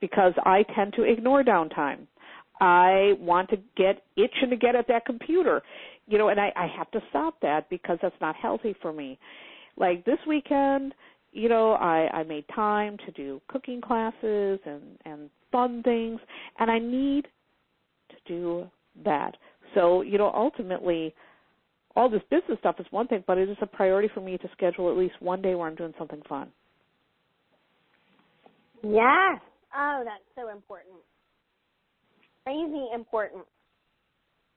because 0.00 0.32
I 0.44 0.64
tend 0.74 0.92
to 0.94 1.02
ignore 1.02 1.42
downtime. 1.42 2.06
I 2.60 3.14
want 3.18 3.50
to 3.50 3.56
get 3.76 4.02
itching 4.16 4.50
to 4.50 4.56
get 4.56 4.76
at 4.76 4.86
that 4.88 5.06
computer, 5.06 5.62
you 6.06 6.18
know, 6.18 6.28
and 6.28 6.40
I, 6.40 6.52
I 6.56 6.66
have 6.76 6.90
to 6.92 7.00
stop 7.10 7.40
that 7.42 7.68
because 7.68 7.98
that's 8.00 8.14
not 8.20 8.36
healthy 8.36 8.74
for 8.80 8.92
me. 8.92 9.18
Like 9.76 10.04
this 10.04 10.18
weekend, 10.26 10.94
you 11.32 11.48
know, 11.48 11.72
I 11.72 12.08
I 12.12 12.22
made 12.22 12.44
time 12.54 12.96
to 13.06 13.12
do 13.12 13.40
cooking 13.48 13.80
classes 13.80 14.60
and 14.64 14.82
and 15.04 15.30
fun 15.50 15.82
things, 15.82 16.20
and 16.58 16.70
I 16.70 16.78
need 16.78 17.26
to 18.10 18.16
do 18.26 18.70
that. 19.04 19.36
So, 19.74 20.02
you 20.02 20.18
know, 20.18 20.30
ultimately, 20.32 21.14
all 21.96 22.08
this 22.08 22.22
business 22.30 22.58
stuff 22.60 22.76
is 22.78 22.86
one 22.90 23.08
thing, 23.08 23.24
but 23.26 23.38
it 23.38 23.48
is 23.48 23.56
a 23.60 23.66
priority 23.66 24.08
for 24.14 24.20
me 24.20 24.38
to 24.38 24.48
schedule 24.52 24.90
at 24.90 24.96
least 24.96 25.14
one 25.20 25.42
day 25.42 25.54
where 25.54 25.66
I'm 25.66 25.74
doing 25.74 25.94
something 25.98 26.22
fun. 26.28 26.50
Yes. 28.84 29.40
Oh, 29.76 30.02
that's 30.04 30.22
so 30.36 30.50
important. 30.50 30.96
Crazy 32.44 32.86
important. 32.94 33.44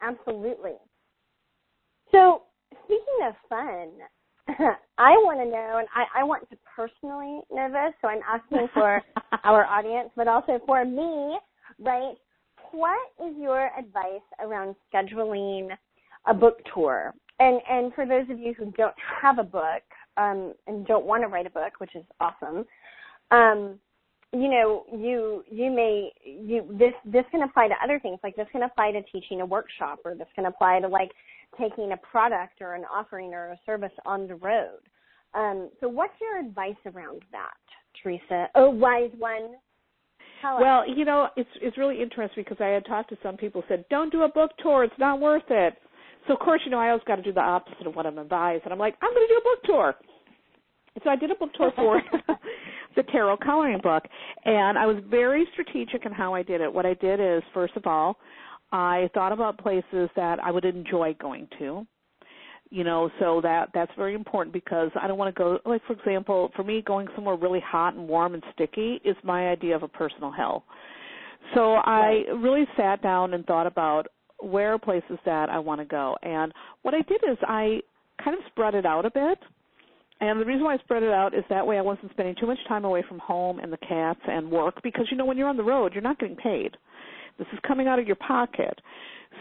Absolutely. 0.01 0.73
So, 2.11 2.43
speaking 2.83 3.19
of 3.25 3.33
fun, 3.49 3.89
I 4.97 5.11
want 5.11 5.39
to 5.39 5.45
know, 5.45 5.77
and 5.79 5.87
I, 5.95 6.21
I 6.21 6.23
want 6.23 6.49
to 6.49 6.57
personally 6.75 7.41
know 7.51 7.69
this, 7.69 7.93
so 8.01 8.07
I'm 8.07 8.21
asking 8.27 8.67
for 8.73 9.01
our 9.43 9.65
audience, 9.65 10.09
but 10.15 10.27
also 10.27 10.59
for 10.65 10.83
me, 10.85 11.37
right? 11.79 12.15
What 12.71 12.99
is 13.25 13.35
your 13.37 13.71
advice 13.77 14.21
around 14.41 14.75
scheduling 14.93 15.69
a 16.27 16.33
book 16.33 16.59
tour? 16.73 17.13
And 17.39 17.61
and 17.69 17.93
for 17.93 18.05
those 18.05 18.29
of 18.29 18.39
you 18.39 18.53
who 18.57 18.71
don't 18.71 18.95
have 19.21 19.37
a 19.39 19.43
book 19.43 19.83
um, 20.17 20.53
and 20.65 20.85
don't 20.85 21.05
want 21.05 21.23
to 21.23 21.27
write 21.27 21.45
a 21.45 21.51
book, 21.51 21.73
which 21.77 21.95
is 21.95 22.03
awesome, 22.19 22.65
um, 23.31 23.79
you 24.33 24.49
know, 24.49 24.83
you 24.91 25.43
you 25.49 25.71
may 25.71 26.11
you 26.23 26.65
this 26.77 26.93
this 27.05 27.23
can 27.31 27.43
apply 27.43 27.67
to 27.69 27.75
other 27.83 27.99
things. 27.99 28.19
Like 28.23 28.35
this 28.35 28.47
can 28.51 28.63
apply 28.63 28.91
to 28.91 29.01
teaching 29.03 29.41
a 29.41 29.45
workshop, 29.45 29.99
or 30.03 30.15
this 30.15 30.27
can 30.35 30.45
apply 30.45 30.81
to 30.81 30.87
like 30.87 31.11
taking 31.59 31.93
a 31.93 31.97
product 31.97 32.61
or 32.61 32.73
an 32.73 32.83
offering 32.83 33.33
or 33.33 33.51
a 33.51 33.59
service 33.65 33.91
on 34.05 34.27
the 34.27 34.35
road. 34.35 34.79
Um, 35.33 35.69
so, 35.79 35.87
what's 35.87 36.13
your 36.19 36.39
advice 36.39 36.75
around 36.85 37.21
that, 37.31 37.53
Theresa? 38.01 38.49
Oh, 38.55 38.69
wise 38.69 39.11
one. 39.17 39.55
Tell 40.41 40.59
well, 40.59 40.81
us. 40.81 40.87
you 40.95 41.05
know, 41.05 41.29
it's 41.37 41.49
it's 41.61 41.77
really 41.77 42.01
interesting 42.01 42.43
because 42.43 42.61
I 42.61 42.67
had 42.67 42.85
talked 42.85 43.09
to 43.11 43.17
some 43.23 43.37
people 43.37 43.63
said, 43.67 43.85
"Don't 43.89 44.11
do 44.11 44.23
a 44.23 44.29
book 44.29 44.51
tour; 44.59 44.83
it's 44.83 44.99
not 44.99 45.21
worth 45.21 45.49
it." 45.49 45.75
So, 46.27 46.33
of 46.33 46.39
course, 46.39 46.61
you 46.65 46.71
know, 46.71 46.79
I 46.79 46.89
always 46.89 47.03
got 47.07 47.15
to 47.15 47.21
do 47.21 47.31
the 47.31 47.39
opposite 47.39 47.87
of 47.87 47.95
what 47.95 48.05
I'm 48.05 48.17
advised, 48.17 48.63
and 48.65 48.73
I'm 48.73 48.79
like, 48.79 48.95
"I'm 49.01 49.13
going 49.13 49.27
to 49.27 49.33
do 49.33 49.39
a 49.39 49.43
book 49.43 49.63
tour." 49.63 49.95
So 51.03 51.09
I 51.09 51.15
did 51.15 51.31
a 51.31 51.35
book 51.35 51.53
tour 51.53 51.71
for 51.75 52.01
the 52.97 53.03
tarot 53.03 53.38
coloring 53.38 53.79
book, 53.81 54.03
and 54.43 54.77
I 54.77 54.86
was 54.86 54.97
very 55.10 55.47
strategic 55.53 56.05
in 56.05 56.12
how 56.12 56.33
I 56.33 56.43
did 56.43 56.60
it. 56.60 56.73
What 56.73 56.86
I 56.86 56.95
did 56.95 57.21
is, 57.21 57.41
first 57.53 57.77
of 57.77 57.86
all, 57.86 58.17
I 58.73 59.10
thought 59.13 59.31
about 59.31 59.57
places 59.57 60.10
that 60.17 60.39
I 60.43 60.51
would 60.51 60.65
enjoy 60.65 61.15
going 61.21 61.47
to. 61.60 61.88
You 62.69 62.83
know, 62.83 63.10
so 63.19 63.39
that 63.43 63.69
that's 63.73 63.91
very 63.95 64.13
important 64.13 64.51
because 64.51 64.91
I 65.01 65.07
don't 65.07 65.17
want 65.17 65.33
to 65.33 65.39
go 65.39 65.57
like 65.65 65.81
for 65.88 65.93
example, 65.93 66.51
for 66.53 66.65
me 66.65 66.81
going 66.86 67.07
somewhere 67.15 67.38
really 67.38 67.62
hot 67.62 67.93
and 67.93 68.10
warm 68.10 68.33
and 68.33 68.43
sticky 68.53 68.99
is 69.05 69.15
my 69.23 69.47
idea 69.47 69.73
of 69.73 69.83
a 69.83 69.88
personal 69.88 70.33
hell. 70.33 70.65
So 71.55 71.75
I 71.75 72.23
really 72.36 72.65
sat 72.75 73.01
down 73.01 73.33
and 73.33 73.45
thought 73.45 73.67
about 73.67 74.07
where 74.39 74.77
places 74.77 75.17
that 75.25 75.49
I 75.49 75.60
want 75.60 75.79
to 75.79 75.86
go. 75.86 76.17
And 76.23 76.51
what 76.81 76.93
I 76.93 77.01
did 77.03 77.21
is 77.31 77.38
I 77.43 77.79
kind 78.21 78.36
of 78.36 78.43
spread 78.47 78.75
it 78.75 78.86
out 78.86 79.05
a 79.05 79.12
bit. 79.12 79.39
And 80.19 80.41
the 80.41 80.45
reason 80.45 80.63
why 80.63 80.75
I 80.75 80.77
spread 80.80 81.03
it 81.03 81.12
out 81.12 81.34
is 81.36 81.43
that 81.49 81.65
way 81.65 81.77
I 81.77 81.82
wasn't 81.82 82.12
spending 82.12 82.36
too 82.39 82.47
much 82.47 82.58
time 82.67 82.86
away 82.86 83.03
from 83.08 83.19
home 83.19 83.60
and 83.60 83.71
the 83.71 83.77
cats 83.77 84.19
and 84.27 84.49
work 84.49 84.82
because 84.84 85.08
you 85.12 85.17
know 85.17 85.25
when 85.25 85.38
you're 85.38 85.49
on 85.49 85.58
the 85.58 85.63
road 85.63 85.93
you're 85.93 86.01
not 86.01 86.19
getting 86.19 86.36
paid. 86.36 86.75
This 87.38 87.47
is 87.53 87.60
coming 87.67 87.88
out 87.88 87.99
of 87.99 88.08
your 88.08 88.15
pocket. 88.15 88.80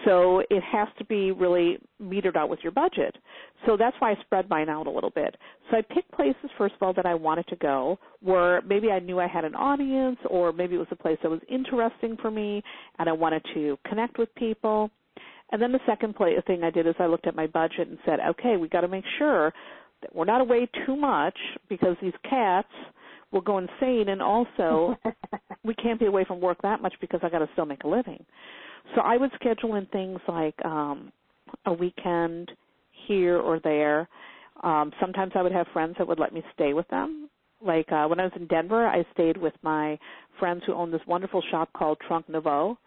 So 0.05 0.41
it 0.51 0.63
has 0.63 0.89
to 0.99 1.05
be 1.05 1.31
really 1.31 1.79
metered 2.03 2.37
out 2.37 2.51
with 2.51 2.59
your 2.63 2.73
budget. 2.73 3.17
So 3.65 3.77
that's 3.77 3.97
why 3.99 4.13
I 4.13 4.15
spread 4.21 4.49
mine 4.51 4.69
out 4.69 4.87
a 4.87 4.91
little 4.91 5.11
bit. 5.11 5.37
So 5.71 5.79
I 5.79 5.83
picked 5.95 6.13
places, 6.13 6.51
first 6.59 6.75
of 6.75 6.83
all, 6.83 6.93
that 6.95 7.07
I 7.07 7.15
wanted 7.15 7.47
to 7.49 7.57
go 7.57 7.99
where 8.21 8.61
maybe 8.63 8.91
I 8.91 8.99
knew 8.99 9.19
I 9.19 9.27
had 9.27 9.45
an 9.45 9.55
audience 9.55 10.19
or 10.29 10.53
maybe 10.53 10.75
it 10.75 10.79
was 10.79 10.89
a 10.91 10.97
place 10.97 11.19
that 11.23 11.31
was 11.31 11.41
interesting 11.49 12.17
for 12.21 12.31
me 12.31 12.63
and 12.99 13.09
I 13.09 13.13
wanted 13.13 13.43
to 13.55 13.79
connect 13.89 14.19
with 14.19 14.35
people. 14.35 14.91
And 15.53 15.63
then 15.63 15.73
the 15.73 15.81
second 15.87 16.17
play, 16.17 16.35
thing 16.47 16.65
I 16.65 16.71
did 16.71 16.87
is 16.87 16.95
I 16.99 17.07
looked 17.07 17.27
at 17.27 17.37
my 17.37 17.47
budget 17.47 17.89
and 17.89 17.99
said, 18.05 18.19
okay, 18.31 18.57
we 18.57 18.69
got 18.69 18.81
to 18.83 18.89
make 18.89 19.05
sure 19.19 19.53
we're 20.15 20.25
not 20.25 20.41
away 20.41 20.69
too 20.87 20.97
much 20.97 21.37
because 21.69 21.97
these 22.01 22.13
cats 22.29 22.69
will 23.33 23.41
go 23.41 23.59
insane 23.59 24.09
and 24.09 24.23
also 24.23 24.97
we 25.65 25.75
can't 25.75 25.99
be 26.01 26.07
away 26.07 26.25
from 26.25 26.41
work 26.41 26.59
that 26.63 26.81
much 26.81 26.95
because 27.01 27.21
I 27.23 27.29
got 27.29 27.41
to 27.41 27.49
still 27.53 27.67
make 27.67 27.85
a 27.85 27.89
living. 27.89 28.25
So 28.95 29.01
I 29.01 29.17
would 29.17 29.31
schedule 29.35 29.75
in 29.75 29.87
things 29.87 30.21
like 30.29 30.55
um 30.65 31.13
a 31.67 31.73
weekend 31.73 32.51
here 33.07 33.39
or 33.39 33.61
there. 33.61 34.09
Um 34.63 34.93
sometimes 35.01 35.33
I 35.35 35.43
would 35.43 35.53
have 35.53 35.67
friends 35.73 35.97
that 35.99 36.07
would 36.07 36.19
let 36.19 36.33
me 36.33 36.43
stay 36.55 36.73
with 36.73 36.89
them. 36.89 37.29
Like 37.61 37.91
uh 37.91 38.07
when 38.07 38.21
I 38.21 38.25
was 38.25 38.33
in 38.37 38.47
Denver, 38.47 38.87
I 38.87 39.05
stayed 39.13 39.37
with 39.37 39.55
my 39.63 39.99
friends 40.39 40.63
who 40.67 40.75
own 40.75 40.91
this 40.91 41.01
wonderful 41.07 41.43
shop 41.51 41.71
called 41.73 41.99
Trunk 42.07 42.29
Nouveau 42.29 42.79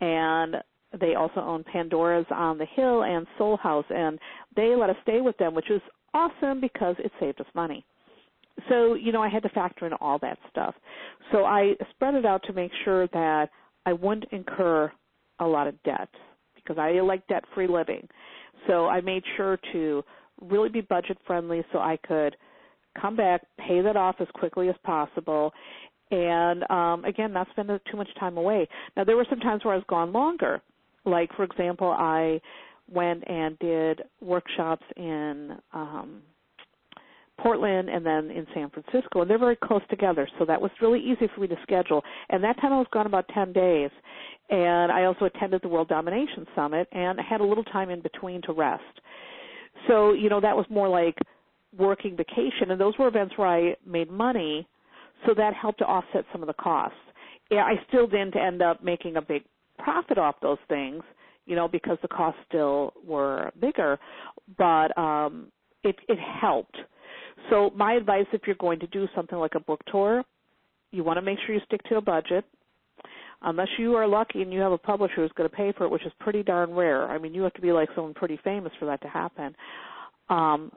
and 0.00 0.56
they 1.00 1.14
also 1.14 1.40
own 1.40 1.64
Pandora's 1.64 2.26
on 2.30 2.58
the 2.58 2.66
Hill 2.66 3.02
and 3.02 3.26
Soul 3.36 3.56
House 3.56 3.86
and 3.90 4.18
they 4.56 4.74
let 4.76 4.90
us 4.90 4.96
stay 5.02 5.20
with 5.20 5.36
them, 5.38 5.54
which 5.54 5.66
was 5.68 5.80
awesome 6.14 6.60
because 6.60 6.96
it 6.98 7.12
saved 7.20 7.40
us 7.40 7.46
money. 7.54 7.84
So 8.68 8.94
you 8.94 9.12
know 9.12 9.22
i 9.22 9.28
had 9.28 9.42
to 9.42 9.48
factor 9.50 9.86
in 9.86 9.92
all 9.94 10.18
that 10.20 10.38
stuff. 10.50 10.74
So 11.32 11.44
i 11.44 11.74
spread 11.90 12.14
it 12.14 12.24
out 12.24 12.42
to 12.44 12.52
make 12.52 12.70
sure 12.84 13.06
that 13.08 13.50
i 13.84 13.92
wouldn't 13.92 14.32
incur 14.32 14.90
a 15.40 15.46
lot 15.46 15.66
of 15.66 15.82
debt 15.82 16.08
because 16.54 16.78
i 16.78 16.92
like 17.00 17.26
debt 17.26 17.44
free 17.54 17.66
living. 17.66 18.06
So 18.66 18.86
i 18.86 19.00
made 19.00 19.24
sure 19.36 19.58
to 19.72 20.04
really 20.40 20.68
be 20.68 20.80
budget 20.82 21.18
friendly 21.26 21.64
so 21.72 21.78
i 21.78 21.98
could 22.06 22.36
come 23.00 23.16
back 23.16 23.42
pay 23.58 23.80
that 23.82 23.96
off 23.96 24.16
as 24.20 24.28
quickly 24.34 24.68
as 24.68 24.76
possible. 24.84 25.52
And 26.10 26.62
um 26.70 27.04
again 27.04 27.32
not 27.32 27.48
spend 27.50 27.68
too 27.90 27.96
much 27.96 28.08
time 28.20 28.36
away. 28.36 28.68
Now 28.96 29.04
there 29.04 29.16
were 29.16 29.26
some 29.28 29.40
times 29.40 29.64
where 29.64 29.74
i 29.74 29.76
was 29.76 29.86
gone 29.88 30.12
longer. 30.12 30.62
Like 31.04 31.30
for 31.34 31.42
example 31.42 31.90
i 31.90 32.40
went 32.90 33.24
and 33.28 33.58
did 33.58 34.02
workshops 34.20 34.84
in 34.96 35.56
um 35.72 36.22
Portland 37.40 37.88
and 37.88 38.06
then 38.06 38.30
in 38.30 38.46
San 38.54 38.70
Francisco, 38.70 39.22
and 39.22 39.30
they're 39.30 39.38
very 39.38 39.56
close 39.56 39.82
together, 39.90 40.28
so 40.38 40.44
that 40.44 40.60
was 40.60 40.70
really 40.80 41.00
easy 41.00 41.28
for 41.34 41.40
me 41.40 41.48
to 41.48 41.56
schedule. 41.62 42.02
And 42.30 42.42
that 42.44 42.60
time 42.60 42.72
I 42.72 42.78
was 42.78 42.86
gone 42.92 43.06
about 43.06 43.26
10 43.34 43.52
days. 43.52 43.90
And 44.50 44.92
I 44.92 45.04
also 45.04 45.24
attended 45.24 45.62
the 45.62 45.68
World 45.68 45.88
Domination 45.88 46.46
Summit 46.54 46.86
and 46.92 47.18
I 47.18 47.24
had 47.24 47.40
a 47.40 47.44
little 47.44 47.64
time 47.64 47.90
in 47.90 48.00
between 48.02 48.40
to 48.42 48.52
rest. 48.52 49.00
So, 49.88 50.12
you 50.12 50.28
know, 50.28 50.40
that 50.40 50.56
was 50.56 50.66
more 50.70 50.88
like 50.88 51.18
working 51.76 52.16
vacation, 52.16 52.70
and 52.70 52.80
those 52.80 52.96
were 52.98 53.08
events 53.08 53.34
where 53.36 53.48
I 53.48 53.76
made 53.84 54.10
money, 54.10 54.68
so 55.26 55.34
that 55.34 55.54
helped 55.54 55.80
to 55.80 55.86
offset 55.86 56.24
some 56.30 56.42
of 56.42 56.46
the 56.46 56.54
costs. 56.54 56.96
I 57.50 57.74
still 57.88 58.06
didn't 58.06 58.36
end 58.36 58.62
up 58.62 58.82
making 58.82 59.16
a 59.16 59.22
big 59.22 59.42
profit 59.78 60.18
off 60.18 60.36
those 60.40 60.58
things, 60.68 61.02
you 61.46 61.56
know, 61.56 61.68
because 61.68 61.98
the 62.02 62.08
costs 62.08 62.40
still 62.48 62.92
were 63.04 63.50
bigger, 63.60 63.98
but 64.56 64.96
um 64.98 65.48
it 65.82 65.96
it 66.08 66.18
helped 66.18 66.76
so 67.50 67.70
my 67.74 67.94
advice 67.94 68.26
if 68.32 68.42
you're 68.46 68.56
going 68.56 68.80
to 68.80 68.86
do 68.88 69.06
something 69.14 69.38
like 69.38 69.54
a 69.54 69.60
book 69.60 69.80
tour, 69.90 70.24
you 70.90 71.04
want 71.04 71.18
to 71.18 71.22
make 71.22 71.38
sure 71.44 71.54
you 71.54 71.60
stick 71.66 71.82
to 71.84 71.96
a 71.96 72.00
budget. 72.00 72.44
Unless 73.42 73.68
you 73.78 73.94
are 73.94 74.06
lucky 74.06 74.40
and 74.40 74.52
you 74.52 74.60
have 74.60 74.72
a 74.72 74.78
publisher 74.78 75.16
who's 75.16 75.32
going 75.36 75.48
to 75.48 75.54
pay 75.54 75.72
for 75.76 75.84
it, 75.84 75.90
which 75.90 76.06
is 76.06 76.12
pretty 76.18 76.42
darn 76.42 76.72
rare. 76.72 77.10
I 77.10 77.18
mean, 77.18 77.34
you 77.34 77.42
have 77.42 77.52
to 77.54 77.60
be 77.60 77.72
like 77.72 77.90
someone 77.94 78.14
pretty 78.14 78.38
famous 78.42 78.72
for 78.78 78.86
that 78.86 79.02
to 79.02 79.08
happen. 79.08 79.54
Um, 80.30 80.72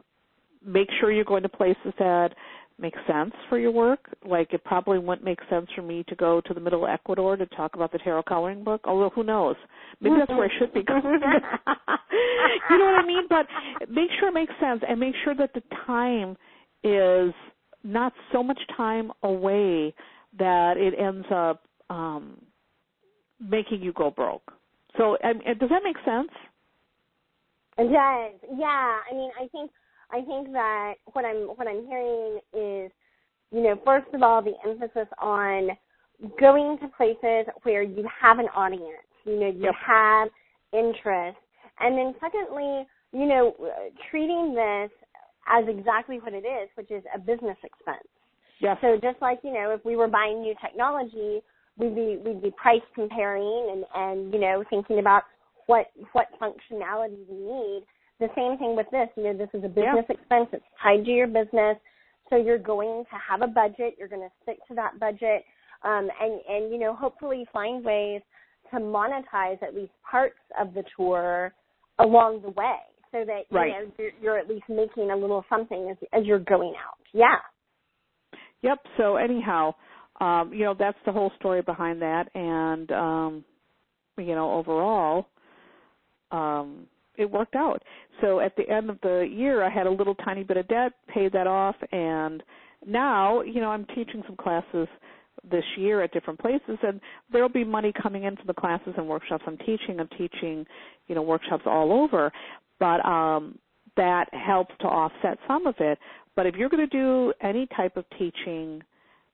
make 0.66 0.90
sure 1.00 1.12
you're 1.12 1.24
going 1.24 1.44
to 1.44 1.50
places 1.50 1.94
that 1.98 2.32
make 2.80 2.94
sense 3.08 3.34
for 3.50 3.58
your 3.58 3.72
work. 3.72 4.00
Like 4.26 4.54
it 4.54 4.64
probably 4.64 5.00
wouldn't 5.00 5.26
make 5.26 5.40
sense 5.50 5.68
for 5.76 5.82
me 5.82 6.04
to 6.08 6.16
go 6.16 6.42
to 6.42 6.54
the 6.54 6.60
middle 6.60 6.86
of 6.86 6.90
Ecuador 6.90 7.36
to 7.36 7.46
talk 7.48 7.76
about 7.76 7.92
the 7.92 7.98
tarot 8.00 8.24
coloring 8.24 8.64
book. 8.64 8.82
Although 8.86 9.10
who 9.10 9.24
knows? 9.24 9.56
Maybe 10.00 10.16
that's 10.20 10.30
where 10.30 10.46
I 10.46 10.60
should 10.60 10.74
be 10.74 10.84
going. 10.84 11.04
you 12.70 12.78
know 12.78 12.86
what 12.86 13.04
I 13.04 13.06
mean? 13.06 13.24
But 13.30 13.48
make 13.90 14.10
sure 14.20 14.30
it 14.30 14.34
makes 14.34 14.54
sense 14.60 14.82
and 14.88 15.00
make 15.00 15.16
sure 15.24 15.36
that 15.36 15.54
the 15.54 15.64
time 15.86 16.38
is 16.84 17.34
not 17.84 18.14
so 18.32 18.44
much 18.44 18.60
time 18.76 19.12
away 19.24 19.94
that 20.38 20.76
it 20.78 20.94
ends 21.00 21.28
up 21.34 21.64
um, 21.90 22.40
making 23.40 23.82
you 23.82 23.94
go 23.94 24.12
broke. 24.12 24.52
So, 24.98 25.18
um, 25.24 25.40
does 25.60 25.70
that 25.70 25.82
make 25.84 25.98
sense? 26.06 26.30
It 27.78 27.84
does. 27.84 28.58
Yeah. 28.58 28.98
I 29.10 29.14
mean, 29.14 29.32
I 29.40 29.48
think 29.52 29.72
I 30.12 30.22
think 30.22 30.52
that 30.54 30.96
what 31.14 31.26
I'm 31.26 31.48
what 31.56 31.68
I'm 31.68 31.86
hearing 31.86 32.40
is, 32.54 32.92
you 33.52 33.62
know, 33.64 33.80
first 33.86 34.08
of 34.14 34.24
all, 34.24 34.42
the 34.42 34.54
emphasis 34.66 35.08
on 35.20 35.70
going 36.40 36.78
to 36.80 36.88
places 36.96 37.46
where 37.64 37.84
you 37.84 38.08
have 38.22 38.40
an 38.40 38.48
audience. 38.56 39.06
You 39.26 39.40
know, 39.40 39.48
you 39.48 39.64
yep. 39.64 39.74
have 39.86 40.30
interest, 40.72 41.38
and 41.80 41.98
then 41.98 42.16
secondly, 42.22 42.88
you 43.12 43.26
know, 43.26 43.54
treating 44.10 44.54
this 44.56 44.92
as 45.48 45.66
exactly 45.68 46.20
what 46.20 46.34
it 46.34 46.46
is, 46.46 46.70
which 46.76 46.92
is 46.92 47.04
a 47.14 47.20
business 47.20 47.58
expense. 47.64 48.08
Yes. 48.60 48.78
So 48.82 48.98
just 49.02 49.22
like 49.22 49.40
you 49.44 49.54
know, 49.54 49.72
if 49.72 49.84
we 49.86 49.96
were 49.96 50.08
buying 50.08 50.42
new 50.42 50.56
technology, 50.62 51.42
we'd 51.78 51.96
be 51.96 52.18
we'd 52.24 52.42
be 52.42 52.52
price 52.52 52.82
comparing 52.96 53.70
and 53.72 53.86
and 53.94 54.34
you 54.34 54.40
know 54.40 54.64
thinking 54.70 55.00
about 55.00 55.24
what 55.68 55.88
what 56.14 56.28
functionality 56.42 57.18
we 57.30 57.38
need. 57.38 57.84
The 58.20 58.30
same 58.36 58.58
thing 58.58 58.76
with 58.76 58.88
this. 58.92 59.10
You 59.16 59.24
know, 59.26 59.38
this 59.38 59.50
is 59.54 59.64
a 59.64 59.68
business 59.68 60.06
yeah. 60.10 60.16
expense. 60.16 60.50
It's 60.52 60.66
tied 60.82 61.06
to 61.06 61.12
your 61.12 61.28
business. 61.28 61.78
So 62.30 62.36
you're 62.36 62.58
going 62.58 63.04
to 63.10 63.18
have 63.30 63.42
a 63.42 63.48
budget. 63.48 63.96
You're 63.98 64.08
going 64.08 64.28
to 64.28 64.34
stick 64.44 64.58
to 64.68 64.76
that 64.76 65.00
budget, 65.00 65.44
um, 65.84 66.10
and 66.20 66.42
and 66.50 66.72
you 66.72 66.80
know 66.80 66.96
hopefully 66.96 67.46
find 67.54 67.84
ways 67.86 68.22
to 68.72 68.80
monetize 68.80 69.62
at 69.64 69.74
least 69.74 69.94
parts 70.10 70.40
of 70.60 70.74
the 70.74 70.84
tour 70.98 71.54
along 72.00 72.42
the 72.42 72.50
way, 72.50 72.80
so 73.12 73.24
that 73.26 73.44
right. 73.50 73.68
you 73.68 73.74
know 73.74 73.92
you're, 73.98 74.12
you're 74.22 74.38
at 74.38 74.50
least 74.50 74.66
making 74.68 75.12
a 75.12 75.16
little 75.16 75.46
something 75.50 75.90
as 75.90 75.98
as 76.12 76.26
you're 76.26 76.40
going 76.40 76.74
out. 76.86 76.98
Yeah. 77.14 77.38
Yep. 78.62 78.80
So 78.98 79.16
anyhow, 79.16 79.76
um, 80.20 80.52
you 80.54 80.66
know 80.66 80.76
that's 80.78 80.98
the 81.06 81.12
whole 81.12 81.32
story 81.40 81.62
behind 81.62 82.02
that, 82.02 82.26
and 82.36 82.92
um, 82.92 83.46
you 84.18 84.36
know 84.36 84.52
overall, 84.54 85.28
um, 86.32 86.88
it 87.18 87.30
worked 87.30 87.56
out. 87.56 87.82
So 88.22 88.40
at 88.40 88.56
the 88.56 88.70
end 88.70 88.90
of 88.90 89.00
the 89.02 89.28
year, 89.30 89.64
I 89.64 89.70
had 89.70 89.88
a 89.88 89.92
little 89.92 90.16
tiny 90.16 90.44
bit 90.44 90.58
of 90.58 90.68
debt, 90.68 90.94
paid 91.14 91.34
that 91.34 91.48
off, 91.48 91.76
and 91.92 92.42
now, 92.86 93.42
you 93.42 93.60
know, 93.60 93.70
I'm 93.70 93.86
teaching 93.88 94.24
some 94.26 94.36
classes 94.36 94.88
this 95.50 95.64
year 95.78 96.02
at 96.02 96.12
different 96.12 96.40
places, 96.40 96.78
and 96.82 97.00
there'll 97.32 97.50
be 97.50 97.64
money 97.64 97.94
coming 98.02 98.24
into 98.24 98.44
the 98.46 98.54
classes 98.54 98.94
and 98.98 99.08
workshops 99.08 99.44
I'm 99.48 99.58
teaching. 99.58 100.00
I'm 100.00 100.10
teaching, 100.18 100.66
you 101.08 101.16
know, 101.16 101.22
workshops 101.22 101.64
all 101.66 101.92
over, 101.92 102.32
but 102.80 103.06
um, 103.06 103.58
that 103.96 104.26
helps 104.34 104.74
to 104.82 104.88
offset 104.88 105.38
some 105.48 105.68
of 105.68 105.76
it. 105.80 105.98
But 106.36 106.46
if 106.46 106.56
you're 106.56 106.70
going 106.70 106.88
to 106.88 106.98
do 106.98 107.34
any 107.42 107.68
type 107.76 107.98
of 107.98 108.06
teaching 108.18 108.84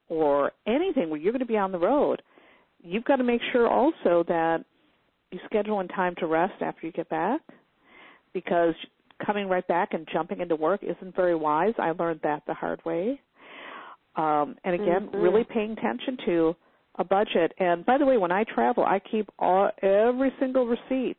or 0.08 0.52
anything 0.68 1.10
where 1.10 1.20
you're 1.20 1.34
going 1.34 1.40
to 1.40 1.46
be 1.46 1.58
on 1.58 1.72
the 1.72 1.80
road, 1.80 2.22
you've 2.82 3.06
got 3.06 3.18
to 3.18 3.24
make 3.24 3.42
sure 3.52 3.68
also 3.68 4.24
that 4.28 4.64
you 5.32 5.40
schedule 5.46 5.80
in 5.80 5.88
time 5.88 6.16
to 6.20 6.28
rest 6.28 6.62
after 6.62 6.86
you 6.86 6.92
get 6.92 7.10
back 7.10 7.42
because 8.34 8.74
coming 9.26 9.48
right 9.48 9.68
back 9.68 9.94
and 9.94 10.08
jumping 10.12 10.42
into 10.42 10.56
work 10.56 10.82
isn't 10.84 11.16
very 11.16 11.36
wise. 11.36 11.74
I 11.78 11.92
learned 11.92 12.22
that 12.24 12.44
the 12.48 12.54
hard 12.54 12.84
way. 12.86 13.20
Um, 14.16 14.56
and 14.64 14.76
again, 14.76 15.08
mm-hmm. 15.08 15.18
really 15.18 15.44
paying 15.44 15.72
attention 15.72 16.18
to 16.26 16.56
a 16.96 17.04
budget. 17.04 17.54
And 17.60 17.86
by 17.86 17.98
the 17.98 18.06
way, 18.06 18.18
when 18.18 18.32
I 18.32 18.44
travel, 18.44 18.84
I 18.84 19.00
keep 19.00 19.30
all 19.40 19.70
every 19.82 20.32
single 20.40 20.68
receipt. 20.68 21.18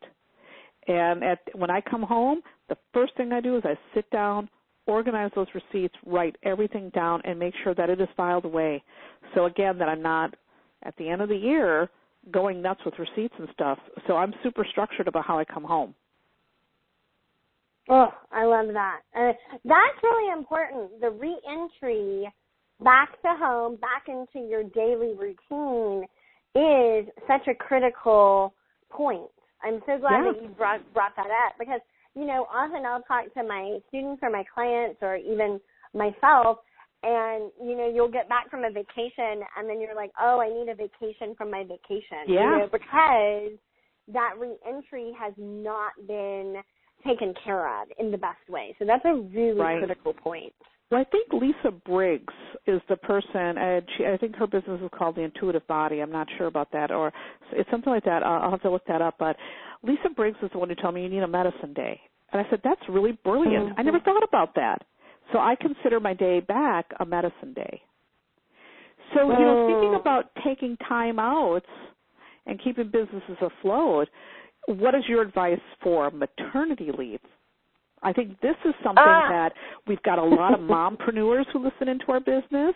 And 0.87 1.23
at 1.23 1.39
when 1.53 1.69
I 1.69 1.81
come 1.81 2.03
home, 2.03 2.41
the 2.69 2.77
first 2.93 3.15
thing 3.17 3.31
I 3.31 3.41
do 3.41 3.57
is 3.57 3.63
I 3.65 3.75
sit 3.93 4.09
down, 4.11 4.49
organize 4.85 5.31
those 5.35 5.47
receipts, 5.53 5.95
write 6.05 6.35
everything 6.43 6.89
down, 6.91 7.21
and 7.25 7.39
make 7.39 7.53
sure 7.63 7.73
that 7.73 7.89
it 7.89 7.99
is 7.99 8.07
filed 8.15 8.45
away. 8.45 8.83
So 9.33 9.45
again, 9.45 9.77
that 9.79 9.89
I'm 9.89 10.01
not 10.01 10.35
at 10.83 10.95
the 10.97 11.09
end 11.09 11.21
of 11.21 11.29
the 11.29 11.35
year 11.35 11.89
going 12.31 12.61
nuts 12.61 12.81
with 12.85 12.93
receipts 12.97 13.33
and 13.37 13.47
stuff. 13.53 13.79
So 14.07 14.15
I'm 14.15 14.33
super 14.43 14.65
structured 14.71 15.07
about 15.07 15.25
how 15.25 15.37
I 15.37 15.45
come 15.45 15.63
home. 15.63 15.93
Oh, 17.89 18.09
I 18.31 18.45
love 18.45 18.67
that. 18.73 19.01
Uh, 19.15 19.33
that's 19.63 20.03
really 20.03 20.31
important. 20.31 20.99
The 21.01 21.11
reentry 21.11 22.27
back 22.83 23.21
to 23.21 23.29
home, 23.37 23.77
back 23.77 24.07
into 24.07 24.47
your 24.47 24.63
daily 24.63 25.13
routine 25.13 26.05
is 26.55 27.05
such 27.27 27.47
a 27.47 27.55
critical 27.55 28.53
point. 28.89 29.29
I'm 29.63 29.81
so 29.85 29.97
glad 29.99 30.23
yeah. 30.23 30.31
that 30.31 30.41
you 30.41 30.49
brought 30.49 30.93
brought 30.93 31.15
that 31.15 31.27
up 31.27 31.55
because 31.59 31.81
you 32.15 32.25
know 32.25 32.47
often 32.53 32.85
I'll 32.85 33.01
talk 33.03 33.33
to 33.33 33.43
my 33.43 33.79
students 33.89 34.21
or 34.23 34.29
my 34.29 34.43
clients 34.53 34.99
or 35.01 35.17
even 35.17 35.59
myself 35.93 36.59
and 37.03 37.51
you 37.63 37.77
know 37.77 37.89
you'll 37.93 38.11
get 38.11 38.27
back 38.27 38.49
from 38.49 38.63
a 38.63 38.69
vacation 38.69 39.43
and 39.57 39.69
then 39.69 39.79
you're 39.79 39.95
like 39.95 40.11
oh 40.21 40.41
i 40.41 40.49
need 40.49 40.69
a 40.69 40.75
vacation 40.75 41.35
from 41.37 41.49
my 41.51 41.63
vacation 41.63 42.25
yeah. 42.27 42.51
you 42.51 42.59
know 42.59 42.69
because 42.71 43.57
that 44.07 44.33
reentry 44.37 45.11
has 45.17 45.33
not 45.37 45.93
been 46.07 46.55
taken 47.05 47.33
care 47.43 47.81
of 47.81 47.87
in 47.99 48.11
the 48.11 48.17
best 48.17 48.49
way 48.49 48.75
so 48.79 48.85
that's 48.85 49.05
a 49.05 49.15
really 49.15 49.59
right. 49.59 49.79
critical 49.79 50.13
point 50.13 50.53
well, 50.91 51.01
I 51.01 51.03
think 51.05 51.33
Lisa 51.33 51.71
Briggs 51.71 52.33
is 52.67 52.79
the 52.89 52.95
person, 52.95 53.57
and 53.57 53.83
she, 53.97 54.05
I 54.05 54.17
think 54.17 54.35
her 54.35 54.45
business 54.45 54.79
is 54.83 54.89
called 54.95 55.15
the 55.15 55.21
Intuitive 55.21 55.65
Body. 55.65 55.99
I'm 55.99 56.11
not 56.11 56.27
sure 56.37 56.45
about 56.45 56.71
that, 56.73 56.91
or 56.91 57.11
it's 57.53 57.69
something 57.71 57.91
like 57.91 58.05
that. 58.05 58.21
I'll, 58.21 58.43
I'll 58.43 58.51
have 58.51 58.61
to 58.61 58.69
look 58.69 58.85
that 58.87 59.01
up. 59.01 59.15
But 59.17 59.35
Lisa 59.81 60.09
Briggs 60.15 60.37
is 60.43 60.51
the 60.53 60.59
one 60.59 60.69
who 60.69 60.75
told 60.75 60.93
me 60.93 61.01
you 61.01 61.09
need 61.09 61.23
a 61.23 61.27
medicine 61.27 61.73
day, 61.73 61.99
and 62.31 62.39
I 62.39 62.47
said 62.51 62.61
that's 62.63 62.81
really 62.87 63.17
brilliant. 63.23 63.69
Mm-hmm. 63.69 63.79
I 63.79 63.83
never 63.83 63.99
thought 63.99 64.23
about 64.23 64.53
that. 64.55 64.83
So 65.33 65.39
I 65.39 65.55
consider 65.59 65.99
my 65.99 66.13
day 66.13 66.39
back 66.39 66.85
a 66.99 67.05
medicine 67.05 67.53
day. 67.55 67.81
So, 69.13 69.21
you 69.31 69.39
know, 69.39 69.67
thinking 69.67 69.99
about 69.99 70.31
taking 70.45 70.77
time 70.87 71.19
out 71.19 71.65
and 72.45 72.61
keeping 72.63 72.91
businesses 72.91 73.37
afloat, 73.41 74.07
what 74.67 74.95
is 74.95 75.03
your 75.07 75.21
advice 75.21 75.59
for 75.81 76.11
maternity 76.11 76.89
leave? 76.97 77.19
I 78.03 78.13
think 78.13 78.39
this 78.41 78.55
is 78.65 78.73
something 78.83 79.03
Ah. 79.05 79.29
that 79.29 79.53
we've 79.87 80.01
got 80.03 80.19
a 80.19 80.23
lot 80.23 80.53
of 80.53 80.59
mompreneurs 80.59 81.45
who 81.47 81.59
listen 81.59 81.87
into 81.87 82.11
our 82.11 82.19
business, 82.19 82.75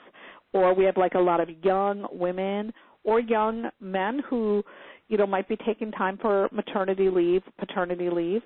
or 0.54 0.74
we 0.74 0.86
have 0.86 0.98
like 0.98 1.14
a 1.16 1.20
lot 1.20 1.40
of 1.40 1.50
young 1.64 2.08
women 2.12 2.74
or 3.04 3.20
young 3.20 3.70
men 3.80 4.20
who, 4.20 4.64
you 5.08 5.18
know, 5.18 5.28
might 5.28 5.48
be 5.48 5.58
taking 5.58 5.92
time 5.92 6.18
for 6.18 6.50
maternity 6.52 7.10
leave, 7.10 7.44
paternity 7.58 8.10
leave. 8.10 8.42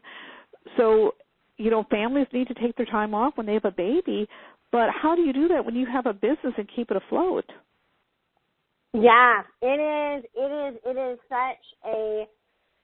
So 0.78 1.16
you 1.58 1.70
know, 1.70 1.84
families 1.90 2.28
need 2.34 2.48
to 2.48 2.54
take 2.56 2.76
their 2.76 2.86
time 2.86 3.14
off 3.14 3.38
when 3.38 3.46
they 3.46 3.54
have 3.54 3.66
a 3.66 3.72
baby, 3.72 4.28
but 4.72 4.90
how 4.90 5.16
do 5.16 5.22
you 5.22 5.32
do 5.32 5.48
that 5.50 5.64
when 5.64 5.76
you 5.76 5.86
have 5.86 6.08
a 6.08 6.14
business 6.14 6.54
and 6.58 6.68
keep 6.76 6.90
it 6.90 6.98
afloat? 6.98 7.46
Yeah, 8.94 9.42
it 9.62 9.80
is. 9.80 10.26
It 10.36 10.74
is. 10.74 10.80
It 10.86 10.98
is 10.98 11.20
such 11.30 11.64
a 11.86 12.28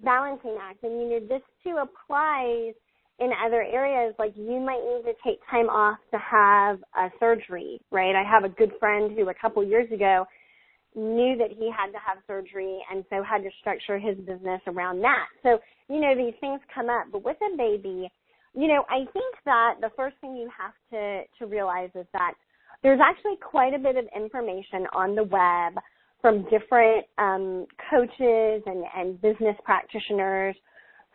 balancing 0.03 0.57
act, 0.61 0.79
you 0.83 0.89
know 0.89 1.19
this 1.19 1.41
too 1.63 1.77
applies 1.81 2.73
in 3.19 3.31
other 3.45 3.61
areas. 3.61 4.15
Like 4.17 4.33
you 4.35 4.59
might 4.59 4.81
need 4.83 5.03
to 5.03 5.13
take 5.23 5.39
time 5.49 5.69
off 5.69 5.97
to 6.11 6.17
have 6.17 6.79
a 6.97 7.09
surgery, 7.19 7.81
right? 7.91 8.15
I 8.15 8.23
have 8.23 8.43
a 8.43 8.49
good 8.49 8.71
friend 8.79 9.11
who 9.17 9.29
a 9.29 9.33
couple 9.33 9.63
years 9.63 9.91
ago 9.91 10.25
knew 10.95 11.37
that 11.37 11.51
he 11.51 11.69
had 11.69 11.91
to 11.91 11.99
have 11.99 12.17
surgery 12.25 12.79
and 12.91 13.05
so 13.09 13.23
had 13.23 13.43
to 13.43 13.49
structure 13.59 13.99
his 13.99 14.17
business 14.17 14.61
around 14.67 15.01
that. 15.01 15.27
So, 15.43 15.59
you 15.87 15.99
know, 15.99 16.15
these 16.15 16.33
things 16.41 16.59
come 16.73 16.89
up. 16.89 17.07
But 17.11 17.23
with 17.23 17.37
a 17.41 17.57
baby, 17.57 18.09
you 18.55 18.67
know, 18.67 18.83
I 18.89 19.05
think 19.13 19.35
that 19.45 19.75
the 19.81 19.91
first 19.95 20.15
thing 20.21 20.35
you 20.35 20.49
have 20.57 20.73
to, 20.91 21.23
to 21.39 21.45
realize 21.45 21.91
is 21.93 22.07
that 22.13 22.33
there's 22.81 22.99
actually 23.03 23.37
quite 23.37 23.73
a 23.73 23.79
bit 23.79 23.97
of 23.97 24.05
information 24.15 24.87
on 24.93 25.13
the 25.13 25.23
web 25.23 25.81
from 26.22 26.43
different 26.49 27.05
um, 27.17 27.65
coaches 27.89 28.63
and, 28.65 28.84
and 28.95 29.22
business 29.22 29.55
practitioners 29.63 30.55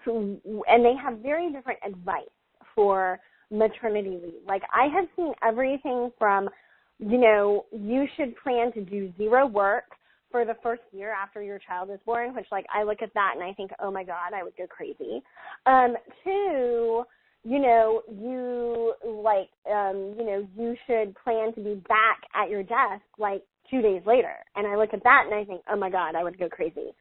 who, 0.05 0.41
and 0.69 0.85
they 0.85 0.95
have 0.95 1.19
very 1.19 1.53
different 1.53 1.79
advice 1.87 2.25
for 2.75 3.21
maternity 3.51 4.19
leave. 4.23 4.43
Like 4.47 4.63
I 4.75 4.89
have 4.89 5.07
seen 5.17 5.33
everything 5.47 6.11
from, 6.19 6.49
you 6.99 7.19
know, 7.19 7.67
you 7.73 8.07
should 8.17 8.35
plan 8.43 8.73
to 8.73 8.83
do 8.83 9.13
zero 9.17 9.47
work 9.47 9.85
for 10.31 10.45
the 10.45 10.57
first 10.63 10.83
year 10.93 11.13
after 11.13 11.43
your 11.43 11.59
child 11.59 11.91
is 11.91 12.01
born, 12.05 12.35
which 12.35 12.47
like 12.51 12.67
I 12.75 12.83
look 12.83 13.03
at 13.03 13.15
that 13.15 13.33
and 13.35 13.45
I 13.45 13.53
think, 13.53 13.71
oh 13.81 13.91
my 13.91 14.05
God, 14.05 14.33
I 14.35 14.43
would 14.43 14.57
go 14.57 14.67
crazy. 14.67 15.23
Um, 15.67 15.95
to, 16.25 17.05
you 17.45 17.59
know, 17.59 18.03
you 18.11 18.95
like, 19.07 19.51
um, 19.71 20.15
you 20.19 20.25
know, 20.25 20.49
you 20.57 20.77
should 20.87 21.15
plan 21.23 21.55
to 21.55 21.61
be 21.61 21.75
back 21.89 22.23
at 22.35 22.51
your 22.51 22.63
desk 22.63 23.05
like 23.19 23.43
two 23.71 23.83
days 23.83 24.03
later. 24.07 24.35
And 24.57 24.67
I 24.67 24.77
look 24.77 24.93
at 24.93 25.03
that 25.05 25.25
and 25.27 25.35
I 25.35 25.45
think, 25.45 25.63
oh 25.71 25.77
my 25.77 25.91
God, 25.91 26.15
I 26.15 26.25
would 26.25 26.39
go 26.39 26.49
crazy. 26.49 26.95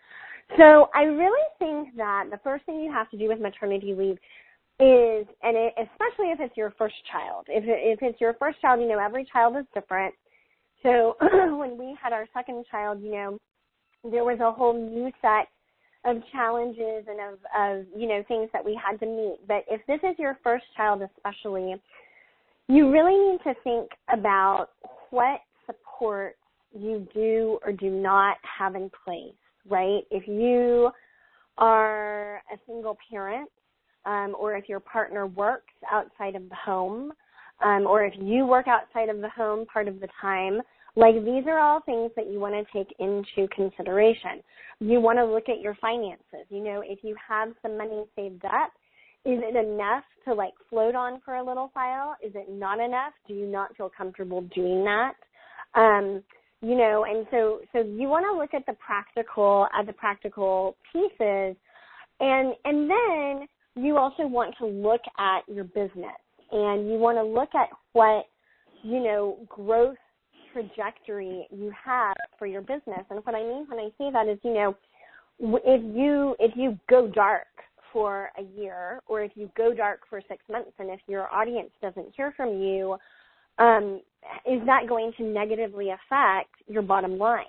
So 0.57 0.89
I 0.93 1.03
really 1.03 1.47
think 1.59 1.95
that 1.97 2.25
the 2.29 2.39
first 2.43 2.65
thing 2.65 2.81
you 2.81 2.91
have 2.91 3.09
to 3.11 3.17
do 3.17 3.27
with 3.27 3.39
maternity 3.39 3.93
leave 3.93 4.17
is, 4.79 5.27
and 5.41 5.55
it, 5.55 5.73
especially 5.77 6.31
if 6.31 6.39
it's 6.39 6.57
your 6.57 6.73
first 6.77 6.95
child, 7.11 7.45
if, 7.47 7.63
if 7.67 7.99
it's 8.01 8.19
your 8.19 8.33
first 8.35 8.59
child, 8.61 8.81
you 8.81 8.87
know, 8.87 8.99
every 8.99 9.25
child 9.31 9.55
is 9.57 9.65
different. 9.73 10.13
So 10.83 11.15
when 11.21 11.77
we 11.77 11.95
had 12.01 12.13
our 12.13 12.27
second 12.33 12.65
child, 12.69 13.01
you 13.01 13.11
know, 13.11 13.37
there 14.03 14.25
was 14.25 14.39
a 14.41 14.51
whole 14.51 14.73
new 14.73 15.11
set 15.21 15.47
of 16.05 16.21
challenges 16.31 17.05
and 17.07 17.19
of, 17.19 17.39
of, 17.57 17.85
you 17.97 18.07
know, 18.07 18.23
things 18.27 18.49
that 18.51 18.63
we 18.63 18.79
had 18.83 18.99
to 18.99 19.05
meet. 19.05 19.37
But 19.47 19.63
if 19.69 19.81
this 19.87 19.99
is 20.03 20.19
your 20.19 20.37
first 20.43 20.65
child 20.75 21.01
especially, 21.01 21.75
you 22.67 22.91
really 22.91 23.31
need 23.31 23.39
to 23.43 23.53
think 23.63 23.89
about 24.11 24.69
what 25.09 25.41
support 25.65 26.35
you 26.73 27.07
do 27.13 27.59
or 27.65 27.71
do 27.71 27.89
not 27.89 28.37
have 28.41 28.75
in 28.75 28.89
place, 29.03 29.35
right? 29.67 30.01
If 30.11 30.27
you 30.27 30.91
are 31.57 32.37
a 32.51 32.57
single 32.65 32.97
parent, 33.09 33.49
um, 34.05 34.35
or 34.37 34.55
if 34.55 34.67
your 34.67 34.79
partner 34.79 35.27
works 35.27 35.73
outside 35.91 36.35
of 36.35 36.49
the 36.49 36.55
home, 36.55 37.13
um, 37.63 37.87
or 37.87 38.03
if 38.03 38.13
you 38.19 38.45
work 38.45 38.67
outside 38.67 39.09
of 39.09 39.21
the 39.21 39.29
home 39.29 39.65
part 39.65 39.87
of 39.87 39.99
the 39.99 40.07
time, 40.19 40.61
like 40.95 41.15
these 41.23 41.45
are 41.47 41.59
all 41.59 41.81
things 41.81 42.11
that 42.15 42.29
you 42.29 42.39
want 42.39 42.53
to 42.53 42.77
take 42.77 42.93
into 42.99 43.47
consideration. 43.55 44.41
You 44.79 44.99
want 44.99 45.17
to 45.17 45.25
look 45.25 45.49
at 45.49 45.61
your 45.61 45.75
finances. 45.75 46.45
You 46.49 46.63
know, 46.63 46.83
if 46.85 46.99
you 47.03 47.15
have 47.27 47.49
some 47.61 47.77
money 47.77 48.03
saved 48.15 48.45
up, 48.45 48.71
is 49.25 49.39
it 49.41 49.55
enough 49.55 50.03
to 50.25 50.33
like 50.33 50.53
float 50.69 50.95
on 50.95 51.21
for 51.23 51.35
a 51.35 51.45
little 51.45 51.71
while? 51.73 52.15
Is 52.23 52.33
it 52.35 52.51
not 52.51 52.79
enough? 52.79 53.13
Do 53.27 53.33
you 53.33 53.47
not 53.47 53.75
feel 53.77 53.89
comfortable 53.95 54.41
doing 54.53 54.83
that? 54.83 55.13
Um, 55.75 56.23
you 56.63 56.75
know, 56.75 57.05
and 57.07 57.27
so 57.29 57.59
so 57.71 57.79
you 57.79 58.07
want 58.07 58.25
to 58.25 58.37
look 58.39 58.53
at 58.53 58.65
the 58.65 58.77
practical 58.79 59.67
at 59.77 59.85
the 59.85 59.93
practical 59.93 60.75
pieces, 60.91 61.55
and 62.19 62.53
and 62.65 62.89
then 62.89 63.47
you 63.75 63.97
also 63.97 64.25
want 64.25 64.55
to 64.59 64.65
look 64.65 65.01
at 65.19 65.41
your 65.47 65.63
business 65.63 66.17
and 66.51 66.87
you 66.87 66.97
want 66.99 67.17
to 67.17 67.23
look 67.23 67.49
at 67.55 67.69
what 67.93 68.25
you 68.83 69.01
know, 69.01 69.37
growth 69.49 69.97
trajectory 70.51 71.47
you 71.51 71.71
have 71.83 72.15
for 72.37 72.45
your 72.45 72.61
business. 72.61 73.03
And 73.09 73.25
what 73.25 73.33
I 73.33 73.41
mean 73.41 73.65
when 73.67 73.79
I 73.79 73.89
say 73.97 74.11
that 74.11 74.27
is, 74.27 74.37
you 74.43 74.53
know, 74.53 74.75
if 75.39 75.81
you 75.95 76.35
if 76.39 76.51
you 76.55 76.77
go 76.89 77.07
dark 77.07 77.47
for 77.91 78.29
a 78.37 78.43
year 78.59 79.01
or 79.07 79.23
if 79.23 79.31
you 79.35 79.49
go 79.57 79.73
dark 79.73 80.01
for 80.09 80.21
six 80.27 80.43
months 80.51 80.71
and 80.77 80.89
if 80.89 80.99
your 81.07 81.33
audience 81.33 81.71
doesn't 81.81 82.13
hear 82.15 82.33
from 82.35 82.61
you 82.61 82.97
um, 83.59 84.01
is 84.49 84.61
that 84.65 84.87
going 84.87 85.11
to 85.17 85.23
negatively 85.23 85.89
affect 85.89 86.49
your 86.67 86.81
bottom 86.81 87.17
line 87.17 87.45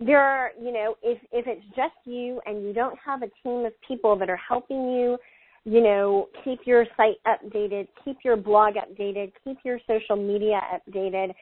there 0.00 0.20
are 0.20 0.50
you 0.60 0.72
know 0.72 0.96
if 1.02 1.18
if 1.32 1.46
it's 1.46 1.64
just 1.74 1.94
you 2.04 2.40
and 2.46 2.62
you 2.62 2.72
don't 2.72 2.98
have 3.04 3.22
a 3.22 3.28
team 3.42 3.64
of 3.64 3.72
people 3.86 4.16
that 4.16 4.28
are 4.28 4.40
helping 4.48 4.90
you 4.90 5.16
you 5.64 5.82
know 5.82 6.28
keep 6.44 6.60
your 6.66 6.84
site 6.96 7.16
updated 7.26 7.88
keep 8.04 8.18
your 8.24 8.36
blog 8.36 8.74
updated 8.74 9.32
keep 9.42 9.56
your 9.64 9.78
social 9.86 10.16
media 10.16 10.60
updated 10.72 11.32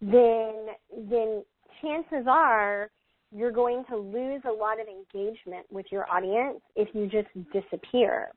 then 0.00 0.66
then 1.08 1.44
chances 1.80 2.26
are 2.28 2.90
you're 3.32 3.52
going 3.52 3.84
to 3.88 3.96
lose 3.96 4.42
a 4.44 4.50
lot 4.50 4.78
of 4.80 4.88
engagement 4.88 5.64
with 5.70 5.86
your 5.92 6.04
audience 6.12 6.58
if 6.74 6.88
you 6.92 7.06
just 7.06 7.28
disappear. 7.52 8.28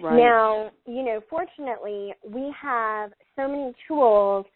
Right. 0.00 0.16
Now, 0.16 0.70
you 0.86 1.02
know, 1.02 1.20
fortunately, 1.28 2.14
we 2.24 2.54
have 2.62 3.10
so 3.34 3.48
many 3.48 3.72
tools 3.88 4.46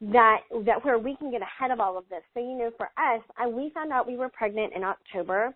that 0.00 0.38
that 0.64 0.84
where 0.84 0.98
we 0.98 1.16
can 1.16 1.30
get 1.30 1.42
ahead 1.42 1.70
of 1.70 1.80
all 1.80 1.98
of 1.98 2.08
this. 2.08 2.22
So, 2.34 2.40
you 2.40 2.56
know, 2.56 2.70
for 2.76 2.86
us, 2.86 3.22
I, 3.36 3.46
we 3.46 3.70
found 3.74 3.92
out 3.92 4.06
we 4.06 4.16
were 4.16 4.28
pregnant 4.28 4.72
in 4.74 4.84
October, 4.84 5.54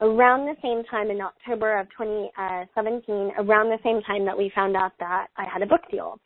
around 0.00 0.46
the 0.46 0.56
same 0.62 0.84
time 0.84 1.10
in 1.10 1.20
October 1.20 1.78
of 1.78 1.86
2017, 1.98 3.32
uh, 3.38 3.42
around 3.42 3.68
the 3.68 3.78
same 3.82 4.00
time 4.02 4.24
that 4.24 4.36
we 4.36 4.52
found 4.54 4.76
out 4.76 4.92
that 5.00 5.26
I 5.36 5.44
had 5.52 5.62
a 5.62 5.66
book 5.66 5.82
deal. 5.90 6.20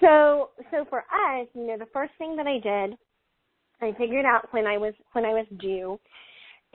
So, 0.00 0.50
so 0.70 0.84
for 0.88 1.00
us, 1.00 1.46
you 1.54 1.66
know, 1.66 1.78
the 1.78 1.88
first 1.92 2.12
thing 2.18 2.36
that 2.36 2.46
I 2.46 2.58
did, 2.58 2.96
I 3.80 3.96
figured 3.98 4.24
out 4.24 4.46
when 4.52 4.66
I 4.66 4.78
was 4.78 4.94
when 5.12 5.24
I 5.24 5.30
was 5.30 5.46
due 5.60 5.98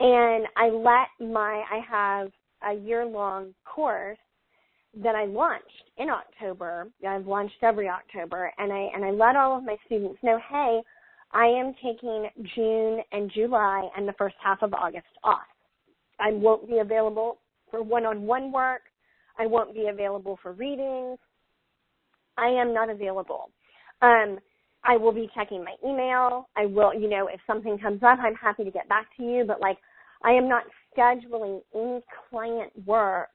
and 0.00 0.46
I 0.56 0.68
let 0.68 1.28
my, 1.28 1.64
I 1.70 1.80
have 1.90 2.30
a 2.68 2.80
year 2.80 3.04
long 3.04 3.54
course 3.64 4.18
that 4.96 5.14
I 5.14 5.26
launched 5.26 5.90
in 5.98 6.08
October. 6.08 6.88
I've 7.06 7.26
launched 7.26 7.62
every 7.62 7.88
October 7.88 8.52
and 8.58 8.72
I, 8.72 8.88
and 8.94 9.04
I 9.04 9.10
let 9.10 9.36
all 9.36 9.58
of 9.58 9.64
my 9.64 9.76
students 9.86 10.18
know, 10.22 10.38
hey, 10.50 10.80
I 11.32 11.46
am 11.46 11.74
taking 11.82 12.28
June 12.54 13.00
and 13.12 13.30
July 13.30 13.88
and 13.96 14.08
the 14.08 14.14
first 14.14 14.36
half 14.42 14.62
of 14.62 14.72
August 14.72 15.06
off. 15.22 15.40
I 16.18 16.32
won't 16.32 16.68
be 16.68 16.78
available 16.78 17.38
for 17.70 17.82
one-on-one 17.82 18.50
work. 18.50 18.82
I 19.38 19.46
won't 19.46 19.74
be 19.74 19.88
available 19.88 20.38
for 20.42 20.52
readings. 20.52 21.18
I 22.36 22.48
am 22.48 22.72
not 22.72 22.88
available. 22.88 23.50
Um, 24.00 24.38
I 24.84 24.96
will 24.96 25.12
be 25.12 25.28
checking 25.34 25.62
my 25.62 25.74
email. 25.84 26.48
I 26.56 26.66
will, 26.66 26.94
you 26.94 27.08
know, 27.08 27.28
if 27.28 27.40
something 27.46 27.78
comes 27.78 28.02
up, 28.02 28.18
I'm 28.20 28.34
happy 28.34 28.64
to 28.64 28.70
get 28.70 28.88
back 28.88 29.06
to 29.16 29.22
you, 29.22 29.44
but 29.46 29.60
like 29.60 29.76
I 30.22 30.30
am 30.30 30.48
not 30.48 30.64
scheduling 30.96 31.60
any 31.74 32.00
client 32.30 32.72
work 32.86 33.28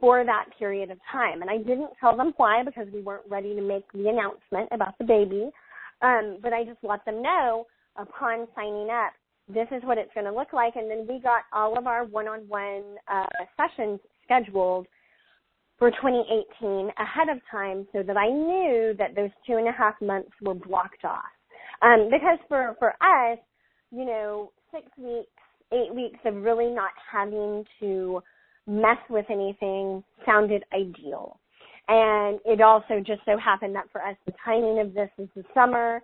for 0.00 0.24
that 0.24 0.46
period 0.58 0.90
of 0.90 0.98
time. 1.10 1.42
And 1.42 1.50
I 1.50 1.58
didn't 1.58 1.90
tell 2.00 2.16
them 2.16 2.32
why 2.36 2.62
because 2.64 2.86
we 2.92 3.00
weren't 3.00 3.28
ready 3.28 3.54
to 3.54 3.60
make 3.60 3.90
the 3.92 4.08
announcement 4.08 4.68
about 4.72 4.96
the 4.98 5.04
baby. 5.04 5.50
Um, 6.02 6.38
but 6.42 6.52
I 6.52 6.64
just 6.64 6.78
let 6.82 7.04
them 7.04 7.22
know 7.22 7.66
upon 7.96 8.46
signing 8.54 8.88
up, 8.90 9.12
this 9.48 9.66
is 9.72 9.82
what 9.82 9.98
it's 9.98 10.12
going 10.14 10.26
to 10.26 10.32
look 10.32 10.52
like. 10.52 10.76
And 10.76 10.90
then 10.90 11.06
we 11.08 11.20
got 11.20 11.42
all 11.52 11.76
of 11.76 11.86
our 11.86 12.04
one-on-one 12.04 12.82
uh, 13.10 13.26
sessions 13.56 13.98
scheduled 14.24 14.86
for 15.78 15.90
2018 15.90 16.90
ahead 16.98 17.28
of 17.28 17.40
time 17.50 17.86
so 17.92 18.02
that 18.02 18.16
I 18.16 18.28
knew 18.28 18.94
that 18.98 19.14
those 19.16 19.30
two 19.46 19.56
and 19.56 19.68
a 19.68 19.72
half 19.72 19.94
months 20.00 20.30
were 20.42 20.54
blocked 20.54 21.04
off. 21.04 21.24
Um, 21.82 22.08
because 22.10 22.38
for, 22.48 22.76
for 22.78 22.90
us, 23.00 23.38
you 23.90 24.04
know, 24.04 24.52
six 24.72 24.86
weeks 24.98 25.30
eight 25.72 25.94
weeks 25.94 26.18
of 26.24 26.34
really 26.36 26.68
not 26.68 26.90
having 27.10 27.64
to 27.80 28.22
mess 28.68 28.98
with 29.08 29.26
anything 29.30 30.04
sounded 30.26 30.62
ideal. 30.72 31.40
And 31.88 32.38
it 32.44 32.60
also 32.60 33.00
just 33.04 33.22
so 33.24 33.38
happened 33.38 33.74
that 33.74 33.90
for 33.90 34.02
us, 34.04 34.14
the 34.26 34.32
timing 34.44 34.78
of 34.78 34.92
this 34.92 35.08
is 35.18 35.28
the 35.34 35.42
summer. 35.54 36.00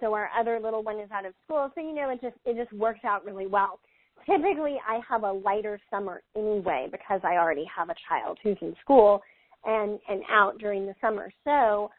So 0.00 0.12
our 0.12 0.28
other 0.38 0.58
little 0.60 0.82
one 0.82 0.98
is 0.98 1.10
out 1.12 1.24
of 1.24 1.32
school. 1.44 1.70
So, 1.74 1.80
you 1.80 1.94
know, 1.94 2.10
it 2.10 2.20
just, 2.20 2.36
it 2.44 2.56
just 2.56 2.72
worked 2.72 3.04
out 3.04 3.24
really 3.24 3.46
well. 3.46 3.78
Typically 4.26 4.76
I 4.86 5.00
have 5.08 5.22
a 5.22 5.32
lighter 5.32 5.80
summer 5.90 6.22
anyway 6.36 6.88
because 6.90 7.20
I 7.22 7.36
already 7.36 7.64
have 7.74 7.88
a 7.88 7.94
child 8.08 8.38
who's 8.42 8.58
in 8.60 8.74
school 8.82 9.22
and, 9.64 9.98
and 10.08 10.22
out 10.28 10.58
during 10.58 10.86
the 10.86 10.94
summer. 11.00 11.32
So 11.44 11.90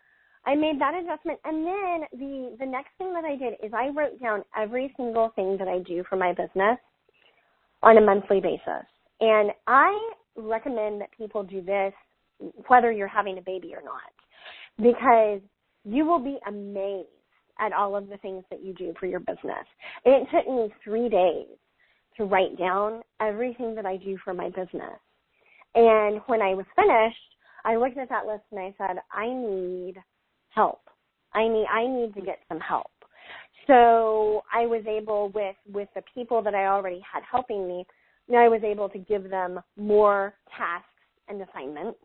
I 0.45 0.55
made 0.55 0.80
that 0.80 0.95
adjustment. 0.95 1.39
And 1.45 1.65
then 1.65 2.20
the, 2.20 2.57
the 2.59 2.65
next 2.65 2.89
thing 2.97 3.13
that 3.13 3.24
I 3.24 3.38
did 3.38 3.53
is 3.63 3.72
I 3.74 3.88
wrote 3.88 4.20
down 4.22 4.43
every 4.57 4.93
single 4.97 5.32
thing 5.36 5.57
that 5.59 5.67
I 5.67 5.80
do 5.80 6.03
for 6.09 6.17
my 6.17 6.34
business 6.34 6.78
on 7.82 7.97
a 7.97 8.01
monthly 8.01 8.41
basis. 8.41 8.86
And 9.20 9.51
I 9.67 10.11
recommend 10.36 11.01
that 11.01 11.09
people 11.17 11.43
do 11.43 11.61
this 11.61 11.93
whether 12.67 12.91
you're 12.91 13.07
having 13.07 13.38
a 13.38 13.41
baby 13.41 13.74
or 13.76 13.82
not 13.82 14.13
because 14.78 15.41
you 15.84 16.05
will 16.05 16.20
be 16.20 16.38
amazed 16.47 17.07
at 17.59 17.74
all 17.74 17.95
of 17.97 18.07
the 18.07 18.17
things 18.17 18.45
that 18.49 18.63
you 18.63 18.74
do 18.74 18.93
for 18.97 19.07
your 19.07 19.20
business. 19.20 19.65
It 20.05 20.28
took 20.34 20.47
me 20.47 20.74
three 20.84 21.09
days 21.09 21.47
to 22.15 22.24
write 22.24 22.57
down 22.57 23.01
everything 23.20 23.76
that 23.76 23.86
I 23.86 23.97
do 23.97 24.17
for 24.24 24.34
my 24.34 24.47
business. 24.49 24.99
And 25.76 26.22
when 26.28 26.41
I 26.41 26.53
was 26.53 26.65
finished, 26.76 27.17
I 27.65 27.76
looked 27.76 27.97
at 27.97 28.07
that 28.09 28.26
list 28.26 28.43
and 28.51 28.59
I 28.61 28.74
said, 28.78 28.97
I 29.11 29.28
need 29.28 29.95
help. 30.49 30.82
I 31.34 31.47
need, 31.47 31.65
I 31.70 31.86
need 31.86 32.13
to 32.15 32.22
get 32.22 32.39
some 32.47 32.59
help 32.61 32.91
so 33.70 34.41
I 34.51 34.65
was 34.65 34.84
able 34.88 35.30
with 35.30 35.55
with 35.72 35.89
the 35.93 36.01
people 36.13 36.41
that 36.41 36.55
I 36.55 36.65
already 36.65 37.01
had 37.11 37.22
helping 37.30 37.67
me, 37.67 37.86
I 38.38 38.47
was 38.47 38.61
able 38.63 38.89
to 38.89 38.97
give 38.97 39.30
them 39.30 39.59
more 39.77 40.34
tasks 40.57 40.88
and 41.27 41.41
assignments. 41.41 41.99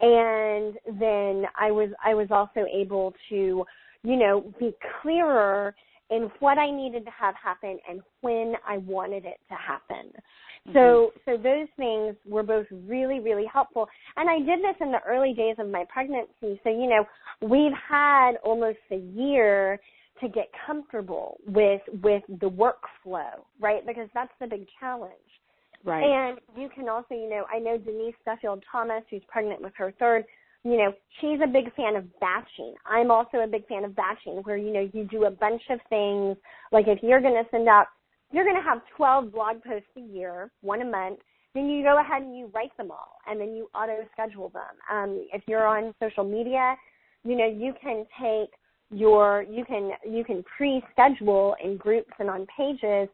And 0.00 0.74
then 1.00 1.44
I 1.58 1.70
was 1.70 1.90
I 2.04 2.14
was 2.14 2.28
also 2.30 2.66
able 2.72 3.14
to, 3.30 3.64
you 4.04 4.16
know, 4.16 4.52
be 4.58 4.72
clearer 5.02 5.74
in 6.10 6.30
what 6.38 6.56
I 6.56 6.70
needed 6.70 7.04
to 7.04 7.10
have 7.10 7.34
happen 7.34 7.78
and 7.88 8.00
when 8.20 8.54
I 8.66 8.78
wanted 8.78 9.24
it 9.24 9.38
to 9.48 9.54
happen. 9.54 10.12
Mm-hmm. 10.68 10.72
So 10.72 11.10
so 11.24 11.36
those 11.36 11.66
things 11.76 12.14
were 12.26 12.44
both 12.44 12.66
really 12.86 13.18
really 13.18 13.46
helpful. 13.52 13.88
And 14.16 14.30
I 14.30 14.38
did 14.38 14.60
this 14.60 14.76
in 14.80 14.92
the 14.92 15.00
early 15.06 15.34
days 15.34 15.56
of 15.58 15.68
my 15.68 15.84
pregnancy. 15.92 16.60
So 16.62 16.70
you 16.70 16.88
know, 16.88 17.04
we've 17.40 17.76
had 17.88 18.36
almost 18.44 18.78
a 18.92 18.96
year 18.96 19.80
to 20.20 20.28
get 20.28 20.48
comfortable 20.66 21.38
with 21.46 21.82
with 22.02 22.22
the 22.28 22.50
workflow, 22.50 23.44
right? 23.60 23.86
Because 23.86 24.08
that's 24.14 24.32
the 24.40 24.46
big 24.46 24.66
challenge. 24.80 25.12
Right. 25.84 26.02
And 26.02 26.38
you 26.56 26.68
can 26.74 26.88
also, 26.88 27.14
you 27.14 27.30
know, 27.30 27.44
I 27.52 27.58
know 27.58 27.78
Denise 27.78 28.14
Duffield 28.24 28.64
Thomas, 28.70 29.04
who's 29.10 29.22
pregnant 29.28 29.62
with 29.62 29.72
her 29.76 29.94
third, 29.98 30.24
you 30.64 30.76
know, 30.76 30.92
she's 31.20 31.38
a 31.42 31.46
big 31.46 31.72
fan 31.74 31.96
of 31.96 32.04
batching. 32.20 32.74
I'm 32.84 33.10
also 33.10 33.38
a 33.38 33.46
big 33.46 33.66
fan 33.68 33.84
of 33.84 33.94
batching 33.94 34.42
where, 34.42 34.56
you 34.56 34.72
know, 34.72 34.88
you 34.92 35.04
do 35.04 35.24
a 35.26 35.30
bunch 35.30 35.62
of 35.70 35.78
things. 35.88 36.36
Like 36.72 36.88
if 36.88 36.98
you're 37.02 37.20
going 37.20 37.42
to 37.42 37.48
send 37.50 37.68
out, 37.68 37.86
you're 38.32 38.44
going 38.44 38.56
to 38.56 38.62
have 38.62 38.82
12 38.96 39.32
blog 39.32 39.62
posts 39.62 39.88
a 39.96 40.00
year, 40.00 40.50
one 40.60 40.82
a 40.82 40.84
month, 40.84 41.20
then 41.54 41.68
you 41.68 41.82
go 41.82 42.00
ahead 42.00 42.22
and 42.22 42.36
you 42.36 42.50
write 42.54 42.76
them 42.76 42.90
all 42.90 43.18
and 43.26 43.40
then 43.40 43.54
you 43.54 43.70
auto 43.74 44.06
schedule 44.12 44.50
them. 44.50 44.62
Um, 44.92 45.26
if 45.32 45.42
you're 45.46 45.66
on 45.66 45.94
social 46.02 46.24
media, 46.24 46.74
you 47.24 47.36
know, 47.36 47.46
you 47.46 47.72
can 47.80 48.04
take 48.20 48.50
your 48.90 49.44
you 49.50 49.64
can 49.64 49.90
you 50.08 50.24
can 50.24 50.42
pre-schedule 50.56 51.54
in 51.62 51.76
groups 51.76 52.10
and 52.18 52.30
on 52.30 52.46
pages 52.56 53.08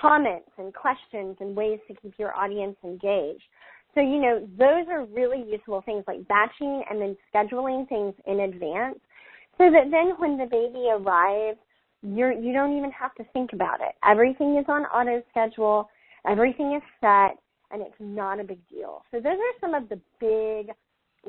comments 0.00 0.50
and 0.58 0.74
questions 0.74 1.36
and 1.40 1.56
ways 1.56 1.78
to 1.88 1.94
keep 1.94 2.12
your 2.18 2.36
audience 2.36 2.76
engaged. 2.84 3.42
So 3.94 4.00
you 4.00 4.20
know 4.20 4.48
those 4.58 4.86
are 4.90 5.04
really 5.06 5.44
useful 5.50 5.82
things 5.86 6.04
like 6.06 6.26
batching 6.28 6.82
and 6.90 7.00
then 7.00 7.16
scheduling 7.32 7.88
things 7.88 8.14
in 8.26 8.40
advance 8.40 8.98
so 9.56 9.70
that 9.70 9.90
then 9.90 10.14
when 10.18 10.36
the 10.36 10.46
baby 10.46 10.88
arrives 10.90 11.58
you're 12.02 12.32
you 12.32 12.52
don't 12.52 12.76
even 12.76 12.90
have 12.90 13.14
to 13.14 13.24
think 13.32 13.52
about 13.52 13.80
it. 13.80 13.94
Everything 14.06 14.58
is 14.58 14.66
on 14.68 14.82
auto 14.86 15.22
schedule, 15.30 15.88
everything 16.28 16.74
is 16.74 16.82
set 17.00 17.38
and 17.70 17.80
it's 17.80 17.94
not 17.98 18.40
a 18.40 18.44
big 18.44 18.58
deal. 18.68 19.02
So 19.10 19.18
those 19.18 19.38
are 19.38 19.60
some 19.60 19.74
of 19.74 19.88
the 19.88 20.00
big 20.20 20.74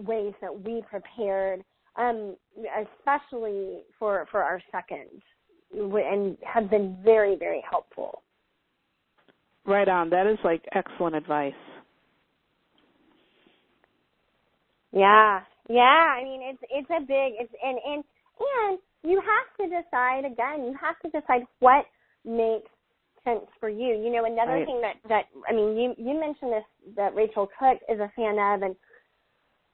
ways 0.05 0.33
that 0.41 0.63
we 0.63 0.83
prepared 0.89 1.63
um, 1.97 2.35
especially 2.81 3.83
for 3.97 4.27
for 4.31 4.43
our 4.43 4.61
second, 4.71 5.21
and 5.73 6.37
have 6.41 6.69
been 6.69 6.97
very 7.03 7.35
very 7.35 7.63
helpful. 7.69 8.21
Right 9.65 9.87
on. 9.87 10.09
That 10.09 10.27
is 10.27 10.37
like 10.43 10.63
excellent 10.73 11.15
advice. 11.15 11.53
Yeah, 14.91 15.41
yeah. 15.69 16.15
I 16.17 16.23
mean, 16.23 16.41
it's 16.43 16.63
it's 16.69 16.89
a 16.89 17.01
big 17.01 17.33
it's 17.39 17.53
and 17.63 17.77
and 17.85 18.03
and 18.39 18.79
you 19.03 19.21
have 19.21 19.69
to 19.69 19.75
decide 19.75 20.25
again. 20.25 20.65
You 20.65 20.75
have 20.79 20.99
to 20.99 21.19
decide 21.19 21.45
what 21.59 21.85
makes 22.23 22.69
sense 23.23 23.45
for 23.59 23.69
you. 23.69 23.95
You 23.95 24.11
know, 24.11 24.25
another 24.25 24.53
right. 24.53 24.65
thing 24.65 24.81
that 24.81 24.95
that 25.09 25.25
I 25.49 25.53
mean, 25.53 25.75
you 25.75 25.95
you 25.97 26.19
mentioned 26.19 26.53
this 26.53 26.95
that 26.95 27.15
Racheal 27.15 27.47
Cook 27.59 27.79
is 27.89 27.99
a 27.99 28.11
fan 28.15 28.37
of, 28.39 28.61
and 28.61 28.75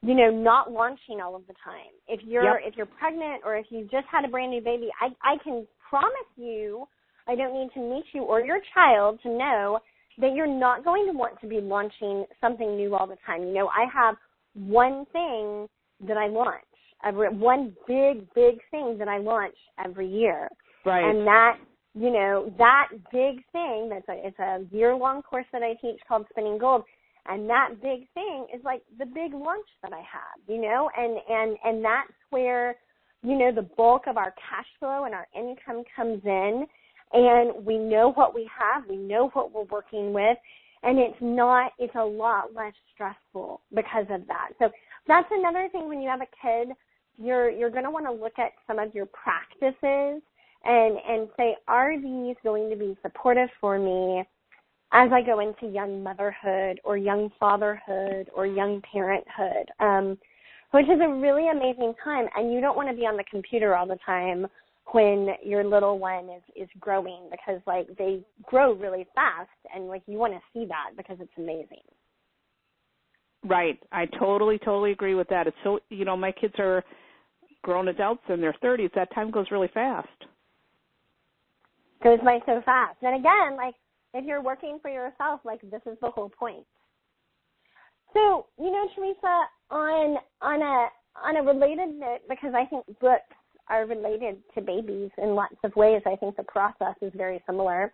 you 0.02 0.14
know, 0.14 0.30
not 0.30 0.72
launching 0.72 1.20
all 1.20 1.36
of 1.36 1.46
the 1.46 1.54
time. 1.64 1.92
If 2.08 2.20
you're 2.24 2.44
Yep. 2.44 2.62
if 2.66 2.76
you're 2.76 2.86
pregnant 2.86 3.42
or 3.44 3.56
if 3.56 3.66
you 3.70 3.88
just 3.90 4.06
had 4.10 4.24
a 4.24 4.28
brand 4.28 4.50
new 4.50 4.60
baby, 4.60 4.88
I 5.00 5.08
I 5.22 5.36
can 5.42 5.66
promise 5.88 6.30
you 6.36 6.86
I 7.28 7.36
don't 7.36 7.54
need 7.54 7.70
to 7.74 7.80
meet 7.80 8.04
you 8.12 8.22
or 8.22 8.40
your 8.40 8.58
child 8.74 9.20
to 9.22 9.28
know 9.28 9.78
that 10.18 10.34
you're 10.34 10.46
not 10.46 10.84
going 10.84 11.06
to 11.06 11.12
want 11.12 11.40
to 11.40 11.46
be 11.46 11.60
launching 11.60 12.26
something 12.40 12.76
new 12.76 12.94
all 12.94 13.06
the 13.06 13.16
time. 13.24 13.42
You 13.44 13.54
know, 13.54 13.68
I 13.68 13.86
have 13.92 14.16
one 14.54 15.06
thing 15.12 15.68
that 16.06 16.16
I 16.16 16.26
launch, 16.26 16.64
every, 17.04 17.28
one 17.28 17.74
big, 17.86 18.26
big 18.34 18.58
thing 18.70 18.98
that 18.98 19.08
I 19.08 19.18
launch 19.18 19.54
every 19.82 20.08
year. 20.08 20.48
Right. 20.84 21.04
And 21.04 21.26
that, 21.26 21.58
you 21.94 22.10
know, 22.10 22.52
that 22.58 22.88
big 23.12 23.42
thing, 23.52 23.88
that's 23.88 24.08
a, 24.08 24.26
it's 24.26 24.38
a 24.38 24.64
year 24.74 24.94
long 24.94 25.22
course 25.22 25.46
that 25.52 25.62
I 25.62 25.74
teach 25.80 26.00
called 26.06 26.26
Spinning 26.30 26.58
Gold. 26.58 26.82
And 27.28 27.48
that 27.48 27.80
big 27.80 28.08
thing 28.14 28.46
is 28.54 28.60
like 28.64 28.82
the 28.98 29.06
big 29.06 29.32
lunch 29.32 29.66
that 29.82 29.92
I 29.92 30.00
have, 30.00 30.40
you 30.48 30.60
know, 30.60 30.90
and, 30.96 31.18
and, 31.28 31.56
and 31.64 31.84
that's 31.84 32.12
where, 32.30 32.76
you 33.22 33.38
know, 33.38 33.52
the 33.52 33.68
bulk 33.76 34.02
of 34.08 34.16
our 34.16 34.32
cash 34.32 34.66
flow 34.80 35.04
and 35.04 35.14
our 35.14 35.28
income 35.36 35.84
comes 35.94 36.20
in. 36.24 36.66
And 37.12 37.64
we 37.64 37.78
know 37.78 38.12
what 38.12 38.34
we 38.34 38.48
have, 38.58 38.88
we 38.88 38.96
know 38.96 39.28
what 39.34 39.52
we're 39.52 39.64
working 39.64 40.12
with, 40.14 40.38
and 40.82 40.98
it's 40.98 41.18
not, 41.20 41.72
it's 41.78 41.94
a 41.94 42.04
lot 42.04 42.54
less 42.54 42.72
stressful 42.94 43.60
because 43.74 44.06
of 44.10 44.26
that. 44.26 44.48
So 44.58 44.70
that's 45.06 45.28
another 45.30 45.68
thing 45.70 45.88
when 45.88 46.00
you 46.00 46.08
have 46.08 46.22
a 46.22 46.26
kid, 46.42 46.74
you're, 47.18 47.50
you're 47.50 47.70
going 47.70 47.84
to 47.84 47.90
want 47.90 48.06
to 48.06 48.12
look 48.12 48.38
at 48.38 48.52
some 48.66 48.78
of 48.78 48.94
your 48.94 49.06
practices 49.06 50.22
and, 50.64 50.98
and 51.06 51.28
say, 51.36 51.54
are 51.68 52.00
these 52.00 52.36
going 52.42 52.70
to 52.70 52.76
be 52.76 52.96
supportive 53.02 53.50
for 53.60 53.78
me 53.78 54.24
as 54.92 55.10
I 55.12 55.22
go 55.22 55.40
into 55.40 55.72
young 55.72 56.02
motherhood 56.02 56.80
or 56.84 56.96
young 56.96 57.30
fatherhood 57.40 58.28
or 58.34 58.46
young 58.46 58.82
parenthood? 58.92 59.68
Um, 59.80 60.18
which 60.72 60.86
is 60.86 61.00
a 61.02 61.08
really 61.08 61.48
amazing 61.48 61.94
time 62.02 62.26
and 62.34 62.52
you 62.52 62.60
don't 62.60 62.76
want 62.76 62.88
to 62.88 62.96
be 62.96 63.02
on 63.06 63.16
the 63.16 63.24
computer 63.30 63.76
all 63.76 63.86
the 63.86 63.98
time 64.04 64.46
when 64.92 65.28
your 65.44 65.64
little 65.64 65.98
one 65.98 66.28
is 66.28 66.42
is 66.56 66.68
growing 66.80 67.28
because 67.30 67.60
like 67.66 67.86
they 67.98 68.20
grow 68.44 68.72
really 68.72 69.06
fast 69.14 69.50
and 69.74 69.86
like 69.86 70.02
you 70.06 70.18
want 70.18 70.32
to 70.32 70.40
see 70.52 70.66
that 70.66 70.96
because 70.96 71.16
it's 71.20 71.32
amazing. 71.38 71.84
Right. 73.44 73.78
I 73.90 74.06
totally, 74.06 74.58
totally 74.58 74.92
agree 74.92 75.14
with 75.14 75.28
that. 75.28 75.46
It's 75.46 75.56
so 75.62 75.78
you 75.88 76.04
know, 76.04 76.16
my 76.16 76.32
kids 76.32 76.54
are 76.58 76.82
grown 77.62 77.88
adults 77.88 78.22
in 78.28 78.40
their 78.40 78.54
thirties. 78.60 78.90
That 78.94 79.14
time 79.14 79.30
goes 79.30 79.46
really 79.50 79.70
fast. 79.72 80.08
Goes 82.02 82.18
by 82.24 82.40
so 82.46 82.60
fast. 82.64 82.96
And 83.02 83.14
again, 83.14 83.56
like 83.56 83.74
if 84.14 84.24
you're 84.24 84.42
working 84.42 84.78
for 84.80 84.90
yourself, 84.90 85.40
like 85.44 85.60
this 85.62 85.82
is 85.86 85.96
the 86.00 86.10
whole 86.10 86.30
point. 86.30 86.64
So, 88.12 88.46
you 88.58 88.70
know, 88.70 88.86
Theresa, 88.94 89.44
on 89.70 90.16
on 90.40 90.62
a 90.62 90.88
on 91.22 91.36
a 91.36 91.42
related 91.42 91.98
note, 91.98 92.20
because 92.28 92.52
I 92.54 92.66
think 92.66 92.84
books 93.00 93.22
are 93.68 93.86
related 93.86 94.36
to 94.54 94.60
babies 94.60 95.10
in 95.18 95.34
lots 95.34 95.56
of 95.64 95.74
ways. 95.76 96.02
I 96.06 96.16
think 96.16 96.36
the 96.36 96.42
process 96.44 96.94
is 97.00 97.12
very 97.16 97.42
similar. 97.46 97.92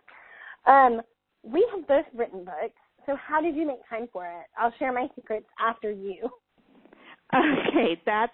Um, 0.67 1.01
we 1.43 1.65
have 1.73 1.87
both 1.87 2.05
written 2.13 2.43
books. 2.43 2.75
So 3.05 3.15
how 3.15 3.41
did 3.41 3.55
you 3.55 3.65
make 3.65 3.79
time 3.89 4.07
for 4.11 4.25
it? 4.25 4.45
I'll 4.57 4.73
share 4.77 4.91
my 4.91 5.07
secrets 5.15 5.47
after 5.59 5.91
you. 5.91 6.29
Okay, 7.31 8.01
that's 8.07 8.33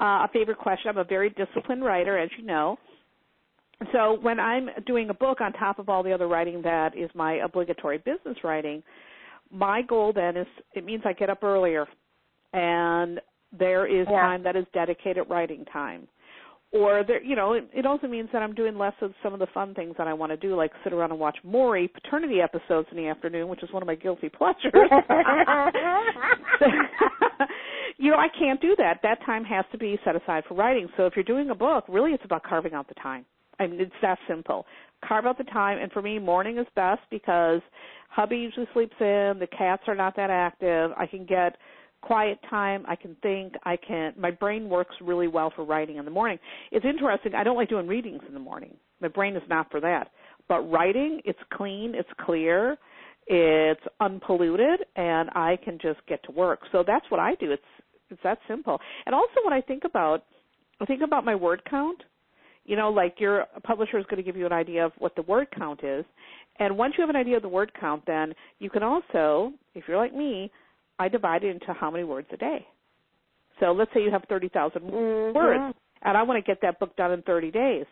uh, 0.00 0.24
a 0.24 0.30
favorite 0.32 0.56
question. 0.56 0.88
I'm 0.88 0.96
a 0.96 1.04
very 1.04 1.28
disciplined 1.28 1.84
writer, 1.84 2.16
as 2.16 2.30
you 2.38 2.46
know. 2.46 2.78
So 3.92 4.18
when 4.20 4.38
I'm 4.40 4.68
doing 4.86 5.10
a 5.10 5.14
book 5.14 5.40
on 5.40 5.52
top 5.52 5.78
of 5.78 5.88
all 5.88 6.02
the 6.02 6.12
other 6.12 6.26
writing 6.28 6.62
that 6.62 6.96
is 6.96 7.10
my 7.14 7.34
obligatory 7.34 7.98
business 7.98 8.36
writing, 8.44 8.82
my 9.50 9.82
goal 9.82 10.12
then 10.14 10.36
is 10.36 10.46
it 10.74 10.84
means 10.84 11.02
I 11.04 11.12
get 11.12 11.30
up 11.30 11.42
earlier 11.42 11.86
and 12.52 13.20
there 13.56 13.86
is 13.86 14.06
Yeah. 14.10 14.20
time 14.20 14.42
that 14.44 14.56
is 14.56 14.66
dedicated 14.72 15.28
writing 15.28 15.64
time. 15.66 16.08
Or 16.72 17.04
there, 17.04 17.22
you 17.22 17.36
know, 17.36 17.52
it, 17.52 17.70
it 17.72 17.86
also 17.86 18.08
means 18.08 18.28
that 18.32 18.42
I'm 18.42 18.52
doing 18.52 18.76
less 18.76 18.94
of 19.00 19.14
some 19.22 19.32
of 19.32 19.38
the 19.38 19.46
fun 19.54 19.74
things 19.74 19.94
that 19.96 20.08
I 20.08 20.12
want 20.12 20.32
to 20.32 20.36
do, 20.36 20.56
like 20.56 20.72
sit 20.82 20.92
around 20.92 21.12
and 21.12 21.20
watch 21.20 21.38
Maury 21.44 21.86
paternity 21.86 22.40
episodes 22.40 22.88
in 22.90 22.96
the 22.96 23.06
afternoon, 23.06 23.46
which 23.46 23.62
is 23.62 23.70
one 23.72 23.80
of 23.80 23.86
my 23.86 23.94
guilty 23.94 24.28
pleasures. 24.28 24.72
you 27.96 28.10
know, 28.10 28.16
I 28.18 28.26
can't 28.36 28.60
do 28.60 28.74
that. 28.78 28.98
That 29.04 29.24
time 29.24 29.44
has 29.44 29.64
to 29.70 29.78
be 29.78 30.00
set 30.04 30.16
aside 30.16 30.42
for 30.48 30.54
writing. 30.54 30.88
So 30.96 31.06
if 31.06 31.14
you're 31.14 31.22
doing 31.24 31.50
a 31.50 31.54
book, 31.54 31.84
really 31.88 32.10
it's 32.10 32.24
about 32.24 32.42
carving 32.42 32.74
out 32.74 32.88
the 32.88 32.94
time. 32.94 33.24
I 33.58 33.66
mean, 33.66 33.80
it's 33.80 33.92
that 34.02 34.18
simple. 34.28 34.66
Carve 35.06 35.26
out 35.26 35.38
the 35.38 35.44
time, 35.44 35.78
and 35.78 35.92
for 35.92 36.02
me, 36.02 36.18
morning 36.18 36.58
is 36.58 36.66
best 36.74 37.02
because 37.10 37.60
hubby 38.08 38.36
usually 38.36 38.66
sleeps 38.72 38.94
in. 39.00 39.36
The 39.38 39.48
cats 39.56 39.82
are 39.86 39.94
not 39.94 40.16
that 40.16 40.30
active. 40.30 40.92
I 40.96 41.06
can 41.06 41.26
get 41.26 41.56
quiet 42.00 42.38
time. 42.48 42.84
I 42.88 42.96
can 42.96 43.16
think. 43.22 43.54
I 43.64 43.76
can. 43.76 44.14
My 44.16 44.30
brain 44.30 44.68
works 44.68 44.94
really 45.00 45.28
well 45.28 45.52
for 45.54 45.64
writing 45.64 45.96
in 45.96 46.04
the 46.04 46.10
morning. 46.10 46.38
It's 46.70 46.84
interesting. 46.84 47.34
I 47.34 47.44
don't 47.44 47.56
like 47.56 47.68
doing 47.68 47.86
readings 47.86 48.22
in 48.26 48.34
the 48.34 48.40
morning. 48.40 48.76
My 49.00 49.08
brain 49.08 49.36
is 49.36 49.42
not 49.48 49.70
for 49.70 49.80
that. 49.80 50.10
But 50.48 50.62
writing, 50.70 51.20
it's 51.24 51.38
clean. 51.52 51.94
It's 51.94 52.08
clear. 52.20 52.76
It's 53.26 53.80
unpolluted, 54.00 54.80
and 54.96 55.30
I 55.30 55.58
can 55.64 55.78
just 55.80 55.98
get 56.06 56.22
to 56.24 56.32
work. 56.32 56.60
So 56.72 56.84
that's 56.86 57.06
what 57.10 57.20
I 57.20 57.34
do. 57.36 57.52
It's 57.52 57.62
it's 58.10 58.22
that 58.22 58.38
simple. 58.46 58.78
And 59.06 59.14
also, 59.14 59.40
when 59.44 59.54
I 59.54 59.62
think 59.62 59.84
about, 59.84 60.24
I 60.80 60.84
think 60.84 61.02
about 61.02 61.24
my 61.24 61.34
word 61.34 61.62
count 61.68 62.02
you 62.64 62.76
know, 62.76 62.90
like 62.90 63.20
your 63.20 63.46
publisher 63.62 63.98
is 63.98 64.06
going 64.06 64.16
to 64.16 64.22
give 64.22 64.36
you 64.36 64.46
an 64.46 64.52
idea 64.52 64.84
of 64.84 64.92
what 64.98 65.14
the 65.16 65.22
word 65.22 65.48
count 65.56 65.84
is. 65.84 66.04
And 66.58 66.78
once 66.78 66.94
you 66.96 67.02
have 67.02 67.10
an 67.10 67.16
idea 67.16 67.36
of 67.36 67.42
the 67.42 67.48
word 67.48 67.72
count, 67.78 68.04
then 68.06 68.34
you 68.58 68.70
can 68.70 68.82
also, 68.82 69.52
if 69.74 69.84
you're 69.86 69.98
like 69.98 70.14
me, 70.14 70.50
I 70.98 71.08
divide 71.08 71.44
it 71.44 71.50
into 71.50 71.72
how 71.72 71.90
many 71.90 72.04
words 72.04 72.28
a 72.32 72.36
day. 72.36 72.66
So 73.60 73.72
let's 73.72 73.90
say 73.92 74.02
you 74.02 74.10
have 74.10 74.24
30,000 74.28 74.82
Mhm. 74.82 75.34
words, 75.34 75.76
and 76.02 76.16
I 76.16 76.22
want 76.22 76.38
to 76.38 76.42
get 76.42 76.60
that 76.60 76.78
book 76.78 76.94
done 76.96 77.12
in 77.12 77.22
30 77.22 77.50
days, 77.50 77.86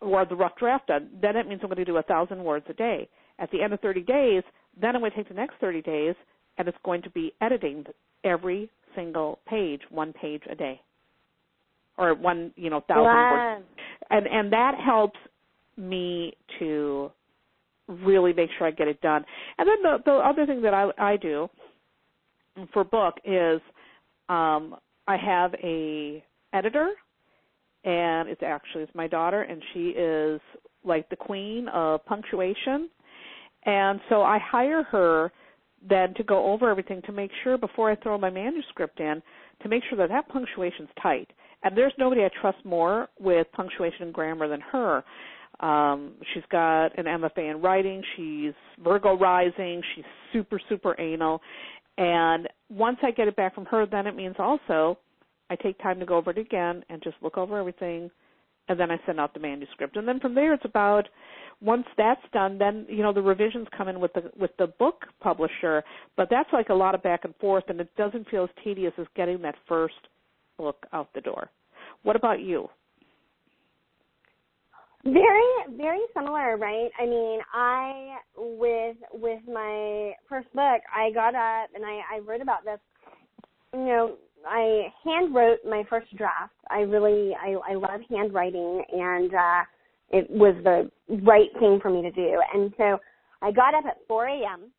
or 0.00 0.24
the 0.24 0.36
rough 0.36 0.56
draft 0.56 0.88
done. 0.88 1.10
Then 1.20 1.36
it 1.36 1.46
means 1.46 1.62
I'm 1.62 1.68
going 1.68 1.76
to 1.76 1.84
do 1.84 1.96
a 1.96 2.02
1,000 2.02 2.42
words 2.42 2.68
a 2.68 2.74
day. 2.74 3.08
At 3.38 3.50
the 3.50 3.62
end 3.62 3.72
of 3.72 3.80
30 3.80 4.02
days, 4.02 4.42
then 4.76 4.94
I'm 4.94 5.00
going 5.00 5.10
to 5.12 5.16
take 5.16 5.28
the 5.28 5.34
next 5.34 5.56
30 5.56 5.82
days, 5.82 6.14
and 6.58 6.68
it's 6.68 6.78
going 6.84 7.02
to 7.02 7.10
be 7.10 7.32
editing 7.40 7.86
every 8.24 8.68
single 8.94 9.38
page, 9.46 9.82
one 9.90 10.12
page 10.12 10.42
a 10.48 10.54
day, 10.54 10.80
or 11.96 12.14
one, 12.14 12.52
you 12.56 12.70
know, 12.70 12.80
thousand 12.80 13.04
words 13.04 13.42
Wow. 13.42 13.62
And 14.12 14.26
and 14.28 14.52
that 14.52 14.74
helps 14.78 15.18
me 15.76 16.34
to 16.58 17.10
really 17.88 18.32
make 18.32 18.50
sure 18.56 18.66
I 18.66 18.70
get 18.70 18.86
it 18.86 19.00
done. 19.00 19.24
And 19.58 19.68
then 19.68 19.82
the 19.82 19.98
the 20.04 20.12
other 20.12 20.46
thing 20.46 20.62
that 20.62 20.74
I 20.74 20.90
I 20.98 21.16
do 21.16 21.48
for 22.72 22.84
book 22.84 23.14
is 23.24 23.60
um 24.28 24.76
I 25.08 25.16
have 25.16 25.54
a 25.62 26.22
editor 26.52 26.90
and 27.84 28.28
it's 28.28 28.42
actually 28.42 28.84
it's 28.84 28.94
my 28.94 29.08
daughter 29.08 29.42
and 29.42 29.60
she 29.72 29.88
is 29.88 30.40
like 30.84 31.08
the 31.08 31.16
queen 31.16 31.68
of 31.68 32.04
punctuation. 32.06 32.88
And 33.64 34.00
so 34.08 34.22
I 34.22 34.38
hire 34.38 34.82
her 34.84 35.32
then 35.88 36.14
to 36.14 36.24
go 36.24 36.52
over 36.52 36.70
everything 36.70 37.00
to 37.06 37.12
make 37.12 37.30
sure 37.42 37.56
before 37.56 37.90
I 37.90 37.96
throw 37.96 38.18
my 38.18 38.30
manuscript 38.30 39.00
in 39.00 39.22
to 39.62 39.68
make 39.68 39.82
sure 39.88 39.98
that 39.98 40.08
that 40.08 40.28
punctuation's 40.28 40.88
tight. 41.02 41.30
And 41.64 41.76
there's 41.76 41.92
nobody 41.98 42.22
I 42.22 42.30
trust 42.40 42.58
more 42.64 43.08
with 43.20 43.46
punctuation 43.52 44.02
and 44.02 44.14
grammar 44.14 44.48
than 44.48 44.60
her. 44.60 45.04
Um, 45.60 46.14
she's 46.32 46.42
got 46.50 46.98
an 46.98 47.04
MFA 47.04 47.50
in 47.50 47.60
writing. 47.60 48.02
She's 48.16 48.52
Virgo 48.82 49.16
rising. 49.16 49.82
She's 49.94 50.04
super, 50.32 50.60
super 50.68 51.00
anal. 51.00 51.40
And 51.98 52.48
once 52.70 52.98
I 53.02 53.10
get 53.10 53.28
it 53.28 53.36
back 53.36 53.54
from 53.54 53.66
her, 53.66 53.86
then 53.86 54.06
it 54.06 54.16
means 54.16 54.36
also 54.38 54.98
I 55.50 55.56
take 55.56 55.78
time 55.82 56.00
to 56.00 56.06
go 56.06 56.16
over 56.16 56.30
it 56.30 56.38
again 56.38 56.82
and 56.88 57.02
just 57.02 57.16
look 57.20 57.36
over 57.36 57.58
everything, 57.58 58.10
and 58.68 58.80
then 58.80 58.90
I 58.90 58.98
send 59.04 59.20
out 59.20 59.34
the 59.34 59.40
manuscript. 59.40 59.96
And 59.96 60.08
then 60.08 60.18
from 60.18 60.34
there, 60.34 60.54
it's 60.54 60.64
about 60.64 61.08
once 61.60 61.84
that's 61.98 62.22
done, 62.32 62.56
then 62.58 62.86
you 62.88 63.02
know 63.02 63.12
the 63.12 63.20
revisions 63.20 63.68
come 63.76 63.88
in 63.88 64.00
with 64.00 64.12
the 64.14 64.30
with 64.38 64.50
the 64.58 64.68
book 64.78 65.04
publisher. 65.20 65.84
But 66.16 66.28
that's 66.30 66.48
like 66.52 66.70
a 66.70 66.74
lot 66.74 66.94
of 66.94 67.02
back 67.02 67.24
and 67.24 67.36
forth, 67.36 67.64
and 67.68 67.78
it 67.80 67.94
doesn't 67.96 68.28
feel 68.30 68.44
as 68.44 68.50
tedious 68.64 68.94
as 68.98 69.06
getting 69.14 69.42
that 69.42 69.56
first 69.68 69.94
book 70.56 70.86
out 70.92 71.12
the 71.14 71.20
door. 71.20 71.50
What 72.02 72.16
about 72.16 72.40
you? 72.40 72.68
Very, 75.04 75.76
very 75.76 76.00
similar, 76.14 76.56
right? 76.56 76.90
I 77.00 77.06
mean, 77.06 77.40
I 77.52 78.16
with 78.36 78.96
with 79.12 79.40
my 79.52 80.12
first 80.28 80.52
book, 80.52 80.80
I 80.94 81.10
got 81.12 81.34
up 81.34 81.70
and 81.74 81.84
I 81.84 82.16
I 82.16 82.18
wrote 82.20 82.40
about 82.40 82.64
this. 82.64 82.78
You 83.72 83.80
know, 83.80 84.14
I 84.46 84.92
hand 85.04 85.34
wrote 85.34 85.58
my 85.68 85.82
first 85.90 86.14
draft. 86.16 86.52
I 86.70 86.80
really 86.80 87.34
I 87.34 87.56
I 87.68 87.74
love 87.74 88.00
handwriting, 88.08 88.84
and 88.92 89.34
uh, 89.34 89.62
it 90.10 90.30
was 90.30 90.54
the 90.62 90.88
right 91.24 91.50
thing 91.58 91.80
for 91.82 91.90
me 91.90 92.02
to 92.02 92.10
do. 92.12 92.40
And 92.54 92.72
so 92.76 92.98
I 93.40 93.50
got 93.50 93.74
up 93.74 93.84
at 93.86 93.98
4 94.06 94.26
a.m. 94.28 94.70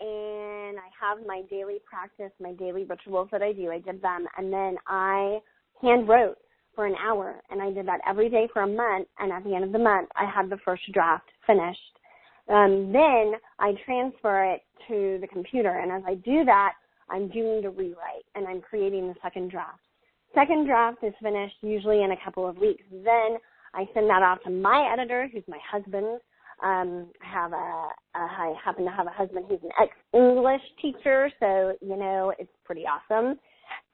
and 0.00 0.73
have 1.04 1.26
my 1.26 1.42
daily 1.50 1.78
practice, 1.84 2.32
my 2.40 2.52
daily 2.52 2.84
rituals 2.84 3.28
that 3.32 3.42
I 3.42 3.52
do. 3.52 3.70
I 3.70 3.78
did 3.78 4.00
them, 4.00 4.26
and 4.36 4.52
then 4.52 4.76
I 4.86 5.38
hand 5.82 6.08
wrote 6.08 6.38
for 6.74 6.86
an 6.86 6.94
hour 6.96 7.40
and 7.50 7.62
I 7.62 7.70
did 7.70 7.86
that 7.86 8.00
every 8.08 8.28
day 8.28 8.48
for 8.52 8.62
a 8.62 8.66
month 8.66 9.08
and 9.18 9.32
at 9.32 9.44
the 9.44 9.54
end 9.54 9.64
of 9.64 9.72
the 9.72 9.78
month 9.78 10.08
I 10.16 10.28
had 10.28 10.50
the 10.50 10.58
first 10.64 10.82
draft 10.92 11.28
finished. 11.46 11.78
Um, 12.48 12.92
then 12.92 13.34
I 13.58 13.72
transfer 13.86 14.44
it 14.52 14.62
to 14.88 15.18
the 15.20 15.28
computer 15.28 15.78
and 15.80 15.92
as 15.92 16.02
I 16.06 16.14
do 16.16 16.44
that 16.44 16.72
I'm 17.08 17.28
doing 17.28 17.62
the 17.62 17.70
rewrite 17.70 18.26
and 18.34 18.46
I'm 18.46 18.60
creating 18.60 19.08
the 19.08 19.14
second 19.22 19.50
draft. 19.50 19.80
Second 20.34 20.66
draft 20.66 20.98
is 21.02 21.14
finished 21.22 21.56
usually 21.62 22.02
in 22.02 22.10
a 22.10 22.24
couple 22.24 22.48
of 22.48 22.58
weeks. 22.58 22.82
Then 22.90 23.38
I 23.72 23.88
send 23.94 24.08
that 24.10 24.22
off 24.22 24.42
to 24.44 24.50
my 24.50 24.90
editor, 24.92 25.28
who's 25.32 25.44
my 25.46 25.58
husband. 25.70 26.20
Um, 26.64 27.08
I 27.22 27.32
have 27.32 27.52
a, 27.52 27.56
a 27.56 27.90
I 28.14 28.54
happen 28.64 28.84
to 28.84 28.90
have 28.90 29.06
a 29.06 29.10
husband 29.10 29.44
who's 29.48 29.60
an 29.62 29.70
ex-English 29.80 30.62
teacher, 30.80 31.30
so 31.38 31.74
you 31.82 31.96
know 31.96 32.32
it's 32.38 32.50
pretty 32.64 32.84
awesome. 32.86 33.38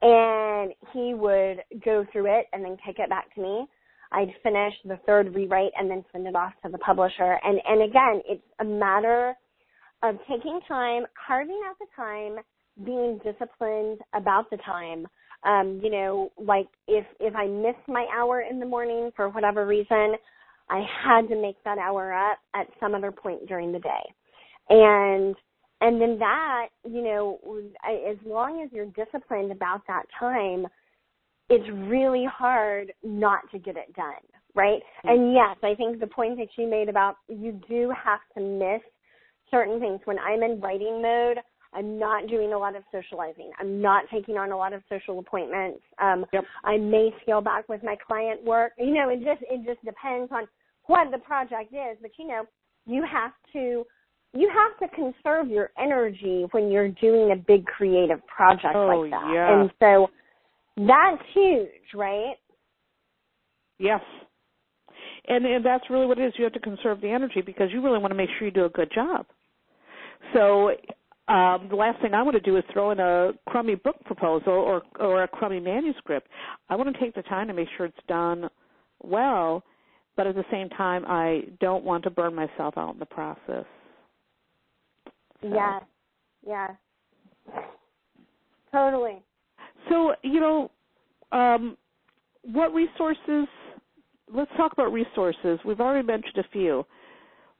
And 0.01 0.73
he 0.93 1.13
would 1.13 1.63
go 1.83 2.05
through 2.11 2.27
it 2.27 2.45
and 2.53 2.63
then 2.63 2.77
kick 2.85 2.95
it 2.99 3.09
back 3.09 3.33
to 3.35 3.41
me. 3.41 3.65
I'd 4.13 4.33
finish 4.43 4.73
the 4.85 4.99
third 5.05 5.33
rewrite 5.35 5.71
and 5.77 5.89
then 5.89 6.03
send 6.11 6.27
it 6.27 6.35
off 6.35 6.53
to 6.63 6.71
the 6.71 6.77
publisher. 6.77 7.39
And 7.43 7.59
and 7.67 7.81
again, 7.83 8.21
it's 8.27 8.43
a 8.59 8.65
matter 8.65 9.35
of 10.03 10.15
taking 10.29 10.59
time, 10.67 11.03
carving 11.27 11.61
out 11.67 11.75
the 11.79 11.87
time, 11.95 12.37
being 12.85 13.19
disciplined 13.23 13.99
about 14.13 14.49
the 14.49 14.57
time. 14.57 15.07
Um, 15.43 15.79
you 15.83 15.89
know, 15.89 16.31
like 16.37 16.67
if 16.87 17.05
if 17.19 17.35
I 17.35 17.47
miss 17.47 17.75
my 17.87 18.05
hour 18.15 18.41
in 18.49 18.59
the 18.59 18.65
morning 18.65 19.11
for 19.15 19.29
whatever 19.29 19.65
reason, 19.65 20.15
I 20.71 20.85
had 21.03 21.27
to 21.27 21.39
make 21.39 21.61
that 21.65 21.77
hour 21.77 22.13
up 22.13 22.39
at 22.55 22.67
some 22.79 22.95
other 22.95 23.11
point 23.11 23.47
during 23.47 23.71
the 23.71 23.79
day. 23.79 24.13
And 24.69 25.35
and 25.81 25.99
then 25.99 26.19
that, 26.19 26.67
you 26.85 27.01
know, 27.03 27.39
as 27.83 28.17
long 28.25 28.61
as 28.63 28.69
you're 28.71 28.85
disciplined 28.85 29.51
about 29.51 29.81
that 29.87 30.03
time, 30.19 30.67
it's 31.49 31.67
really 31.89 32.25
hard 32.31 32.93
not 33.03 33.41
to 33.51 33.59
get 33.59 33.75
it 33.75 33.93
done, 33.95 34.13
right? 34.55 34.79
Mm-hmm. 35.03 35.09
And 35.09 35.33
yes, 35.33 35.57
I 35.63 35.75
think 35.75 35.99
the 35.99 36.07
point 36.07 36.37
that 36.37 36.49
you 36.57 36.69
made 36.69 36.87
about 36.87 37.15
you 37.27 37.59
do 37.67 37.91
have 38.03 38.19
to 38.35 38.41
miss 38.41 38.81
certain 39.49 39.79
things. 39.79 39.99
When 40.05 40.19
I'm 40.19 40.43
in 40.43 40.61
writing 40.61 41.01
mode, 41.01 41.37
I'm 41.73 41.97
not 41.97 42.27
doing 42.27 42.53
a 42.53 42.57
lot 42.57 42.75
of 42.75 42.83
socializing. 42.91 43.51
I'm 43.59 43.81
not 43.81 44.05
taking 44.13 44.37
on 44.37 44.51
a 44.51 44.57
lot 44.57 44.73
of 44.73 44.83
social 44.87 45.19
appointments. 45.19 45.81
Um, 46.01 46.25
yep. 46.31 46.43
I 46.63 46.77
may 46.77 47.09
scale 47.23 47.41
back 47.41 47.67
with 47.67 47.81
my 47.83 47.95
client 48.07 48.43
work. 48.43 48.73
You 48.77 48.93
know, 48.93 49.09
it 49.09 49.17
just 49.17 49.41
it 49.49 49.65
just 49.65 49.83
depends 49.83 50.31
on 50.31 50.47
what 50.87 51.11
the 51.11 51.19
project 51.19 51.73
is. 51.73 51.97
But 52.01 52.11
you 52.17 52.27
know, 52.27 52.43
you 52.85 53.03
have 53.11 53.31
to 53.53 53.85
you 54.33 54.49
have 54.49 54.89
to 54.89 54.95
conserve 54.95 55.49
your 55.49 55.71
energy 55.77 56.45
when 56.51 56.71
you're 56.71 56.89
doing 56.89 57.31
a 57.31 57.35
big 57.35 57.65
creative 57.65 58.25
project 58.27 58.75
oh, 58.75 58.87
like 58.87 59.11
that. 59.11 59.31
Yeah. 59.33 59.61
And 59.61 59.71
so 59.79 60.07
that's 60.77 61.21
huge, 61.33 61.67
right? 61.93 62.35
Yes. 63.77 64.01
And 65.27 65.45
and 65.45 65.65
that's 65.65 65.83
really 65.89 66.05
what 66.05 66.17
it 66.17 66.25
is. 66.25 66.33
You 66.37 66.45
have 66.45 66.53
to 66.53 66.59
conserve 66.59 67.01
the 67.01 67.09
energy 67.09 67.41
because 67.45 67.69
you 67.71 67.83
really 67.83 67.99
want 67.99 68.11
to 68.11 68.15
make 68.15 68.29
sure 68.37 68.47
you 68.47 68.53
do 68.53 68.65
a 68.65 68.69
good 68.69 68.91
job. 68.93 69.25
So 70.33 70.69
um, 71.27 71.67
the 71.69 71.75
last 71.75 72.01
thing 72.01 72.13
I 72.13 72.23
want 72.23 72.35
to 72.35 72.41
do 72.41 72.57
is 72.57 72.63
throw 72.71 72.91
in 72.91 72.99
a 72.99 73.31
crummy 73.47 73.75
book 73.75 73.97
proposal 74.05 74.53
or 74.53 74.81
or 74.99 75.23
a 75.23 75.27
crummy 75.27 75.59
manuscript. 75.59 76.27
I 76.69 76.75
want 76.75 76.93
to 76.93 76.99
take 76.99 77.15
the 77.15 77.21
time 77.23 77.47
to 77.47 77.53
make 77.53 77.67
sure 77.77 77.85
it's 77.85 77.97
done 78.07 78.49
well, 79.03 79.63
but 80.15 80.27
at 80.27 80.35
the 80.35 80.45
same 80.51 80.69
time, 80.69 81.03
I 81.07 81.43
don't 81.59 81.83
want 81.83 82.03
to 82.03 82.09
burn 82.09 82.35
myself 82.35 82.77
out 82.77 82.93
in 82.93 82.99
the 82.99 83.05
process. 83.05 83.65
So. 85.41 85.47
Yeah, 85.47 85.79
yeah, 86.45 86.67
totally. 88.71 89.21
So 89.89 90.13
you 90.23 90.39
know, 90.39 90.71
um, 91.31 91.77
what 92.43 92.73
resources? 92.73 93.47
Let's 94.33 94.51
talk 94.55 94.73
about 94.73 94.93
resources. 94.93 95.59
We've 95.65 95.81
already 95.81 96.05
mentioned 96.05 96.37
a 96.37 96.47
few. 96.51 96.85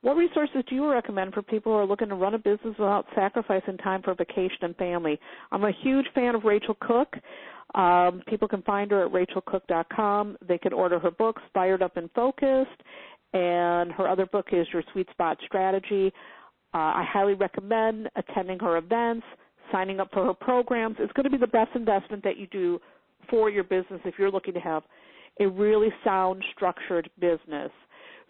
What 0.01 0.17
resources 0.17 0.63
do 0.67 0.73
you 0.73 0.89
recommend 0.89 1.33
for 1.33 1.43
people 1.43 1.71
who 1.71 1.77
are 1.77 1.85
looking 1.85 2.09
to 2.09 2.15
run 2.15 2.33
a 2.33 2.39
business 2.39 2.75
without 2.79 3.05
sacrificing 3.13 3.77
time 3.77 4.01
for 4.01 4.15
vacation 4.15 4.57
and 4.63 4.75
family? 4.75 5.19
I'm 5.51 5.63
a 5.63 5.71
huge 5.83 6.07
fan 6.15 6.33
of 6.33 6.41
Racheal 6.41 6.79
Cook. 6.79 7.13
Um, 7.75 8.23
people 8.27 8.47
can 8.47 8.63
find 8.63 8.89
her 8.89 9.05
at 9.05 9.11
rachealcook.com. 9.11 10.37
They 10.47 10.57
can 10.57 10.73
order 10.73 10.97
her 10.99 11.11
books, 11.11 11.43
Fired 11.53 11.83
Up 11.83 11.97
and 11.97 12.09
Focused, 12.15 12.81
and 13.33 13.91
her 13.91 14.07
other 14.07 14.25
book 14.25 14.47
is 14.51 14.65
Your 14.73 14.83
Sweet 14.91 15.07
Spot 15.11 15.37
Strategy. 15.45 16.11
Uh, 16.73 16.77
I 16.77 17.05
highly 17.07 17.35
recommend 17.35 18.09
attending 18.15 18.57
her 18.59 18.77
events, 18.77 19.25
signing 19.71 19.99
up 19.99 20.09
for 20.11 20.25
her 20.25 20.33
programs. 20.33 20.95
It's 20.99 21.13
going 21.13 21.25
to 21.25 21.29
be 21.29 21.37
the 21.37 21.45
best 21.45 21.75
investment 21.75 22.23
that 22.23 22.37
you 22.37 22.47
do 22.47 22.79
for 23.29 23.51
your 23.51 23.63
business 23.63 24.01
if 24.03 24.15
you're 24.17 24.31
looking 24.31 24.55
to 24.55 24.59
have 24.59 24.81
a 25.39 25.47
really 25.47 25.89
sound, 26.03 26.43
structured 26.55 27.09
business. 27.19 27.71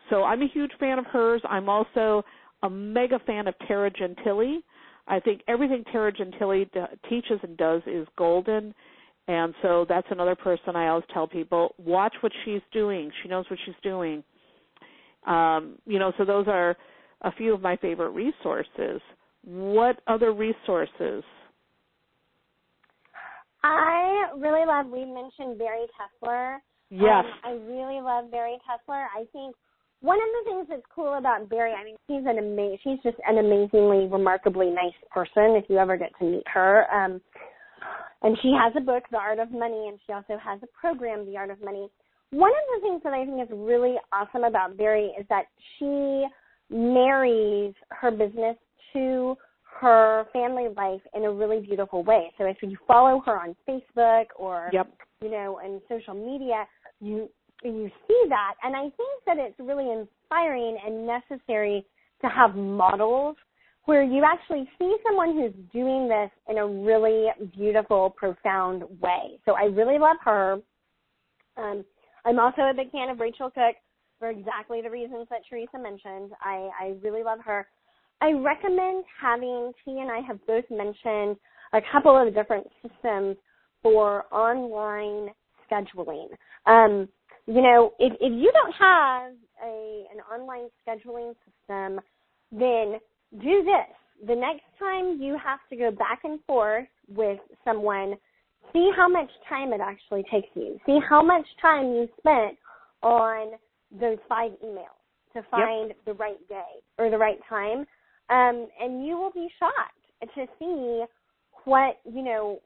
So 0.09 0.23
I'm 0.23 0.41
a 0.41 0.47
huge 0.47 0.71
fan 0.79 0.99
of 0.99 1.05
hers. 1.05 1.41
I'm 1.49 1.69
also 1.69 2.23
a 2.63 2.69
mega 2.69 3.19
fan 3.25 3.47
of 3.47 3.55
Tara 3.67 3.89
Gentile. 3.89 4.59
I 5.07 5.19
think 5.19 5.41
everything 5.47 5.83
Tara 5.91 6.11
Gentile 6.11 6.65
teaches 7.09 7.39
and 7.43 7.57
does 7.57 7.81
is 7.85 8.07
golden. 8.17 8.73
And 9.27 9.53
so 9.61 9.85
that's 9.87 10.07
another 10.09 10.35
person 10.35 10.75
I 10.75 10.87
always 10.87 11.05
tell 11.13 11.27
people 11.27 11.75
watch 11.77 12.13
what 12.21 12.31
she's 12.43 12.61
doing. 12.73 13.11
She 13.21 13.29
knows 13.29 13.45
what 13.49 13.59
she's 13.65 13.75
doing. 13.83 14.23
Um, 15.25 15.77
you 15.85 15.99
know, 15.99 16.11
so 16.17 16.25
those 16.25 16.47
are 16.47 16.75
a 17.21 17.31
few 17.33 17.53
of 17.53 17.61
my 17.61 17.77
favorite 17.77 18.09
resources. 18.09 19.01
What 19.43 20.01
other 20.07 20.33
resources? 20.33 21.23
I 23.63 24.31
really 24.37 24.65
love, 24.65 24.87
we 24.87 25.05
mentioned 25.05 25.59
Bari 25.59 25.85
Tessler. 25.95 26.57
Yes. 26.89 27.25
Um, 27.25 27.39
I 27.43 27.51
really 27.71 28.01
love 28.01 28.31
Bari 28.31 28.57
Tessler. 28.67 29.05
I 29.15 29.25
think 29.31 29.55
one 30.01 30.17
of 30.17 30.29
the 30.33 30.51
things 30.51 30.67
that's 30.69 30.93
cool 30.93 31.17
about 31.17 31.47
Bari, 31.49 31.73
I 31.73 31.83
mean, 31.83 31.95
she's 32.07 32.25
an 32.25 32.39
amazing, 32.39 32.77
she's 32.83 33.03
just 33.03 33.17
an 33.27 33.37
amazingly, 33.37 34.07
remarkably 34.07 34.69
nice 34.69 34.97
person. 35.11 35.55
If 35.55 35.65
you 35.69 35.77
ever 35.77 35.95
get 35.95 36.11
to 36.19 36.25
meet 36.25 36.43
her, 36.51 36.85
um, 36.91 37.21
and 38.23 38.37
she 38.41 38.51
has 38.51 38.73
a 38.75 38.81
book, 38.81 39.03
The 39.11 39.17
Art 39.17 39.39
of 39.39 39.51
Money, 39.51 39.87
and 39.87 39.99
she 40.05 40.13
also 40.13 40.37
has 40.43 40.59
a 40.63 40.67
program, 40.79 41.25
The 41.25 41.37
Art 41.37 41.49
of 41.49 41.61
Money. 41.63 41.87
One 42.31 42.51
of 42.51 42.81
the 42.81 42.87
things 42.87 43.01
that 43.03 43.13
I 43.13 43.25
think 43.25 43.41
is 43.41 43.49
really 43.51 43.95
awesome 44.11 44.43
about 44.43 44.77
Bari 44.77 45.13
is 45.19 45.25
that 45.29 45.45
she 45.77 46.25
marries 46.69 47.73
her 47.89 48.09
business 48.11 48.57
to 48.93 49.35
her 49.79 50.25
family 50.31 50.67
life 50.75 51.01
in 51.15 51.23
a 51.25 51.31
really 51.31 51.59
beautiful 51.59 52.03
way. 52.03 52.31
So 52.37 52.45
if 52.45 52.57
you 52.61 52.77
follow 52.87 53.21
her 53.25 53.39
on 53.39 53.55
Facebook 53.67 54.25
or 54.37 54.69
yep. 54.71 54.87
you 55.21 55.31
know, 55.31 55.59
in 55.65 55.81
social 55.89 56.13
media, 56.13 56.65
you 56.99 57.29
you 57.63 57.89
see 58.07 58.23
that 58.29 58.53
and 58.63 58.75
i 58.75 58.83
think 58.83 59.23
that 59.25 59.37
it's 59.37 59.59
really 59.59 59.89
inspiring 59.91 60.77
and 60.85 61.05
necessary 61.05 61.85
to 62.21 62.27
have 62.27 62.55
models 62.55 63.35
where 63.85 64.03
you 64.03 64.23
actually 64.23 64.69
see 64.77 64.95
someone 65.05 65.35
who's 65.35 65.53
doing 65.73 66.07
this 66.07 66.29
in 66.47 66.59
a 66.59 66.67
really 66.67 67.27
beautiful 67.55 68.11
profound 68.11 68.83
way. 69.01 69.39
So 69.45 69.53
i 69.53 69.63
really 69.63 69.97
love 69.97 70.17
her. 70.23 70.57
Um, 71.57 71.83
i'm 72.25 72.39
also 72.39 72.61
a 72.61 72.73
big 72.75 72.91
fan 72.91 73.09
of 73.09 73.17
racheal 73.17 73.53
cook 73.53 73.75
for 74.19 74.29
exactly 74.29 74.81
the 74.81 74.89
reasons 74.89 75.27
that 75.29 75.41
theresa 75.49 75.79
mentioned. 75.79 76.31
I 76.41 76.69
i 76.79 76.95
really 77.01 77.23
love 77.23 77.39
her. 77.45 77.67
I 78.21 78.33
recommend 78.33 79.03
having 79.19 79.71
t 79.83 79.99
and 79.99 80.11
i 80.11 80.19
have 80.27 80.45
both 80.45 80.65
mentioned 80.69 81.37
a 81.73 81.81
couple 81.91 82.15
of 82.17 82.33
different 82.33 82.67
systems 82.81 83.37
for 83.81 84.25
online 84.31 85.29
scheduling. 85.71 86.27
Um, 86.65 87.07
you 87.47 87.61
know, 87.61 87.93
if, 87.99 88.13
if 88.19 88.31
you 88.31 88.51
don't 88.53 88.73
have 88.73 89.33
a 89.63 90.05
an 90.13 90.21
online 90.31 90.69
scheduling 90.87 91.33
system, 91.45 91.99
then 92.51 92.99
do 93.41 93.63
this. 93.63 94.27
The 94.27 94.35
next 94.35 94.63
time 94.77 95.19
you 95.19 95.37
have 95.43 95.59
to 95.69 95.75
go 95.75 95.91
back 95.91 96.21
and 96.23 96.39
forth 96.45 96.87
with 97.07 97.39
someone, 97.65 98.15
see 98.73 98.91
how 98.95 99.07
much 99.07 99.29
time 99.49 99.73
it 99.73 99.81
actually 99.81 100.23
takes 100.31 100.49
you. 100.53 100.79
See 100.85 100.99
how 101.07 101.23
much 101.23 101.45
time 101.61 101.85
you 101.85 102.07
spent 102.19 102.57
on 103.01 103.53
those 103.91 104.17
five 104.29 104.51
emails 104.63 105.01
to 105.33 105.41
find 105.49 105.89
yep. 105.89 105.97
the 106.05 106.13
right 106.13 106.47
day 106.47 106.81
or 106.97 107.09
the 107.09 107.17
right 107.17 107.39
time. 107.49 107.79
Um, 108.29 108.67
and 108.79 109.05
you 109.05 109.17
will 109.17 109.31
be 109.31 109.49
shocked 109.59 110.35
to 110.35 110.45
see 110.59 111.03
what, 111.65 111.99
you 112.05 112.23
know, 112.23 112.59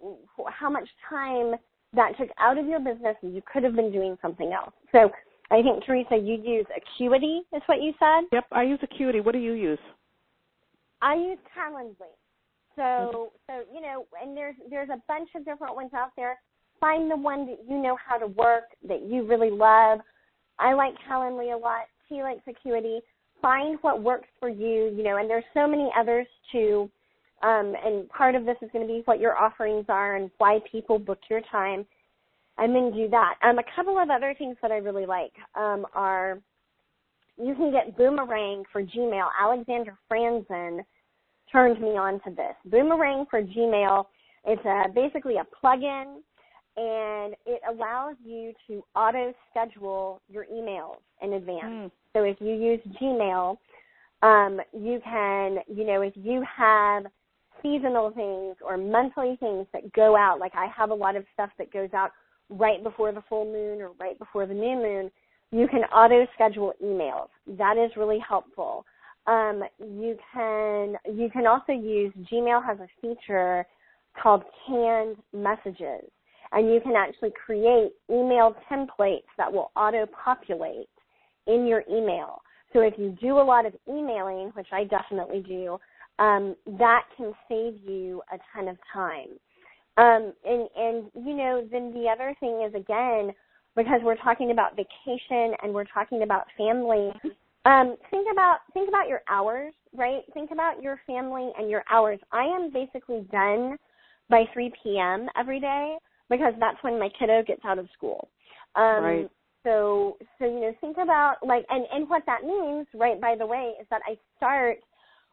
how 0.48 0.70
much 0.70 0.88
time 1.10 1.56
that 1.96 2.18
took 2.18 2.30
out 2.40 2.58
of 2.58 2.66
your 2.68 2.80
business 2.80 3.16
and 3.22 3.34
you 3.34 3.42
could 3.52 3.64
have 3.64 3.76
been 3.76 3.92
doing 3.92 4.18
something 4.22 4.52
else. 4.54 4.74
So 4.92 5.10
I 5.52 5.62
think 5.62 5.86
Theresa, 5.86 6.18
you 6.18 6.42
use 6.44 6.66
Acuity, 6.76 7.42
is 7.54 7.62
what 7.68 7.82
you 7.82 7.94
said. 8.00 8.28
Yep, 8.32 8.46
I 8.52 8.64
use 8.64 8.80
Acuity. 8.82 9.20
What 9.20 9.34
do 9.34 9.40
you 9.40 9.54
use? 9.54 9.80
I 11.02 11.16
use 11.16 11.38
Calendly. 11.56 12.14
So 12.76 12.82
mm-hmm. 12.82 13.28
so 13.48 13.74
you 13.74 13.82
know, 13.82 14.06
and 14.22 14.36
there's 14.36 14.56
there's 14.70 14.90
a 14.90 15.02
bunch 15.08 15.30
of 15.36 15.46
different 15.46 15.76
ones 15.76 15.92
out 15.96 16.12
there. 16.18 16.40
Find 16.80 17.10
the 17.10 17.16
one 17.16 17.46
that 17.48 17.60
you 17.68 17.78
know 17.82 17.98
how 18.04 18.18
to 18.18 18.28
work 18.28 18.66
that 18.88 19.04
you 19.04 19.26
really 19.26 19.52
love. 19.52 20.00
I 20.60 20.74
like 20.74 20.94
Calendly 21.10 21.54
a 21.54 21.58
lot. 21.58 21.86
She 22.10 22.22
likes 22.22 22.42
Acuity. 22.48 23.00
Find 23.42 23.78
what 23.82 24.02
works 24.02 24.28
for 24.40 24.50
you. 24.50 24.94
You 24.96 25.04
know, 25.04 25.18
and 25.18 25.30
there's 25.30 25.46
so 25.54 25.68
many 25.68 25.90
others 25.98 26.28
too. 26.52 26.90
Um, 27.42 27.74
and 27.84 28.10
part 28.10 28.36
of 28.36 28.46
this 28.46 28.58
is 28.62 28.70
going 28.72 28.88
to 28.88 28.94
be 28.94 29.02
what 29.06 29.20
your 29.20 29.38
offerings 29.38 29.86
are 29.90 30.16
and 30.16 30.32
why 30.38 30.60
people 30.72 30.98
book 30.98 31.20
your 31.30 31.42
time. 31.52 31.86
And 32.58 32.74
then 32.74 32.94
do 32.94 33.10
that. 33.10 33.34
Um, 33.44 33.60
a 33.60 33.64
couple 33.76 34.00
of 34.00 34.10
other 34.10 34.34
things 34.38 34.56
that 34.62 34.72
I 34.72 34.78
really 34.78 35.06
like 35.06 35.34
um, 35.56 35.86
are 35.94 36.40
you 37.38 37.54
can 37.54 37.72
get 37.72 37.98
Boomerang 37.98 38.64
for 38.72 38.82
Gmail. 38.82 39.28
Alexandra 39.42 39.98
Franzen 40.10 40.80
turned 41.52 41.82
me 41.82 41.98
on 41.98 42.22
to 42.22 42.30
this. 42.30 42.56
Boomerang 42.66 43.26
for 43.30 43.42
Gmail 43.42 44.06
It's 44.46 44.66
a, 44.66 44.90
basically 44.94 45.36
a 45.36 45.46
plugin 45.66 46.22
and 46.78 47.36
it 47.46 47.62
allows 47.70 48.16
you 48.24 48.54
to 48.68 48.84
auto 48.96 49.34
schedule 49.50 50.22
your 50.30 50.46
emails 50.46 50.98
in 51.22 51.34
advance. 51.34 51.64
Mm. 51.66 51.92
So 52.14 52.24
if 52.24 52.38
you 52.40 52.54
use 52.54 52.80
Gmail, 53.02 53.58
um, 54.22 54.60
you 54.74 55.00
can, 55.04 55.58
you 55.68 55.86
know, 55.86 56.02
if 56.02 56.14
you 56.16 56.44
have 56.58 57.06
seasonal 57.62 58.12
things 58.12 58.56
or 58.66 58.78
monthly 58.78 59.38
things 59.40 59.68
that 59.74 59.92
go 59.94 60.16
out, 60.16 60.40
like 60.40 60.54
I 60.56 60.68
have 60.76 60.90
a 60.90 60.96
lot 60.96 61.16
of 61.16 61.26
stuff 61.34 61.50
that 61.58 61.72
goes 61.72 61.90
out 61.94 62.12
right 62.50 62.84
before 62.84 63.12
the 63.12 63.24
full 63.28 63.46
moon 63.46 63.82
or 63.82 63.92
right 64.00 64.18
before 64.20 64.46
the 64.46 64.54
new 64.54 64.76
moon, 64.76 65.12
you 65.52 65.68
can 65.68 65.82
auto 65.86 66.28
schedule 66.34 66.74
emails. 66.84 67.28
That 67.58 67.78
is 67.78 67.92
really 67.98 68.20
helpful. 68.20 68.86
Um, 69.28 69.64
you 69.80 70.18
can 70.34 70.96
you 71.12 71.30
can 71.32 71.48
also 71.48 71.72
use 71.72 72.14
Gmail 72.32 72.64
has 72.64 72.78
a 72.80 72.88
feature 73.02 73.66
called 74.22 74.44
canned 74.68 75.18
messages 75.34 76.10
and 76.52 76.72
you 76.72 76.80
can 76.80 76.94
actually 76.96 77.32
create 77.46 77.92
email 78.10 78.56
templates 78.72 79.24
that 79.38 79.52
will 79.52 79.72
auto 79.76 80.06
populate 80.06 80.88
in 81.48 81.66
your 81.66 81.84
email. 81.90 82.42
So 82.74 82.82
if 82.82 82.94
you 82.98 83.16
do 83.22 83.40
a 83.40 83.44
lot 83.44 83.66
of 83.66 83.74
emailing, 83.88 84.52
which 84.54 84.68
I 84.72 84.84
definitely 84.84 85.42
do, 85.42 85.80
um, 86.20 86.56
that 86.78 87.04
can 87.18 87.34
save 87.50 87.76
you 87.84 88.22
a 88.32 88.38
ton 88.54 88.68
of 88.68 88.78
time. 88.94 89.30
Um, 89.98 90.34
and 90.46 90.68
and 90.76 91.12
you 91.26 91.36
know, 91.36 91.68
then 91.72 91.94
the 91.94 92.08
other 92.10 92.36
thing 92.40 92.66
is 92.68 92.74
again 92.76 93.34
because 93.76 94.00
we're 94.04 94.18
talking 94.18 94.52
about 94.52 94.76
vacation 94.76 95.54
and 95.62 95.74
we're 95.74 95.86
talking 95.86 96.24
about 96.24 96.46
family. 96.58 97.12
Um, 97.66 97.96
think 98.12 98.28
about 98.32 98.60
think 98.74 98.90
about 98.90 99.08
your 99.08 99.22
hours, 99.30 99.74
right? 99.96 100.22
Think 100.34 100.52
about 100.52 100.82
your 100.82 101.00
family 101.08 101.52
and 101.58 101.70
your 101.70 101.84
hours. 101.90 102.20
I 102.32 102.44
am 102.44 102.72
basically 102.72 103.26
done 103.32 103.78
by 104.30 104.46
3 104.54 104.72
p.m. 104.84 105.28
every 105.38 105.60
day 105.60 105.98
because 106.30 106.54
that's 106.60 106.78
when 106.82 107.00
my 107.00 107.10
kiddo 107.20 107.44
gets 107.44 107.62
out 107.66 107.80
of 107.80 107.88
school. 107.96 108.30
Um, 108.76 109.04
right. 109.04 109.30
So, 109.64 110.18
so 110.38 110.46
you 110.46 110.60
know, 110.60 110.74
think 110.80 110.98
about 110.98 111.38
like, 111.46 111.66
and 111.70 111.86
and 111.92 112.10
what 112.10 112.24
that 112.28 112.44
means, 112.44 112.88
right? 112.94 113.20
By 113.20 113.36
the 113.38 113.46
way, 113.46 113.74
is 113.82 113.88
that 113.90 114.02
I 114.08 114.18
start 114.38 114.78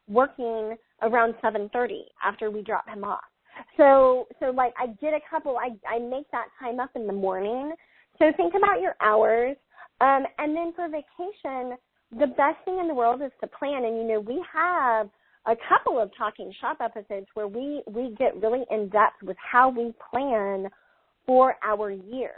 working 0.07 0.75
around 1.01 1.35
7:30 1.41 2.05
after 2.23 2.51
we 2.51 2.61
drop 2.61 2.87
him 2.87 3.03
off. 3.03 3.23
So, 3.77 4.27
so 4.39 4.51
like 4.51 4.73
I 4.77 4.87
did 4.87 5.13
a 5.13 5.19
couple. 5.29 5.57
I 5.57 5.71
I 5.87 5.99
make 5.99 6.29
that 6.31 6.47
time 6.59 6.79
up 6.79 6.91
in 6.95 7.07
the 7.07 7.13
morning. 7.13 7.73
So 8.19 8.31
think 8.37 8.53
about 8.55 8.81
your 8.81 8.95
hours, 9.01 9.57
um, 10.01 10.25
and 10.37 10.55
then 10.55 10.73
for 10.73 10.87
vacation, 10.87 11.77
the 12.11 12.27
best 12.27 12.57
thing 12.65 12.79
in 12.79 12.87
the 12.87 12.93
world 12.93 13.21
is 13.21 13.31
to 13.41 13.47
plan. 13.47 13.85
And 13.85 13.97
you 13.97 14.03
know, 14.03 14.19
we 14.19 14.43
have 14.53 15.09
a 15.45 15.55
couple 15.67 15.99
of 15.99 16.11
talking 16.17 16.53
shop 16.61 16.77
episodes 16.81 17.27
where 17.33 17.47
we 17.47 17.81
we 17.87 18.15
get 18.17 18.39
really 18.41 18.63
in 18.69 18.89
depth 18.89 19.21
with 19.23 19.37
how 19.37 19.69
we 19.69 19.93
plan 20.11 20.69
for 21.25 21.55
our 21.63 21.91
year. 21.91 22.33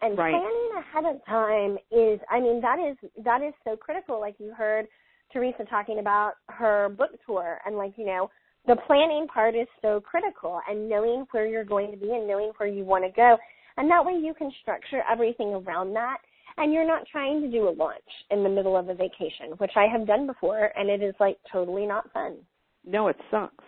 And 0.00 0.18
right. 0.18 0.32
planning 0.32 0.70
ahead 0.78 1.14
of 1.14 1.24
time 1.26 1.78
is, 1.92 2.18
I 2.28 2.40
mean, 2.40 2.60
that 2.60 2.78
is 2.80 2.96
that 3.24 3.40
is 3.40 3.54
so 3.64 3.76
critical. 3.76 4.20
Like 4.20 4.34
you 4.38 4.52
heard 4.52 4.86
Theresa 5.32 5.64
talking 5.68 5.98
about 5.98 6.34
her 6.48 6.88
book 6.90 7.10
tour, 7.26 7.58
and 7.64 7.76
like 7.76 7.92
you 7.96 8.06
know, 8.06 8.30
the 8.66 8.76
planning 8.86 9.26
part 9.32 9.54
is 9.54 9.66
so 9.80 10.00
critical, 10.00 10.60
and 10.68 10.88
knowing 10.88 11.26
where 11.30 11.46
you're 11.46 11.64
going 11.64 11.90
to 11.90 11.96
be 11.96 12.10
and 12.10 12.26
knowing 12.26 12.52
where 12.56 12.68
you 12.68 12.84
want 12.84 13.04
to 13.04 13.10
go, 13.10 13.36
and 13.76 13.90
that 13.90 14.04
way 14.04 14.12
you 14.12 14.34
can 14.34 14.50
structure 14.60 15.02
everything 15.10 15.48
around 15.48 15.94
that. 15.94 16.18
And 16.58 16.70
you're 16.70 16.86
not 16.86 17.06
trying 17.10 17.40
to 17.40 17.50
do 17.50 17.66
a 17.66 17.72
launch 17.72 18.02
in 18.30 18.42
the 18.42 18.48
middle 18.48 18.76
of 18.76 18.90
a 18.90 18.94
vacation, 18.94 19.56
which 19.56 19.72
I 19.74 19.86
have 19.90 20.06
done 20.06 20.26
before, 20.26 20.70
and 20.76 20.90
it 20.90 21.02
is 21.02 21.14
like 21.18 21.38
totally 21.50 21.86
not 21.86 22.12
fun. 22.12 22.36
No, 22.84 23.08
it 23.08 23.16
sucks. 23.30 23.64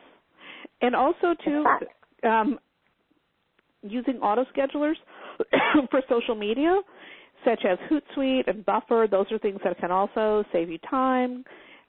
And 0.82 0.94
also 0.94 1.34
too, 1.44 1.64
um, 2.28 2.58
using 3.82 4.16
auto 4.16 4.44
schedulers 4.54 4.96
for 5.90 6.02
social 6.08 6.34
media, 6.34 6.80
such 7.44 7.64
as 7.64 7.78
Hootsuite 7.90 8.48
and 8.48 8.64
Buffer. 8.64 9.06
Those 9.10 9.26
are 9.30 9.38
things 9.38 9.60
that 9.64 9.78
can 9.78 9.90
also 9.90 10.44
save 10.52 10.70
you 10.70 10.78
time, 10.90 11.44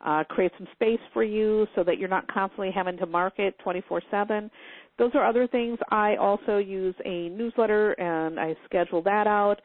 uh, 0.05 0.23
create 0.25 0.51
some 0.57 0.67
space 0.73 0.99
for 1.13 1.23
you 1.23 1.67
so 1.75 1.83
that 1.83 1.97
you're 1.97 2.09
not 2.09 2.27
constantly 2.31 2.71
having 2.71 2.97
to 2.97 3.05
market 3.05 3.57
24/7. 3.59 4.49
Those 4.97 5.13
are 5.15 5.25
other 5.25 5.47
things. 5.47 5.77
I 5.89 6.15
also 6.15 6.57
use 6.57 6.95
a 7.03 7.29
newsletter 7.29 7.91
and 7.93 8.39
I 8.39 8.55
schedule 8.65 9.01
that 9.03 9.27
out. 9.27 9.61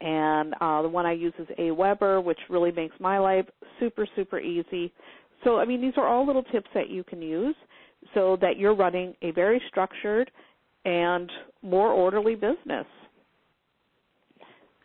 And 0.00 0.54
uh, 0.60 0.82
the 0.82 0.88
one 0.88 1.06
I 1.06 1.12
use 1.12 1.34
is 1.38 1.46
Aweber, 1.58 2.22
which 2.22 2.38
really 2.50 2.72
makes 2.72 2.98
my 2.98 3.18
life 3.18 3.46
super, 3.78 4.06
super 4.16 4.40
easy. 4.40 4.92
So, 5.44 5.58
I 5.58 5.64
mean, 5.64 5.80
these 5.80 5.94
are 5.96 6.06
all 6.06 6.26
little 6.26 6.42
tips 6.42 6.68
that 6.74 6.88
you 6.88 7.04
can 7.04 7.22
use 7.22 7.54
so 8.14 8.36
that 8.40 8.56
you're 8.56 8.74
running 8.74 9.14
a 9.22 9.30
very 9.30 9.62
structured 9.68 10.30
and 10.84 11.30
more 11.62 11.90
orderly 11.92 12.34
business. 12.34 12.86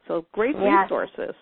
So 0.08 0.26
great 0.32 0.56
yes. 0.56 0.90
resources. 0.90 1.36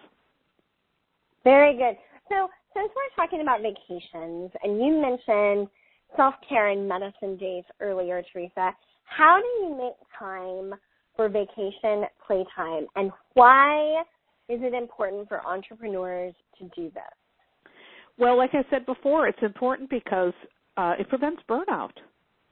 Very 1.44 1.78
good. 1.78 1.96
So 2.30 2.50
since 2.74 2.92
we're 2.96 3.24
talking 3.24 3.42
about 3.42 3.62
vacations 3.62 4.52
and 4.64 4.84
you 4.84 5.00
mentioned 5.00 5.68
self-care 6.16 6.70
and 6.70 6.88
medicine 6.88 7.38
days 7.38 7.64
earlier, 7.80 8.24
Theresa, 8.34 8.76
how 9.04 9.40
do 9.40 9.66
you 9.66 9.78
make 9.78 9.94
time 10.18 10.74
for 11.16 11.30
vacation 11.30 12.06
playtime 12.26 12.88
and 12.96 13.12
why 13.34 14.02
is 14.50 14.60
it 14.62 14.74
important 14.74 15.28
for 15.28 15.46
entrepreneurs 15.46 16.34
to 16.60 16.66
do 16.76 16.90
this? 16.92 17.72
Well, 18.18 18.38
like 18.38 18.52
I 18.54 18.64
said 18.70 18.86
before, 18.86 19.28
it's 19.28 19.40
important 19.42 19.90
because 19.90 20.34
uh, 20.78 20.94
it 21.00 21.10
prevents 21.10 21.42
burnout. 21.50 21.92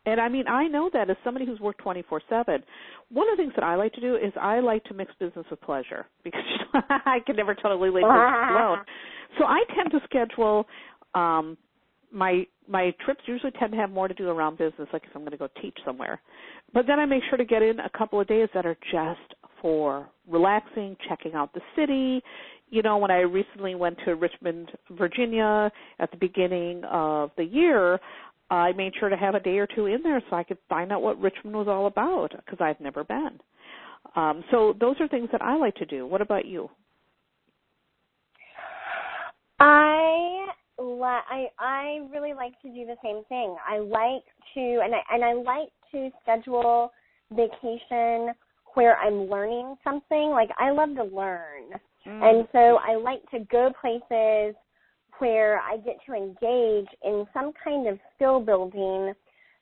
And 0.06 0.20
I 0.20 0.28
mean, 0.28 0.48
I 0.48 0.68
know 0.68 0.90
that 0.94 1.10
as 1.10 1.16
somebody 1.24 1.46
who's 1.46 1.60
worked 1.60 1.82
24/7, 1.84 2.64
one 3.10 3.30
of 3.30 3.38
the 3.38 3.44
things 3.44 3.54
that 3.56 3.64
I 3.64 3.76
like 3.76 3.94
to 3.94 4.02
do 4.02 4.16
is 4.16 4.34
I 4.40 4.60
like 4.60 4.84
to 4.86 4.94
mix 4.94 5.14
business 5.20 5.46
with 5.50 5.62
pleasure 5.62 6.06
because 6.24 6.42
I 6.90 7.20
can 7.26 7.36
never 7.36 7.56
totally 7.56 7.90
leave 7.90 8.04
business 8.04 8.50
alone. 8.50 8.80
So 9.40 9.46
I 9.46 9.64
tend 9.76 9.90
to 9.90 10.00
schedule 10.06 10.68
um 11.16 11.58
my 12.12 12.46
my 12.68 12.94
trips 13.04 13.22
usually 13.26 13.52
tend 13.60 13.72
to 13.72 13.78
have 13.78 13.90
more 13.90 14.08
to 14.08 14.14
do 14.14 14.30
around 14.30 14.58
business, 14.58 14.88
like 14.94 15.04
if 15.04 15.10
I'm 15.16 15.22
going 15.22 15.32
to 15.32 15.38
go 15.38 15.50
teach 15.62 15.78
somewhere. 15.84 16.22
But 16.74 16.86
then 16.88 17.00
I 17.00 17.06
make 17.06 17.24
sure 17.30 17.38
to 17.38 17.46
get 17.46 17.62
in 17.62 17.80
a 17.80 17.90
couple 17.98 18.22
of 18.22 18.28
days 18.28 18.48
that 18.54 18.66
are 18.66 18.78
just 18.92 19.34
for 19.62 20.08
relaxing, 20.30 20.96
checking 21.10 21.34
out 21.34 21.54
the 21.54 21.62
city. 21.76 22.24
You 22.70 22.82
know, 22.82 22.98
when 22.98 23.12
I 23.12 23.20
recently 23.20 23.76
went 23.76 23.98
to 24.06 24.16
Richmond, 24.16 24.72
Virginia 24.92 25.72
at 26.00 26.12
the 26.12 26.18
beginning 26.18 26.84
of 26.86 27.32
the 27.38 27.44
year, 27.44 28.00
I 28.50 28.72
made 28.74 28.94
sure 29.00 29.10
to 29.10 29.18
have 29.18 29.36
a 29.36 29.40
day 29.40 29.58
or 29.58 29.68
two 29.68 29.88
in 29.88 30.04
there 30.04 30.22
so 30.30 30.36
I 30.36 30.44
could 30.44 30.58
find 30.70 30.92
out 30.92 31.02
what 31.02 31.20
Richmond 31.20 31.56
was 31.56 31.68
all 31.68 31.88
about 31.88 32.32
because 32.32 32.60
I've 32.62 32.80
never 32.80 33.04
been. 33.04 33.40
Um, 34.16 34.44
so 34.52 34.76
those 34.80 34.96
are 35.00 35.08
things 35.08 35.30
that 35.32 35.42
I 35.42 35.56
like 35.56 35.76
to 35.76 35.86
do. 35.86 36.06
What 36.06 36.22
about 36.22 36.46
you? 36.46 36.70
I 39.60 40.48
I 40.80 41.48
I 41.60 42.00
really 42.12 42.34
like 42.34 42.60
to 42.62 42.70
do 42.70 42.86
the 42.86 42.96
same 43.04 43.24
thing. 43.30 43.56
I 43.68 43.80
like 43.80 44.24
to 44.54 44.82
and 44.84 44.94
I 44.94 45.02
and 45.12 45.24
I 45.24 45.34
like 45.34 45.70
to 45.92 46.10
schedule 46.22 46.92
vacation 47.32 48.34
where 48.74 48.98
I'm 48.98 49.30
learning 49.30 49.76
something. 49.84 50.30
Like 50.32 50.50
I 50.60 50.72
love 50.72 50.96
to 50.96 51.04
learn. 51.04 51.70
Mm. 52.06 52.22
And 52.22 52.48
so 52.52 52.80
I 52.86 52.96
like 52.96 53.22
to 53.32 53.40
go 53.52 53.72
places 53.80 54.56
where 55.20 55.60
I 55.60 55.78
get 55.78 55.98
to 56.08 56.14
engage 56.14 56.88
in 57.04 57.26
some 57.34 57.52
kind 57.64 57.88
of 57.88 58.00
skill 58.16 58.40
building 58.40 59.14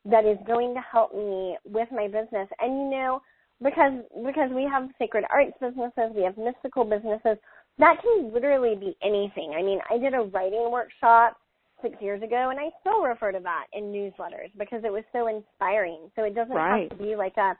that 0.04 0.24
is 0.24 0.38
going 0.46 0.74
to 0.74 0.80
help 0.80 1.14
me 1.14 1.56
with 1.64 1.88
my 1.92 2.06
business. 2.06 2.48
And 2.60 2.74
you 2.74 2.90
know, 2.90 3.22
because 3.62 3.92
because 4.24 4.50
we 4.54 4.68
have 4.70 4.88
sacred 4.98 5.24
arts 5.30 5.52
businesses, 5.60 6.10
we 6.14 6.22
have 6.22 6.36
mystical 6.36 6.84
businesses, 6.84 7.38
that 7.78 7.96
can 8.02 8.32
literally 8.32 8.74
be 8.74 8.96
anything. 9.02 9.54
I 9.56 9.62
mean, 9.62 9.78
I 9.90 9.98
did 9.98 10.14
a 10.14 10.22
writing 10.22 10.70
workshop 10.70 11.36
six 11.80 11.96
years 12.00 12.22
ago 12.22 12.50
and 12.50 12.58
I 12.58 12.70
still 12.80 13.02
refer 13.02 13.32
to 13.32 13.40
that 13.40 13.66
in 13.72 13.84
newsletters 13.84 14.50
because 14.58 14.82
it 14.84 14.92
was 14.92 15.04
so 15.12 15.26
inspiring. 15.26 16.10
So 16.16 16.22
it 16.22 16.34
doesn't 16.34 16.54
right. 16.54 16.88
have 16.90 16.98
to 16.98 17.04
be 17.04 17.16
like 17.16 17.36
a 17.36 17.54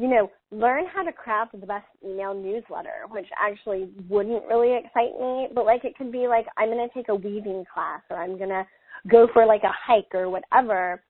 you 0.00 0.08
know, 0.08 0.30
learn 0.50 0.86
how 0.92 1.02
to 1.02 1.12
craft 1.12 1.52
the 1.52 1.66
best 1.66 1.84
email 2.02 2.32
newsletter, 2.32 3.04
which 3.10 3.26
actually 3.38 3.90
wouldn't 4.08 4.46
really 4.46 4.74
excite 4.74 5.20
me, 5.20 5.48
but 5.54 5.66
like 5.66 5.84
it 5.84 5.96
could 5.96 6.10
be 6.10 6.26
like 6.26 6.46
I'm 6.56 6.70
going 6.70 6.88
to 6.88 6.94
take 6.94 7.10
a 7.10 7.14
weaving 7.14 7.64
class 7.72 8.00
or 8.08 8.16
I'm 8.16 8.38
going 8.38 8.48
to 8.48 8.66
go 9.08 9.28
for 9.34 9.44
like 9.44 9.62
a 9.62 9.72
hike 9.86 10.14
or 10.14 10.30
whatever. 10.30 11.02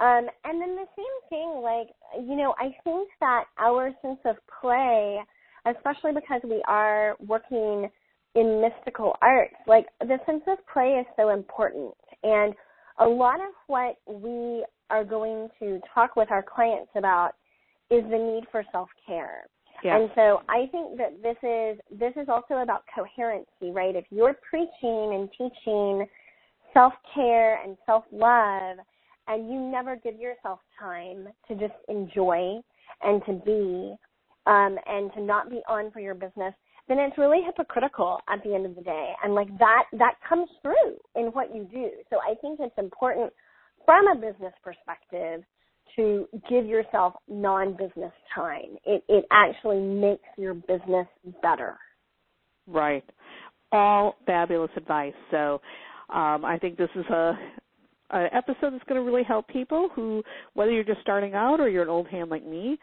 Um, 0.00 0.26
and 0.44 0.60
then 0.60 0.74
the 0.74 0.86
same 0.96 1.28
thing, 1.28 1.60
like, 1.62 1.88
you 2.26 2.34
know, 2.34 2.54
I 2.58 2.74
think 2.82 3.08
that 3.20 3.44
our 3.58 3.92
sense 4.02 4.18
of 4.24 4.34
play, 4.60 5.20
especially 5.64 6.12
because 6.12 6.40
we 6.42 6.60
are 6.66 7.14
working 7.24 7.88
in 8.34 8.60
mystical 8.60 9.14
arts, 9.22 9.54
like 9.68 9.86
the 10.00 10.18
sense 10.26 10.42
of 10.48 10.58
play 10.72 10.98
is 11.00 11.06
so 11.16 11.28
important. 11.28 11.94
And 12.24 12.54
a 12.98 13.06
lot 13.06 13.36
of 13.36 13.54
what 13.68 13.98
we 14.08 14.64
are 14.90 15.04
going 15.04 15.48
to 15.60 15.80
talk 15.94 16.16
with 16.16 16.32
our 16.32 16.42
clients 16.42 16.90
about 16.96 17.32
is 17.92 18.02
the 18.10 18.18
need 18.18 18.44
for 18.50 18.64
self 18.72 18.88
care. 19.06 19.44
Yes. 19.84 19.98
And 20.00 20.10
so 20.14 20.42
I 20.48 20.66
think 20.70 20.96
that 20.98 21.22
this 21.22 21.36
is 21.42 21.78
this 21.98 22.12
is 22.16 22.28
also 22.28 22.62
about 22.62 22.84
coherency, 22.94 23.70
right? 23.72 23.94
If 23.96 24.04
you're 24.10 24.36
preaching 24.48 24.70
and 25.14 25.28
teaching 25.32 26.06
self 26.72 26.92
care 27.14 27.62
and 27.62 27.76
self 27.84 28.04
love 28.12 28.78
and 29.28 29.50
you 29.50 29.58
never 29.60 29.96
give 29.96 30.18
yourself 30.18 30.60
time 30.78 31.28
to 31.48 31.54
just 31.54 31.74
enjoy 31.88 32.60
and 33.02 33.24
to 33.26 33.32
be 33.44 33.94
um, 34.46 34.76
and 34.86 35.12
to 35.14 35.22
not 35.22 35.50
be 35.50 35.60
on 35.68 35.90
for 35.90 36.00
your 36.00 36.14
business, 36.14 36.54
then 36.88 36.98
it's 36.98 37.18
really 37.18 37.40
hypocritical 37.44 38.20
at 38.28 38.42
the 38.44 38.54
end 38.54 38.66
of 38.66 38.74
the 38.74 38.82
day. 38.82 39.12
And 39.22 39.34
like 39.34 39.48
that, 39.58 39.84
that 39.98 40.14
comes 40.28 40.48
through 40.62 40.96
in 41.14 41.26
what 41.26 41.54
you 41.54 41.68
do. 41.72 41.90
So 42.10 42.18
I 42.18 42.34
think 42.36 42.58
it's 42.60 42.74
important 42.78 43.32
from 43.84 44.08
a 44.08 44.14
business 44.14 44.52
perspective 44.62 45.42
to 45.96 46.26
give 46.48 46.66
yourself 46.66 47.14
non-business 47.28 48.12
time. 48.34 48.76
It, 48.84 49.04
it 49.08 49.24
actually 49.30 49.80
makes 49.80 50.24
your 50.36 50.54
business 50.54 51.06
better. 51.42 51.76
Right. 52.66 53.04
All 53.72 54.16
fabulous 54.26 54.70
advice. 54.76 55.14
So 55.30 55.60
um, 56.08 56.44
I 56.44 56.58
think 56.60 56.76
this 56.76 56.90
is 56.94 57.04
a, 57.06 57.32
a 58.10 58.26
episode 58.34 58.72
that's 58.72 58.84
going 58.88 59.00
to 59.00 59.02
really 59.02 59.24
help 59.24 59.48
people 59.48 59.88
who, 59.94 60.22
whether 60.54 60.70
you're 60.70 60.84
just 60.84 61.00
starting 61.00 61.34
out 61.34 61.60
or 61.60 61.68
you're 61.68 61.82
an 61.82 61.88
old 61.88 62.08
hand 62.08 62.30
like 62.30 62.46
me, 62.46 62.78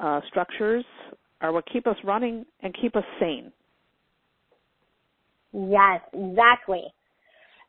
uh, 0.00 0.20
structures 0.28 0.84
are 1.40 1.52
what 1.52 1.64
keep 1.72 1.86
us 1.86 1.96
running 2.04 2.44
and 2.62 2.74
keep 2.80 2.96
us 2.96 3.04
sane. 3.20 3.52
Yes, 5.52 6.00
exactly. 6.12 6.82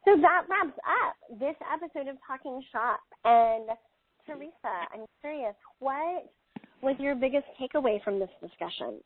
So 0.06 0.16
that 0.22 0.46
wraps 0.50 0.78
up 0.86 1.40
this 1.40 1.56
episode 1.72 2.10
of 2.10 2.18
Talking 2.28 2.64
Shop. 2.72 3.00
And 3.24 3.70
Theresa, 4.26 4.88
I'm 4.94 5.06
curious, 5.22 5.56
what 5.80 6.26
was 6.82 6.96
your 7.00 7.16
biggest 7.16 7.46
takeaway 7.60 8.04
from 8.04 8.20
this 8.20 8.30
discussion? 8.42 9.00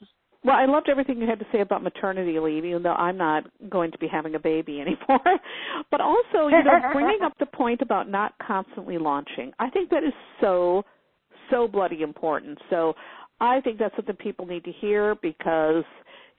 Well, 0.43 0.55
I 0.55 0.65
loved 0.65 0.87
everything 0.87 1.19
you 1.19 1.27
had 1.27 1.39
to 1.39 1.45
say 1.51 1.59
about 1.59 1.83
maternity 1.83 2.39
leave, 2.39 2.63
even 2.63 2.81
though 2.81 2.93
I'm 2.93 3.17
not 3.17 3.43
going 3.69 3.91
to 3.91 3.97
be 3.97 4.07
having 4.07 4.35
a 4.35 4.39
baby 4.39 4.79
anymore. 4.81 5.39
but 5.91 6.01
also, 6.01 6.47
you 6.47 6.63
know, 6.63 6.79
bringing 6.93 7.19
up 7.23 7.33
the 7.39 7.45
point 7.45 7.81
about 7.81 8.09
not 8.09 8.33
constantly 8.45 8.97
launching. 8.97 9.51
I 9.59 9.69
think 9.69 9.89
that 9.89 10.03
is 10.03 10.13
so, 10.39 10.83
so 11.51 11.67
bloody 11.67 12.01
important. 12.01 12.57
So 12.69 12.93
I 13.41 13.59
think 13.61 13.79
that's 13.79 13.95
something 13.95 14.15
people 14.15 14.45
need 14.45 14.63
to 14.63 14.71
hear 14.71 15.15
because, 15.21 15.83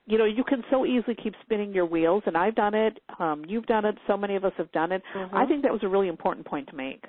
you 0.06 0.16
know, 0.16 0.24
you 0.24 0.44
can 0.44 0.62
so 0.70 0.86
easily 0.86 1.14
keep 1.22 1.34
spinning 1.42 1.72
your 1.74 1.86
wheels, 1.86 2.22
and 2.24 2.36
I've 2.36 2.54
done 2.54 2.74
it. 2.74 2.98
Um, 3.18 3.44
you've 3.46 3.66
done 3.66 3.84
it. 3.84 3.96
So 4.06 4.16
many 4.16 4.34
of 4.36 4.44
us 4.46 4.52
have 4.56 4.72
done 4.72 4.92
it. 4.92 5.02
Mm-hmm. 5.14 5.36
I 5.36 5.44
think 5.44 5.62
that 5.62 5.72
was 5.72 5.82
a 5.82 5.88
really 5.88 6.08
important 6.08 6.46
point 6.46 6.68
to 6.68 6.74
make. 6.74 7.04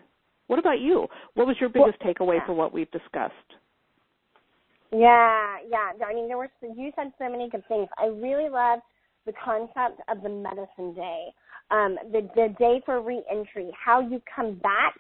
What 0.52 0.60
about 0.60 0.82
you? 0.82 1.08
What 1.36 1.48
was 1.48 1.56
your 1.62 1.70
biggest 1.70 1.96
well, 2.04 2.14
takeaway 2.14 2.36
yeah. 2.36 2.46
for 2.46 2.52
what 2.52 2.74
we've 2.74 2.92
discussed? 2.92 3.32
Yeah, 4.92 5.56
yeah. 5.70 6.06
I 6.06 6.14
mean, 6.14 6.28
there 6.28 6.38
were 6.38 6.50
you 6.62 6.92
said 6.94 7.14
so 7.18 7.30
many 7.32 7.50
good 7.50 7.66
things. 7.70 7.88
I 7.98 8.08
really 8.08 8.50
love 8.50 8.80
the 9.26 9.32
concept 9.32 10.02
of 10.10 10.22
the 10.22 10.28
medicine 10.28 10.94
day, 10.94 11.28
um, 11.72 11.98
the 12.12 12.30
the 12.36 12.54
day 12.60 12.82
for 12.86 13.00
reentry. 13.02 13.72
How 13.82 14.02
you 14.02 14.22
come 14.36 14.56
back 14.56 14.96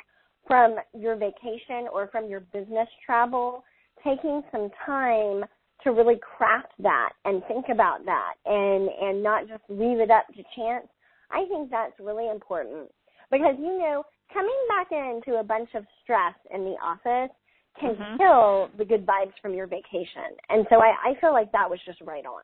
from 0.47 0.77
your 0.97 1.17
vacation 1.17 1.89
or 1.93 2.07
from 2.13 2.29
your 2.29 2.39
business 2.39 2.87
travel, 3.05 3.65
taking 4.05 4.41
some 4.53 4.69
time 4.85 5.43
to 5.83 5.91
really 5.91 6.17
craft 6.37 6.71
that 6.79 7.09
and 7.25 7.43
think 7.49 7.65
about 7.69 8.05
that, 8.05 8.35
and 8.45 8.87
and 8.87 9.21
not 9.21 9.49
just 9.49 9.63
leave 9.67 9.99
it 9.99 10.11
up 10.11 10.27
to 10.27 10.43
chance. 10.55 10.87
I 11.29 11.43
think 11.49 11.69
that's 11.69 11.99
really 11.99 12.29
important 12.29 12.89
because 13.31 13.55
you 13.59 13.77
know 13.77 14.03
coming 14.33 14.57
back 14.69 14.91
into 14.91 15.39
a 15.39 15.43
bunch 15.43 15.69
of 15.75 15.85
stress 16.03 16.35
in 16.53 16.63
the 16.63 16.75
office 16.83 17.33
can 17.79 17.95
mm-hmm. 17.95 18.17
kill 18.17 18.69
the 18.77 18.85
good 18.85 19.05
vibes 19.05 19.33
from 19.41 19.53
your 19.53 19.67
vacation. 19.67 20.35
And 20.49 20.65
so 20.69 20.77
I, 20.77 21.11
I 21.11 21.21
feel 21.21 21.31
like 21.31 21.51
that 21.51 21.69
was 21.69 21.79
just 21.85 22.01
right 22.01 22.25
on. 22.25 22.41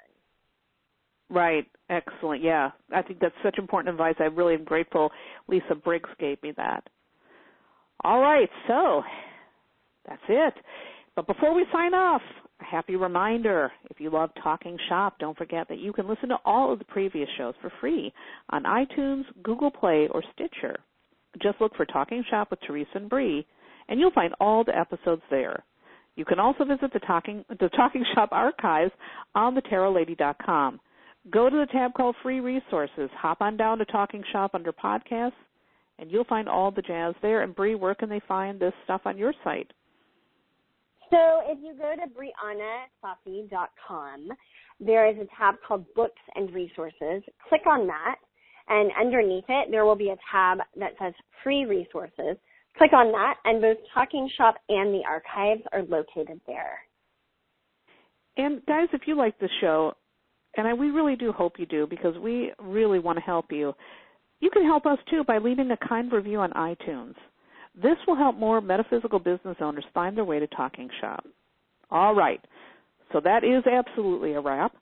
Right. 1.29 1.65
Excellent. 1.89 2.41
Yeah. 2.41 2.71
I 2.93 3.01
think 3.01 3.19
that's 3.19 3.35
such 3.43 3.57
important 3.57 3.93
advice. 3.93 4.15
I 4.19 4.25
really 4.25 4.53
am 4.53 4.63
grateful 4.63 5.11
Lisa 5.47 5.75
Briggs 5.75 6.09
gave 6.19 6.41
me 6.41 6.53
that. 6.55 6.87
All 8.03 8.21
right. 8.21 8.49
So 8.67 9.03
that's 10.07 10.21
it. 10.29 10.53
But 11.15 11.27
before 11.27 11.53
we 11.53 11.65
sign 11.73 11.93
off, 11.93 12.21
a 12.59 12.63
happy 12.63 12.95
reminder 12.95 13.71
if 13.89 13.99
you 13.99 14.09
love 14.09 14.29
Talking 14.41 14.77
Shop, 14.89 15.15
don't 15.19 15.37
forget 15.37 15.67
that 15.69 15.79
you 15.79 15.93
can 15.93 16.07
listen 16.07 16.29
to 16.29 16.37
all 16.45 16.73
of 16.73 16.79
the 16.79 16.85
previous 16.85 17.29
shows 17.37 17.53
for 17.61 17.71
free 17.79 18.11
on 18.49 18.63
iTunes, 18.63 19.23
Google 19.43 19.71
Play, 19.71 20.07
or 20.11 20.23
Stitcher. 20.33 20.77
Just 21.41 21.61
look 21.61 21.75
for 21.75 21.85
Talking 21.85 22.23
Shop 22.29 22.49
with 22.49 22.59
Theresa 22.61 22.89
and 22.95 23.09
Bree 23.09 23.45
and 23.89 23.99
you'll 23.99 24.11
find 24.11 24.33
all 24.39 24.63
the 24.63 24.77
episodes 24.77 25.21
there. 25.29 25.63
You 26.15 26.25
can 26.25 26.39
also 26.39 26.65
visit 26.65 26.91
the 26.93 26.99
Talking 26.99 27.45
the 27.49 27.69
Talking 27.69 28.03
Shop 28.15 28.29
archives 28.31 28.91
on 29.35 29.55
thetarotlady.com. 29.55 30.79
Go 31.29 31.49
to 31.49 31.55
the 31.55 31.71
tab 31.71 31.93
called 31.93 32.15
Free 32.23 32.39
Resources. 32.39 33.09
Hop 33.17 33.41
on 33.41 33.57
down 33.57 33.77
to 33.77 33.85
Talking 33.85 34.23
Shop 34.31 34.51
under 34.53 34.71
Podcasts, 34.71 35.33
and 35.99 36.11
you'll 36.11 36.23
find 36.23 36.49
all 36.49 36.71
the 36.71 36.81
jazz 36.81 37.13
there. 37.21 37.43
And 37.43 37.55
Bree, 37.55 37.75
where 37.75 37.95
can 37.95 38.09
they 38.09 38.21
find 38.27 38.59
this 38.59 38.73
stuff 38.83 39.01
on 39.05 39.17
your 39.17 39.33
site? 39.43 39.71
So 41.09 41.41
if 41.45 41.57
you 41.61 41.73
go 41.77 41.93
to 41.95 42.07
BreeannaSafi.com, 42.13 44.29
there 44.79 45.09
is 45.09 45.17
a 45.17 45.25
tab 45.37 45.55
called 45.65 45.85
Books 45.95 46.21
and 46.35 46.53
Resources. 46.53 47.23
Click 47.49 47.65
on 47.65 47.87
that, 47.87 48.17
and 48.67 48.91
underneath 48.99 49.45
it, 49.47 49.71
there 49.71 49.85
will 49.85 49.95
be 49.95 50.09
a 50.09 50.17
tab 50.31 50.59
that 50.77 50.91
says 51.01 51.13
Free 51.43 51.65
Resources. 51.65 52.37
Click 52.77 52.93
on 52.93 53.11
that, 53.11 53.35
and 53.45 53.61
both 53.61 53.77
Talking 53.93 54.29
Shop 54.37 54.55
and 54.69 54.93
the 54.93 55.03
archives 55.07 55.63
are 55.71 55.83
located 55.83 56.41
there. 56.45 56.79
And 58.35 58.63
guys, 58.67 58.89
if 58.93 59.07
you 59.07 59.15
like 59.15 59.39
the 59.39 59.49
show, 59.61 59.93
and 60.55 60.79
we 60.79 60.91
really 60.91 61.15
do 61.15 61.31
hope 61.31 61.57
you 61.57 61.65
do 61.65 61.87
because 61.87 62.15
we 62.17 62.51
really 62.59 62.99
want 62.99 63.17
to 63.17 63.23
help 63.23 63.51
you, 63.51 63.73
you 64.39 64.51
can 64.51 64.63
help 64.63 64.85
us 64.85 64.99
too 65.09 65.23
by 65.23 65.39
leaving 65.39 65.71
a 65.71 65.77
kind 65.87 66.11
review 66.11 66.39
on 66.39 66.51
iTunes. 66.51 67.15
This 67.81 67.97
will 68.07 68.15
help 68.15 68.37
more 68.37 68.59
metaphysical 68.59 69.19
business 69.19 69.57
owners 69.61 69.85
find 69.93 70.17
their 70.17 70.25
way 70.25 70.39
to 70.39 70.47
Talking 70.47 70.89
Shop. 70.99 71.23
All 71.91 72.15
right. 72.15 72.41
So 73.13 73.21
that 73.23 73.43
is 73.43 73.63
absolutely 73.71 74.33
a 74.33 74.41
wrap. 74.41 74.75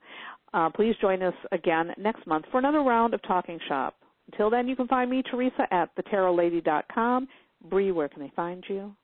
Uh, 0.53 0.69
please 0.69 0.95
join 1.01 1.21
us 1.21 1.33
again 1.51 1.91
next 1.97 2.25
month 2.25 2.45
for 2.51 2.57
another 2.57 2.81
round 2.81 3.13
of 3.13 3.21
Talking 3.23 3.59
Shop. 3.67 3.95
Until 4.31 4.49
then, 4.49 4.67
you 4.67 4.75
can 4.75 4.87
find 4.87 5.11
me, 5.11 5.21
Theresa, 5.29 5.67
at 5.71 5.95
thetarotlady.com 5.95 7.27
Bree, 7.69 7.91
where 7.91 8.07
can 8.07 8.21
they 8.21 8.31
find 8.35 8.63
you? 8.67 8.95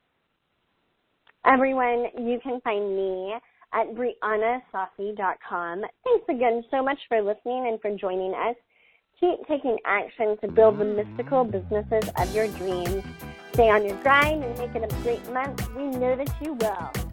Everyone, 1.46 2.06
you 2.18 2.40
can 2.44 2.62
find 2.62 2.96
me 2.96 3.34
at 3.74 3.88
BreeannaSafi.com. 3.96 5.82
Thanks 6.04 6.26
again 6.30 6.64
so 6.70 6.84
much 6.84 7.00
for 7.08 7.22
listening 7.22 7.68
and 7.68 7.82
for 7.82 7.96
joining 7.98 8.34
us. 8.34 8.56
Keep 9.20 9.48
taking 9.48 9.78
action 9.86 10.38
to 10.42 10.48
build 10.52 10.80
the 10.80 10.86
mystical 10.86 11.44
businesses 11.44 12.10
of 12.18 12.34
your 12.36 12.48
dreams. 12.58 13.04
Stay 13.54 13.70
on 13.70 13.84
your 13.84 13.98
grind 13.98 14.44
and 14.44 14.58
make 14.58 14.74
it 14.76 14.84
a 14.84 14.96
great 15.04 15.30
month. 15.34 15.70
We 15.76 15.88
know 15.88 16.16
that 16.16 16.34
you 16.42 16.54
will. 16.54 17.11